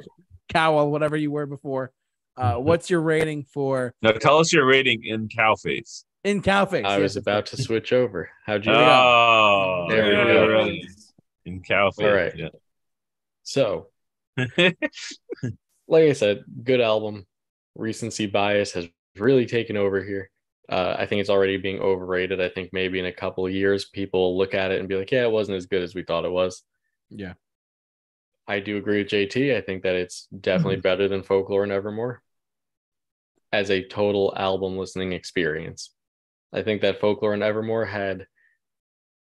Cowell, 0.49 0.91
whatever 0.91 1.15
you 1.15 1.31
were 1.31 1.45
before. 1.45 1.91
Uh, 2.35 2.55
what's 2.55 2.89
your 2.89 3.01
rating 3.01 3.43
for 3.43 3.93
Now 4.01 4.11
tell 4.11 4.37
us 4.37 4.51
your 4.53 4.65
rating 4.65 5.03
in 5.03 5.27
cow 5.27 5.55
face. 5.55 6.05
in 6.23 6.41
cow 6.41 6.65
face? 6.65 6.85
I 6.85 6.93
Yes, 6.93 7.01
was 7.01 7.17
about 7.17 7.45
to 7.47 7.57
switch 7.61 7.91
over. 7.93 8.29
How'd 8.45 8.65
you? 8.65 8.71
There 8.71 8.79
we 8.81 8.85
go. 8.85 8.91
Oh, 8.91 9.85
There 9.89 10.03
we 10.05 10.11
there 10.11 10.47
Cowfields. 10.47 11.13
In 11.45 11.61
Cowfield. 11.63 12.09
All 12.09 12.15
right. 12.15 12.51
So, 13.43 13.87
like 15.89 16.03
I 16.05 16.13
said, 16.13 16.43
good 16.63 16.81
album. 16.81 17.25
Recency 17.75 18.25
bias 18.27 18.71
has 18.73 18.87
really 19.17 19.45
taken 19.45 19.75
over 19.77 20.03
here. 20.03 20.29
Uh, 20.69 20.95
I 20.97 21.05
think 21.07 21.19
it's 21.21 21.29
already 21.29 21.57
being 21.57 21.79
overrated. 21.79 22.39
I 22.39 22.49
think 22.49 22.69
maybe 22.71 22.99
in 22.99 23.05
a 23.07 23.11
couple 23.11 23.45
of 23.45 23.51
years, 23.51 23.85
people 23.85 24.37
look 24.37 24.53
at 24.53 24.71
it 24.71 24.79
and 24.79 24.87
be 24.87 24.95
like, 24.95 25.11
yeah, 25.11 25.23
it 25.23 25.31
wasn't 25.31 25.57
as 25.57 25.65
good 25.65 25.81
as 25.81 25.95
we 25.95 26.03
thought 26.03 26.25
it 26.25 26.31
was. 26.31 26.63
Yeah. 27.09 27.33
I 28.47 28.59
do 28.59 28.77
agree 28.77 28.99
with 28.99 29.11
JT. 29.11 29.55
I 29.55 29.61
think 29.61 29.83
that 29.83 29.95
it's 29.95 30.27
definitely 30.39 30.75
Mm-hmm. 30.75 30.81
better 30.81 31.07
than 31.07 31.23
Folklore 31.23 31.63
and 31.63 31.71
Evermore 31.71 32.21
as 33.51 33.71
a 33.71 33.83
total 33.87 34.33
album 34.37 34.77
listening 34.77 35.13
experience. 35.13 35.91
I 36.53 36.61
think 36.61 36.81
that 36.81 36.99
Folklore 37.01 37.33
and 37.33 37.43
Evermore 37.43 37.85
had 37.85 38.27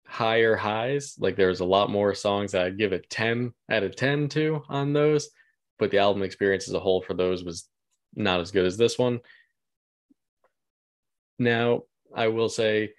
higher 0.07 0.55
highs. 0.57 1.17
Like 1.19 1.37
there 1.37 1.49
was 1.49 1.61
a 1.61 1.65
lot 1.65 1.91
more 1.91 2.15
songs 2.15 2.53
that 2.53 2.65
I'd 2.65 2.79
give 2.79 2.93
a 2.93 3.01
10 3.01 3.53
out 3.71 3.83
of 3.83 3.97
10 3.97 4.29
to 4.31 4.63
on 4.69 4.93
those, 4.93 5.31
but 5.79 5.91
the 5.91 5.99
album 5.99 6.23
experience 6.23 6.69
as 6.69 6.75
a 6.75 6.81
whole 6.81 7.03
for 7.03 7.15
those 7.15 7.45
was 7.45 7.69
not 8.15 8.41
as 8.41 8.51
good 8.51 8.67
as 8.67 8.77
this 8.77 8.99
one. 8.99 9.21
Now, 11.39 11.83
I 12.15 12.29
will 12.29 12.49
say 12.49 12.93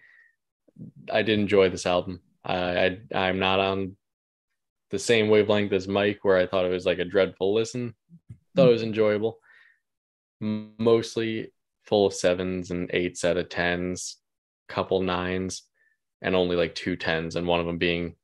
I 1.11 1.21
did 1.21 1.39
enjoy 1.39 1.69
this 1.69 1.85
album. 1.85 2.21
I, 2.43 2.99
I 3.13 3.17
I'm 3.27 3.39
not 3.39 3.59
on 3.59 3.95
the 4.91 4.99
same 4.99 5.29
wavelength 5.29 5.73
as 5.73 5.87
Mike, 5.87 6.19
where 6.23 6.37
I 6.37 6.45
thought 6.45 6.65
it 6.65 6.71
was 6.71 6.85
like 6.85 6.99
a 6.99 7.05
dreadful 7.05 7.53
listen. 7.53 7.95
Thought 8.55 8.69
it 8.69 8.73
was 8.73 8.83
enjoyable. 8.83 9.39
Mostly 10.39 11.51
full 11.83 12.05
of 12.05 12.13
sevens 12.13 12.71
and 12.71 12.89
eights 12.93 13.23
out 13.25 13.37
of 13.37 13.49
tens, 13.49 14.17
couple 14.67 15.01
nines, 15.01 15.63
and 16.21 16.35
only 16.35 16.55
like 16.55 16.75
two 16.75 16.95
tens, 16.95 17.35
and 17.35 17.47
one 17.47 17.59
of 17.59 17.65
them 17.65 17.77
being 17.77 18.15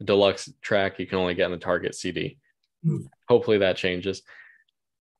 a 0.00 0.04
deluxe 0.04 0.50
track 0.60 0.98
you 0.98 1.06
can 1.06 1.18
only 1.18 1.34
get 1.34 1.46
in 1.46 1.52
the 1.52 1.58
Target 1.58 1.94
CD. 1.94 2.38
Hmm. 2.84 3.06
Hopefully 3.28 3.58
that 3.58 3.76
changes. 3.76 4.22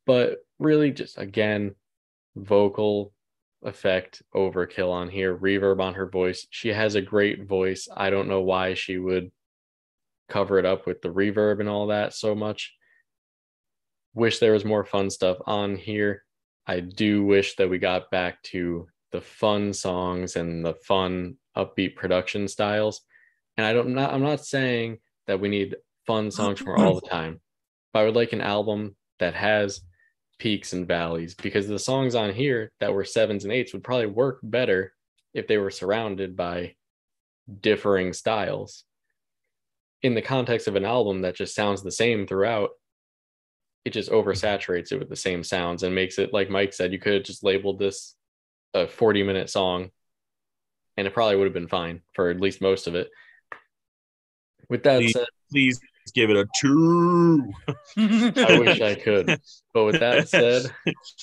But 0.06 0.38
really, 0.58 0.90
just 0.90 1.18
again, 1.18 1.74
vocal 2.36 3.12
effect 3.62 4.22
overkill 4.34 4.90
on 4.90 5.08
here, 5.08 5.36
reverb 5.36 5.80
on 5.80 5.94
her 5.94 6.06
voice. 6.06 6.46
She 6.50 6.68
has 6.68 6.94
a 6.94 7.02
great 7.02 7.46
voice. 7.46 7.88
I 7.94 8.10
don't 8.10 8.28
know 8.28 8.40
why 8.40 8.74
she 8.74 8.98
would 8.98 9.30
cover 10.28 10.58
it 10.58 10.66
up 10.66 10.86
with 10.86 11.02
the 11.02 11.08
reverb 11.08 11.60
and 11.60 11.68
all 11.68 11.88
that 11.88 12.14
so 12.14 12.34
much. 12.34 12.74
Wish 14.14 14.38
there 14.38 14.52
was 14.52 14.64
more 14.64 14.84
fun 14.84 15.10
stuff 15.10 15.38
on 15.46 15.76
here. 15.76 16.24
I 16.66 16.80
do 16.80 17.24
wish 17.24 17.56
that 17.56 17.68
we 17.68 17.78
got 17.78 18.10
back 18.10 18.42
to 18.44 18.88
the 19.10 19.20
fun 19.20 19.72
songs 19.72 20.36
and 20.36 20.64
the 20.64 20.74
fun 20.74 21.36
upbeat 21.56 21.96
production 21.96 22.48
styles. 22.48 23.02
And 23.56 23.66
I 23.66 23.72
don't 23.72 23.94
not 23.94 24.12
I'm 24.12 24.22
not 24.22 24.44
saying 24.44 24.98
that 25.26 25.40
we 25.40 25.48
need 25.48 25.76
fun 26.06 26.30
songs 26.30 26.60
from 26.60 26.80
all 26.80 26.94
the 26.94 27.08
time. 27.08 27.40
But 27.92 28.00
I 28.00 28.04
would 28.04 28.16
like 28.16 28.32
an 28.32 28.40
album 28.40 28.96
that 29.18 29.34
has 29.34 29.82
peaks 30.38 30.72
and 30.72 30.88
valleys 30.88 31.34
because 31.34 31.68
the 31.68 31.78
songs 31.78 32.14
on 32.14 32.32
here 32.32 32.72
that 32.80 32.92
were 32.92 33.04
sevens 33.04 33.44
and 33.44 33.52
eights 33.52 33.72
would 33.72 33.84
probably 33.84 34.06
work 34.06 34.40
better 34.42 34.92
if 35.34 35.46
they 35.46 35.58
were 35.58 35.70
surrounded 35.70 36.36
by 36.36 36.74
differing 37.60 38.12
styles. 38.12 38.84
In 40.02 40.14
the 40.14 40.22
context 40.22 40.66
of 40.66 40.74
an 40.74 40.84
album 40.84 41.22
that 41.22 41.36
just 41.36 41.54
sounds 41.54 41.82
the 41.82 41.92
same 41.92 42.26
throughout, 42.26 42.70
it 43.84 43.92
just 43.92 44.10
oversaturates 44.10 44.90
it 44.90 44.98
with 44.98 45.08
the 45.08 45.16
same 45.16 45.44
sounds 45.44 45.82
and 45.82 45.94
makes 45.94 46.18
it 46.18 46.32
like 46.32 46.50
Mike 46.50 46.72
said, 46.72 46.92
you 46.92 46.98
could 46.98 47.14
have 47.14 47.22
just 47.22 47.44
labeled 47.44 47.78
this 47.78 48.16
a 48.74 48.86
40 48.86 49.22
minute 49.22 49.50
song 49.50 49.90
and 50.96 51.06
it 51.06 51.14
probably 51.14 51.36
would 51.36 51.44
have 51.44 51.54
been 51.54 51.68
fine 51.68 52.02
for 52.14 52.30
at 52.30 52.40
least 52.40 52.60
most 52.60 52.86
of 52.86 52.94
it. 52.94 53.10
With 54.68 54.82
that 54.84 55.00
Please. 55.00 55.12
said, 55.12 55.26
Please 55.50 55.80
give 56.10 56.30
it 56.30 56.36
a 56.36 56.48
two. 56.60 57.52
I 57.96 58.58
wish 58.58 58.80
I 58.80 58.94
could. 58.94 59.40
But 59.72 59.84
with 59.84 60.00
that 60.00 60.28
said, 60.28 60.72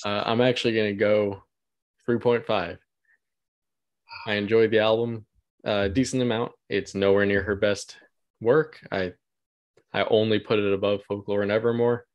uh, 0.04 0.22
I'm 0.26 0.40
actually 0.40 0.74
going 0.74 0.94
to 0.94 0.98
go 0.98 1.42
3.5. 2.08 2.78
I 4.26 4.34
enjoyed 4.34 4.70
the 4.70 4.78
album 4.80 5.26
a 5.64 5.88
decent 5.88 6.22
amount. 6.22 6.52
It's 6.68 6.94
nowhere 6.94 7.26
near 7.26 7.42
her 7.42 7.56
best 7.56 7.96
work. 8.40 8.80
I 8.90 9.12
I 9.92 10.04
only 10.04 10.38
put 10.38 10.58
it 10.58 10.72
above 10.72 11.02
Folklore 11.04 11.42
and 11.42 11.50
Evermore. 11.50 12.06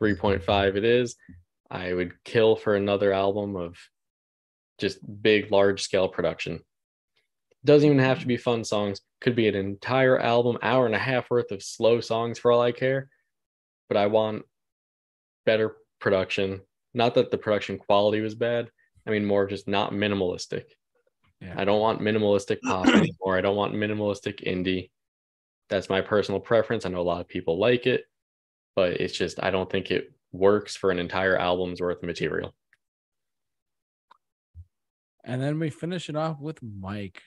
3.5 0.00 0.76
it 0.76 0.84
is. 0.84 1.16
I 1.70 1.92
would 1.92 2.12
kill 2.24 2.54
for 2.54 2.76
another 2.76 3.12
album 3.12 3.56
of 3.56 3.76
just 4.78 4.98
big, 5.22 5.50
large 5.50 5.82
scale 5.82 6.08
production. 6.08 6.60
Doesn't 7.66 7.86
even 7.86 7.98
have 7.98 8.20
to 8.20 8.26
be 8.26 8.36
fun 8.36 8.64
songs. 8.64 9.00
Could 9.20 9.34
be 9.34 9.48
an 9.48 9.56
entire 9.56 10.18
album, 10.18 10.56
hour 10.62 10.86
and 10.86 10.94
a 10.94 10.98
half 10.98 11.30
worth 11.30 11.50
of 11.50 11.62
slow 11.62 12.00
songs 12.00 12.38
for 12.38 12.52
all 12.52 12.62
I 12.62 12.70
care. 12.70 13.08
But 13.88 13.96
I 13.96 14.06
want 14.06 14.44
better 15.44 15.76
production. 16.00 16.60
Not 16.94 17.14
that 17.14 17.30
the 17.30 17.38
production 17.38 17.78
quality 17.78 18.20
was 18.20 18.34
bad. 18.36 18.70
I 19.06 19.10
mean, 19.10 19.24
more 19.24 19.46
just 19.46 19.66
not 19.66 19.92
minimalistic. 19.92 20.64
Yeah. 21.40 21.54
I 21.56 21.64
don't 21.64 21.80
want 21.80 22.00
minimalistic 22.00 22.60
pop 22.62 22.86
anymore. 22.94 23.36
I 23.36 23.40
don't 23.40 23.56
want 23.56 23.74
minimalistic 23.74 24.44
indie. 24.44 24.90
That's 25.68 25.88
my 25.88 26.00
personal 26.00 26.40
preference. 26.40 26.86
I 26.86 26.90
know 26.90 27.00
a 27.00 27.02
lot 27.02 27.20
of 27.20 27.28
people 27.28 27.58
like 27.58 27.86
it, 27.86 28.04
but 28.76 29.00
it's 29.00 29.16
just, 29.16 29.42
I 29.42 29.50
don't 29.50 29.68
think 29.68 29.90
it 29.90 30.12
works 30.32 30.76
for 30.76 30.90
an 30.92 31.00
entire 31.00 31.36
album's 31.36 31.80
worth 31.80 31.98
of 31.98 32.04
material. 32.04 32.54
and 35.26 35.42
then 35.42 35.58
we 35.58 35.70
finish 35.70 36.08
it 36.08 36.16
off 36.16 36.40
with 36.40 36.62
Mike. 36.62 37.20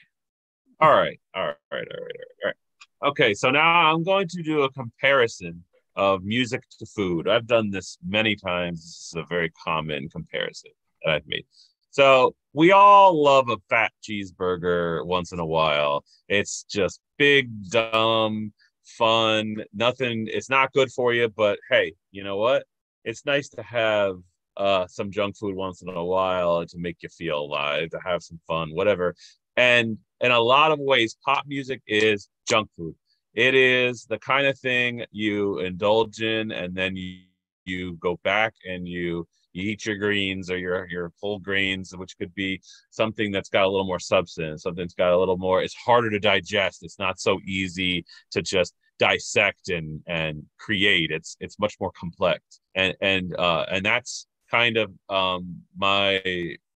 All 0.82 0.92
right, 0.92 1.20
all 1.36 1.44
right, 1.44 1.56
all 1.72 1.78
right, 1.78 1.88
all 1.92 2.06
right, 2.06 2.16
all 2.44 2.46
right. 2.46 3.10
Okay, 3.12 3.34
so 3.34 3.52
now 3.52 3.92
I'm 3.92 4.04
going 4.04 4.30
to 4.30 4.42
do 4.42 4.62
a 4.62 4.72
comparison 4.72 5.64
of 5.98 6.24
music 6.24 6.64
to 6.80 6.86
food. 6.86 7.28
I've 7.28 7.48
done 7.48 7.70
this 7.70 7.98
many 8.08 8.38
times. 8.38 8.82
This 8.82 9.08
is 9.08 9.14
a 9.18 9.28
very 9.28 9.52
common 9.62 10.08
comparison 10.08 10.72
that 11.04 11.16
I've 11.16 11.28
made. 11.28 11.46
So 11.92 12.34
we 12.54 12.72
all 12.72 13.22
love 13.22 13.50
a 13.50 13.58
fat 13.70 13.92
cheeseburger 14.02 15.06
once 15.06 15.34
in 15.34 15.40
a 15.40 15.46
while. 15.46 16.06
It's 16.30 16.64
just 16.64 17.02
big, 17.18 17.50
dumb, 17.70 18.54
fun. 18.86 19.58
Nothing. 19.74 20.28
It's 20.32 20.50
not 20.50 20.72
good 20.72 20.94
for 20.94 21.14
you, 21.14 21.28
but 21.28 21.60
hey, 21.70 21.96
you 22.12 22.24
know 22.24 22.38
what? 22.38 22.64
It's 23.04 23.26
nice 23.26 23.50
to 23.50 23.64
have 23.64 24.16
uh, 24.56 24.88
some 24.88 25.12
junk 25.12 25.36
food 25.38 25.56
once 25.56 25.82
in 25.82 25.90
a 25.90 26.06
while 26.06 26.66
to 26.66 26.78
make 26.78 26.98
you 27.02 27.10
feel 27.10 27.40
alive, 27.40 27.90
to 27.90 28.00
have 28.06 28.24
some 28.24 28.40
fun, 28.48 28.74
whatever. 28.74 29.16
And 29.60 29.97
in 30.22 30.32
a 30.32 30.39
lot 30.39 30.72
of 30.72 30.80
ways, 30.80 31.18
pop 31.26 31.43
music 31.45 31.82
is 31.86 32.30
junk 32.47 32.70
food. 32.78 32.95
It 33.34 33.55
is 33.55 34.05
the 34.05 34.18
kind 34.20 34.47
of 34.47 34.57
thing 34.57 35.03
you 35.12 35.60
indulge 35.60 36.22
in, 36.22 36.51
and 36.51 36.74
then 36.74 36.95
you 36.95 37.24
you 37.66 37.97
go 37.97 38.18
back 38.24 38.53
and 38.66 38.88
you 38.88 39.28
you 39.51 39.72
eat 39.72 39.86
your 39.86 39.97
greens 39.97 40.49
or 40.49 40.57
your 40.57 40.88
your 40.88 41.12
whole 41.22 41.39
grains, 41.39 41.93
which 41.95 42.18
could 42.18 42.34
be 42.36 42.62
something 42.89 43.34
that's 43.34 43.49
got 43.49 43.66
a 43.66 43.70
little 43.70 43.86
more 43.86 43.99
substance, 43.99 44.64
something 44.64 44.84
that's 44.86 44.93
got 44.93 45.12
a 45.12 45.20
little 45.20 45.38
more. 45.38 45.62
It's 45.62 45.76
harder 45.76 46.10
to 46.10 46.20
digest. 46.20 46.82
It's 46.82 46.97
not 46.97 47.20
so 47.20 47.39
easy 47.45 48.05
to 48.32 48.41
just 48.41 48.74
dissect 48.97 49.68
and 49.68 50.01
and 50.07 50.43
create. 50.57 51.12
It's 51.12 51.36
it's 51.41 51.60
much 51.60 51.76
more 51.82 51.91
complex, 51.91 52.62
and 52.76 52.95
and 53.01 53.36
uh, 53.36 53.66
and 53.70 53.86
that's 53.86 54.26
kind 54.49 54.78
of 54.78 54.89
um 55.10 55.62
my 55.78 56.22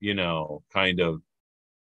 you 0.02 0.14
know 0.14 0.64
kind 0.74 1.00
of 1.00 1.22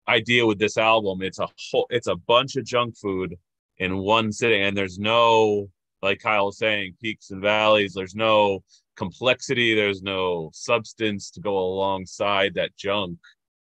idea 0.07 0.45
with 0.45 0.59
this 0.59 0.77
album. 0.77 1.21
It's 1.21 1.39
a 1.39 1.47
whole 1.69 1.87
it's 1.89 2.07
a 2.07 2.15
bunch 2.15 2.55
of 2.55 2.65
junk 2.65 2.97
food 2.97 3.35
in 3.77 3.97
one 3.97 4.31
sitting, 4.31 4.63
and 4.63 4.75
there's 4.75 4.99
no 4.99 5.69
like 6.01 6.19
Kyle 6.19 6.47
was 6.47 6.57
saying 6.57 6.95
peaks 7.01 7.31
and 7.31 7.41
valleys. 7.41 7.93
There's 7.93 8.15
no 8.15 8.63
complexity. 8.95 9.75
There's 9.75 10.01
no 10.01 10.49
substance 10.53 11.31
to 11.31 11.41
go 11.41 11.57
alongside 11.57 12.53
that 12.55 12.75
junk 12.77 13.19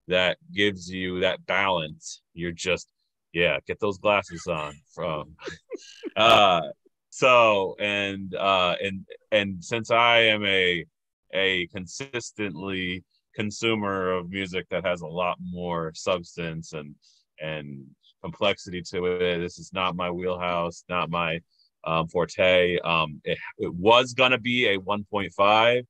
that 0.08 0.38
gives 0.54 0.90
you 0.90 1.20
that 1.22 1.46
balance. 1.46 2.22
You're 2.34 2.52
just 2.52 2.88
yeah, 3.34 3.60
get 3.68 3.80
those 3.80 3.98
glasses 3.98 4.48
on 4.48 4.74
from 4.94 5.36
uh 6.16 6.62
so 7.10 7.76
and 7.80 8.36
uh 8.36 8.76
and 8.82 9.06
and 9.32 9.64
since 9.64 9.92
I 9.92 10.20
am 10.20 10.46
a 10.46 10.86
a 11.34 11.68
consistently 11.68 13.04
consumer 13.38 14.12
of 14.14 14.30
music 14.30 14.66
that 14.72 14.86
has 14.86 15.02
a 15.02 15.08
lot 15.08 15.38
more 15.40 15.94
substance 15.94 16.74
and 16.74 16.96
and 17.40 17.86
complexity 18.24 18.82
to 18.82 19.06
it. 19.06 19.38
This 19.38 19.60
is 19.60 19.72
not 19.72 19.96
my 19.96 20.10
wheelhouse, 20.10 20.84
not 20.90 21.12
my 21.12 21.40
um, 21.84 22.08
forte. 22.08 22.80
Um, 22.80 23.22
it, 23.24 23.38
it 23.60 23.74
was 23.74 24.14
gonna 24.14 24.40
be 24.40 24.68
a 24.68 24.80
1.5, 24.80 25.86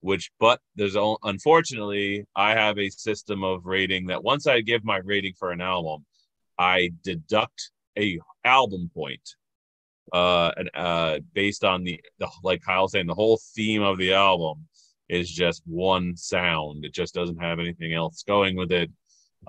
which 0.00 0.30
but 0.38 0.60
there's 0.76 0.96
unfortunately 1.22 2.26
I 2.36 2.50
have 2.52 2.78
a 2.78 2.90
system 2.90 3.42
of 3.42 3.64
rating 3.64 4.06
that 4.08 4.22
once 4.22 4.46
I 4.46 4.60
give 4.60 4.84
my 4.84 4.98
rating 4.98 5.32
for 5.38 5.52
an 5.52 5.62
album, 5.62 6.04
I 6.58 6.90
deduct 7.02 7.70
a 7.98 8.20
album 8.44 8.90
point 8.94 9.36
uh 10.12 10.50
and 10.56 10.70
uh 10.74 11.18
based 11.34 11.62
on 11.62 11.84
the, 11.84 12.00
the 12.18 12.28
like 12.42 12.62
Kyle 12.62 12.88
saying 12.88 13.06
the 13.06 13.14
whole 13.14 13.38
theme 13.54 13.82
of 13.82 13.98
the 13.98 14.14
album 14.14 14.66
is 15.10 15.30
just 15.30 15.62
one 15.66 16.16
sound. 16.16 16.84
It 16.84 16.94
just 16.94 17.14
doesn't 17.14 17.40
have 17.42 17.58
anything 17.58 17.92
else 17.92 18.22
going 18.26 18.56
with 18.56 18.72
it. 18.72 18.90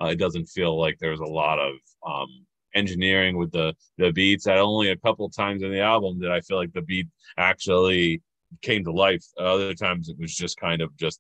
Uh, 0.01 0.07
it 0.07 0.19
doesn't 0.19 0.47
feel 0.47 0.79
like 0.79 0.97
there's 0.99 1.19
a 1.19 1.25
lot 1.25 1.59
of 1.59 1.73
um, 2.07 2.45
engineering 2.73 3.37
with 3.37 3.51
the 3.51 3.73
the 3.97 4.11
beats. 4.11 4.47
At 4.47 4.57
only 4.57 4.89
a 4.89 4.97
couple 4.97 5.29
times 5.29 5.63
in 5.63 5.71
the 5.71 5.81
album 5.81 6.19
did 6.19 6.31
I 6.31 6.41
feel 6.41 6.57
like 6.57 6.73
the 6.73 6.81
beat 6.81 7.07
actually 7.37 8.21
came 8.61 8.83
to 8.85 8.91
life. 8.91 9.23
Other 9.37 9.73
times 9.73 10.09
it 10.09 10.17
was 10.19 10.35
just 10.35 10.59
kind 10.59 10.81
of 10.81 10.95
just 10.97 11.19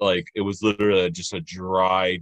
like 0.00 0.26
it 0.34 0.40
was 0.40 0.62
literally 0.62 1.10
just 1.10 1.34
a 1.34 1.40
dry 1.40 2.18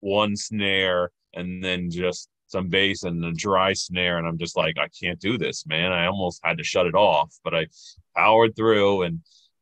one 0.00 0.36
snare 0.36 1.10
and 1.34 1.62
then 1.62 1.90
just 1.90 2.28
some 2.46 2.68
bass 2.68 3.02
and 3.04 3.24
a 3.24 3.32
dry 3.32 3.72
snare 3.72 4.18
and 4.18 4.26
i'm 4.26 4.38
just 4.38 4.56
like 4.56 4.76
i 4.78 4.88
can't 5.00 5.20
do 5.20 5.38
this 5.38 5.66
man 5.66 5.92
i 5.92 6.06
almost 6.06 6.40
had 6.42 6.58
to 6.58 6.64
shut 6.64 6.86
it 6.86 6.94
off 6.94 7.32
but 7.44 7.54
i 7.54 7.66
powered 8.16 8.56
through 8.56 9.02
and 9.02 9.20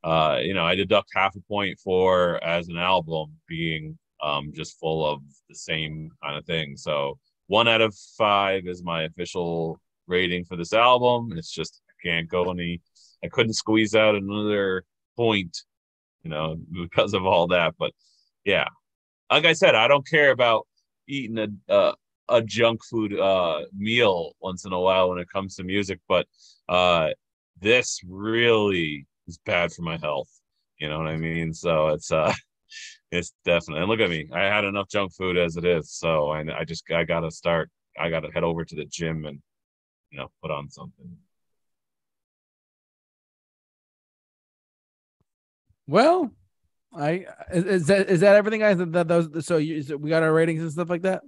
uh 0.09 0.39
you 0.41 0.55
know 0.55 0.65
i 0.65 0.75
deduct 0.75 1.11
half 1.15 1.35
a 1.37 1.41
point 1.43 1.79
for 1.79 2.43
as 2.43 2.69
an 2.69 2.79
album 2.79 3.27
being 3.49 3.99
um 4.23 4.53
just 4.55 4.79
full 4.79 5.07
of 5.07 5.21
the 5.49 5.55
same 5.55 6.11
kind 6.23 6.37
of 6.37 6.45
thing. 6.45 6.77
So 6.77 7.19
one 7.47 7.69
out 7.69 7.81
of 7.81 7.95
five 8.17 8.67
is 8.67 8.83
my 8.83 9.05
official 9.05 9.81
rating 10.07 10.45
for 10.45 10.57
this 10.57 10.73
album. 10.73 11.33
It's 11.37 11.53
just 11.53 11.81
i 11.89 12.09
can't 12.09 12.29
go 12.29 12.51
any 12.51 12.81
i 13.25 13.29
couldn't 13.29 13.55
squeeze 13.55 13.95
out 13.95 14.15
another 14.15 14.85
point 15.17 15.57
you 16.23 16.31
know 16.31 16.57
because 16.83 17.15
of 17.15 17.25
all 17.27 17.49
that. 17.49 17.75
But 17.79 17.93
yeah. 18.45 18.69
Like 19.31 19.45
i 19.45 19.53
said 19.53 19.75
i 19.75 19.89
don't 19.89 20.07
care 20.07 20.31
about 20.31 20.67
eating 21.07 21.39
a 21.39 21.73
uh, 21.73 21.93
a 22.31 22.43
junk 22.43 22.81
food 22.85 23.19
uh 23.19 23.61
meal 23.77 24.33
once 24.41 24.65
in 24.65 24.73
a 24.73 24.81
while 24.81 25.11
when 25.11 25.19
it 25.19 25.29
comes 25.31 25.57
to 25.57 25.65
music 25.65 25.99
but 26.09 26.27
uh 26.69 27.09
this 27.61 28.01
really 28.07 29.07
is 29.29 29.39
bad 29.45 29.73
for 29.73 29.83
my 29.83 29.97
health 29.99 30.29
you 30.79 30.89
know 30.89 30.99
what 30.99 31.07
i 31.07 31.17
mean 31.17 31.53
so 31.53 31.89
it's 31.89 32.11
uh 32.11 32.33
it's 33.13 33.33
definitely 33.45 33.81
and 33.81 33.89
look 33.91 34.01
at 34.01 34.11
me 34.11 34.27
i 34.33 34.41
had 34.45 34.65
enough 34.65 34.89
junk 34.89 35.13
food 35.15 35.37
as 35.37 35.57
it 35.57 35.65
is 35.65 35.91
so 35.93 36.31
i, 36.31 36.41
I 36.61 36.65
just 36.65 36.85
i 36.91 37.05
gotta 37.05 37.31
start 37.31 37.71
i 37.99 38.09
gotta 38.11 38.31
head 38.33 38.45
over 38.45 38.65
to 38.65 38.75
the 38.75 38.85
gym 38.87 39.25
and 39.25 39.41
you 40.11 40.19
know 40.19 40.29
put 40.43 40.51
on 40.51 40.69
something 40.71 41.17
Well, 45.87 46.31
I 46.95 47.25
is, 47.51 47.87
that 47.87 48.11
is 48.11 48.21
that 48.21 48.37
everything, 48.37 48.61
guys? 48.61 48.77
That, 48.77 49.09
those 49.09 49.47
so 49.47 49.57
you, 49.57 49.77
is 49.77 49.91
it- 49.91 49.99
we 50.01 50.11
got 50.11 50.23
our 50.23 50.33
ratings 50.33 50.61
and 50.63 50.71
stuff 50.71 50.91
like 50.91 51.03
that. 51.03 51.23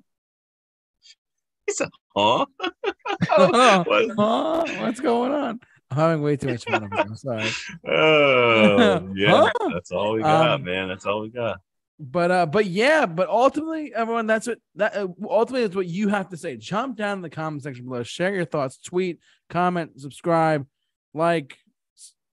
huh 2.14 2.44
Huh? 3.22 3.84
What? 3.86 4.04
Huh? 4.18 4.64
What's 4.80 5.00
going 5.00 5.32
on? 5.32 5.60
I'm 5.90 5.96
having 5.96 6.22
way 6.22 6.36
too 6.36 6.48
much 6.48 6.64
fun. 6.64 6.88
I'm 6.92 7.16
sorry, 7.16 7.50
oh 7.88 9.12
yeah 9.14 9.50
Huh? 9.60 9.70
that's 9.72 9.90
all 9.90 10.12
we 10.12 10.22
got 10.22 10.50
Um, 10.52 10.64
man 10.64 10.88
that's 10.88 11.06
all 11.06 11.20
we 11.22 11.30
got 11.30 11.60
but 12.02 12.30
uh, 12.30 12.46
but 12.46 12.64
yeah, 12.64 13.04
but 13.04 13.28
ultimately, 13.28 13.92
everyone, 13.94 14.26
that's 14.26 14.46
what 14.46 14.58
that 14.76 14.96
uh, 14.96 15.08
ultimately 15.28 15.68
is 15.68 15.76
what 15.76 15.86
you 15.86 16.08
have 16.08 16.30
to 16.30 16.36
say. 16.38 16.56
Jump 16.56 16.96
down 16.96 17.18
in 17.18 17.22
the 17.22 17.28
comment 17.28 17.62
section 17.62 17.84
below, 17.84 18.02
share 18.02 18.34
your 18.34 18.46
thoughts, 18.46 18.78
tweet, 18.78 19.20
comment, 19.50 20.00
subscribe, 20.00 20.66
like, 21.12 21.58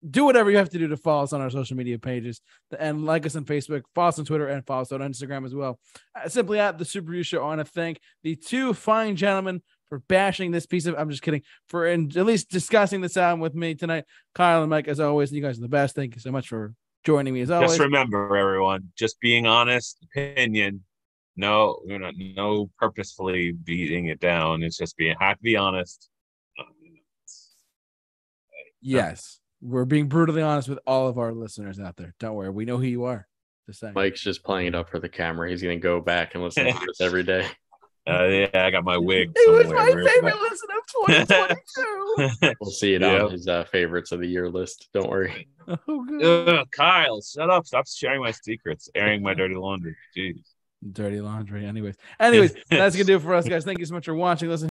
do 0.09 0.23
whatever 0.23 0.49
you 0.49 0.55
have 0.55 0.69
to 0.69 0.77
do 0.77 0.87
to 0.87 0.95
follow 0.95 1.23
us 1.23 1.33
on 1.33 1.41
our 1.41 1.49
social 1.49 1.75
media 1.75 1.99
pages 1.99 2.39
and 2.79 3.05
like 3.05 3.25
us 3.25 3.35
on 3.35 3.43
Facebook, 3.43 3.81
follow 3.93 4.07
us 4.07 4.19
on 4.19 4.23
Twitter, 4.23 4.47
and 4.47 4.65
follow 4.65 4.83
us 4.83 4.91
on 4.93 5.01
Instagram 5.01 5.45
as 5.45 5.53
well. 5.53 5.79
Uh, 6.15 6.29
simply 6.29 6.59
at 6.59 6.77
the 6.77 6.85
Super 6.85 7.09
Review 7.11 7.23
Show. 7.23 7.41
I 7.43 7.47
want 7.47 7.59
to 7.59 7.65
thank 7.65 7.99
the 8.23 8.37
two 8.37 8.73
fine 8.73 9.17
gentlemen 9.17 9.61
for 9.89 9.99
bashing 10.07 10.51
this 10.51 10.65
piece 10.65 10.85
of. 10.85 10.95
I'm 10.97 11.09
just 11.09 11.21
kidding 11.21 11.41
for 11.67 11.87
in, 11.87 12.11
at 12.17 12.25
least 12.25 12.49
discussing 12.49 13.01
this 13.01 13.17
album 13.17 13.39
with 13.39 13.55
me 13.55 13.75
tonight. 13.75 14.05
Kyle 14.35 14.61
and 14.61 14.69
Mike, 14.69 14.87
as 14.87 14.99
always, 14.99 15.31
you 15.31 15.41
guys 15.41 15.57
are 15.57 15.61
the 15.61 15.67
best. 15.67 15.95
Thank 15.95 16.15
you 16.15 16.21
so 16.21 16.31
much 16.31 16.47
for 16.47 16.73
joining 17.03 17.33
me 17.33 17.41
as 17.41 17.51
always. 17.51 17.71
Just 17.71 17.79
remember, 17.79 18.35
everyone, 18.35 18.89
just 18.97 19.19
being 19.19 19.45
honest, 19.45 19.97
opinion. 20.03 20.83
No, 21.35 21.79
we're 21.85 21.99
not 21.99 22.15
no 22.17 22.69
purposefully 22.79 23.51
beating 23.51 24.07
it 24.07 24.19
down. 24.19 24.63
It's 24.63 24.77
just 24.77 24.97
being 24.97 25.15
have 25.19 25.37
to 25.37 25.43
be 25.43 25.55
honest. 25.55 26.09
Yes, 28.81 29.39
we're 29.61 29.85
being 29.85 30.07
brutally 30.07 30.41
honest 30.41 30.69
with 30.69 30.79
all 30.87 31.07
of 31.07 31.17
our 31.17 31.33
listeners 31.33 31.79
out 31.79 31.95
there. 31.95 32.13
Don't 32.19 32.35
worry, 32.35 32.49
we 32.49 32.65
know 32.65 32.77
who 32.77 32.85
you 32.85 33.05
are. 33.05 33.27
Just 33.67 33.81
saying. 33.81 33.93
Mike's 33.95 34.21
just 34.21 34.43
playing 34.43 34.67
it 34.67 34.75
up 34.75 34.89
for 34.89 34.99
the 34.99 35.09
camera. 35.09 35.49
He's 35.49 35.61
gonna 35.61 35.77
go 35.77 35.99
back 35.99 36.35
and 36.35 36.43
listen 36.43 36.65
to 36.65 36.85
this 36.87 37.01
every 37.01 37.23
day. 37.23 37.47
Uh, 38.07 38.23
yeah, 38.25 38.47
I 38.65 38.71
got 38.71 38.83
my 38.85 38.97
wig. 38.97 39.31
it 39.35 39.51
was 39.51 39.67
my 39.71 39.85
favorite 39.87 40.41
listen 40.41 40.69
of 40.77 41.27
2022. 41.27 42.55
We'll 42.61 42.71
see 42.71 42.93
it 42.93 43.01
Yeah. 43.01 43.23
on 43.23 43.31
his 43.31 43.47
uh, 43.47 43.65
favorites 43.65 44.11
of 44.11 44.19
the 44.21 44.27
year 44.27 44.49
list. 44.49 44.89
Don't 44.93 45.09
worry. 45.09 45.47
oh, 45.67 46.05
good. 46.05 46.49
Ugh, 46.49 46.67
Kyle, 46.71 47.21
shut 47.21 47.49
up! 47.49 47.65
Stop 47.67 47.85
sharing 47.87 48.21
my 48.21 48.31
secrets, 48.31 48.89
airing 48.95 49.21
my 49.21 49.33
dirty 49.33 49.55
laundry. 49.55 49.95
Jeez. 50.15 50.39
Dirty 50.93 51.19
laundry. 51.21 51.65
Anyways, 51.65 51.95
anyways, 52.19 52.53
that's 52.69 52.95
gonna 52.95 53.05
do 53.05 53.15
it 53.17 53.21
for 53.21 53.33
us, 53.33 53.47
guys. 53.47 53.65
Thank 53.65 53.79
you 53.79 53.85
so 53.85 53.93
much 53.95 54.05
for 54.05 54.13
watching. 54.15 54.47
Listen. 54.47 54.65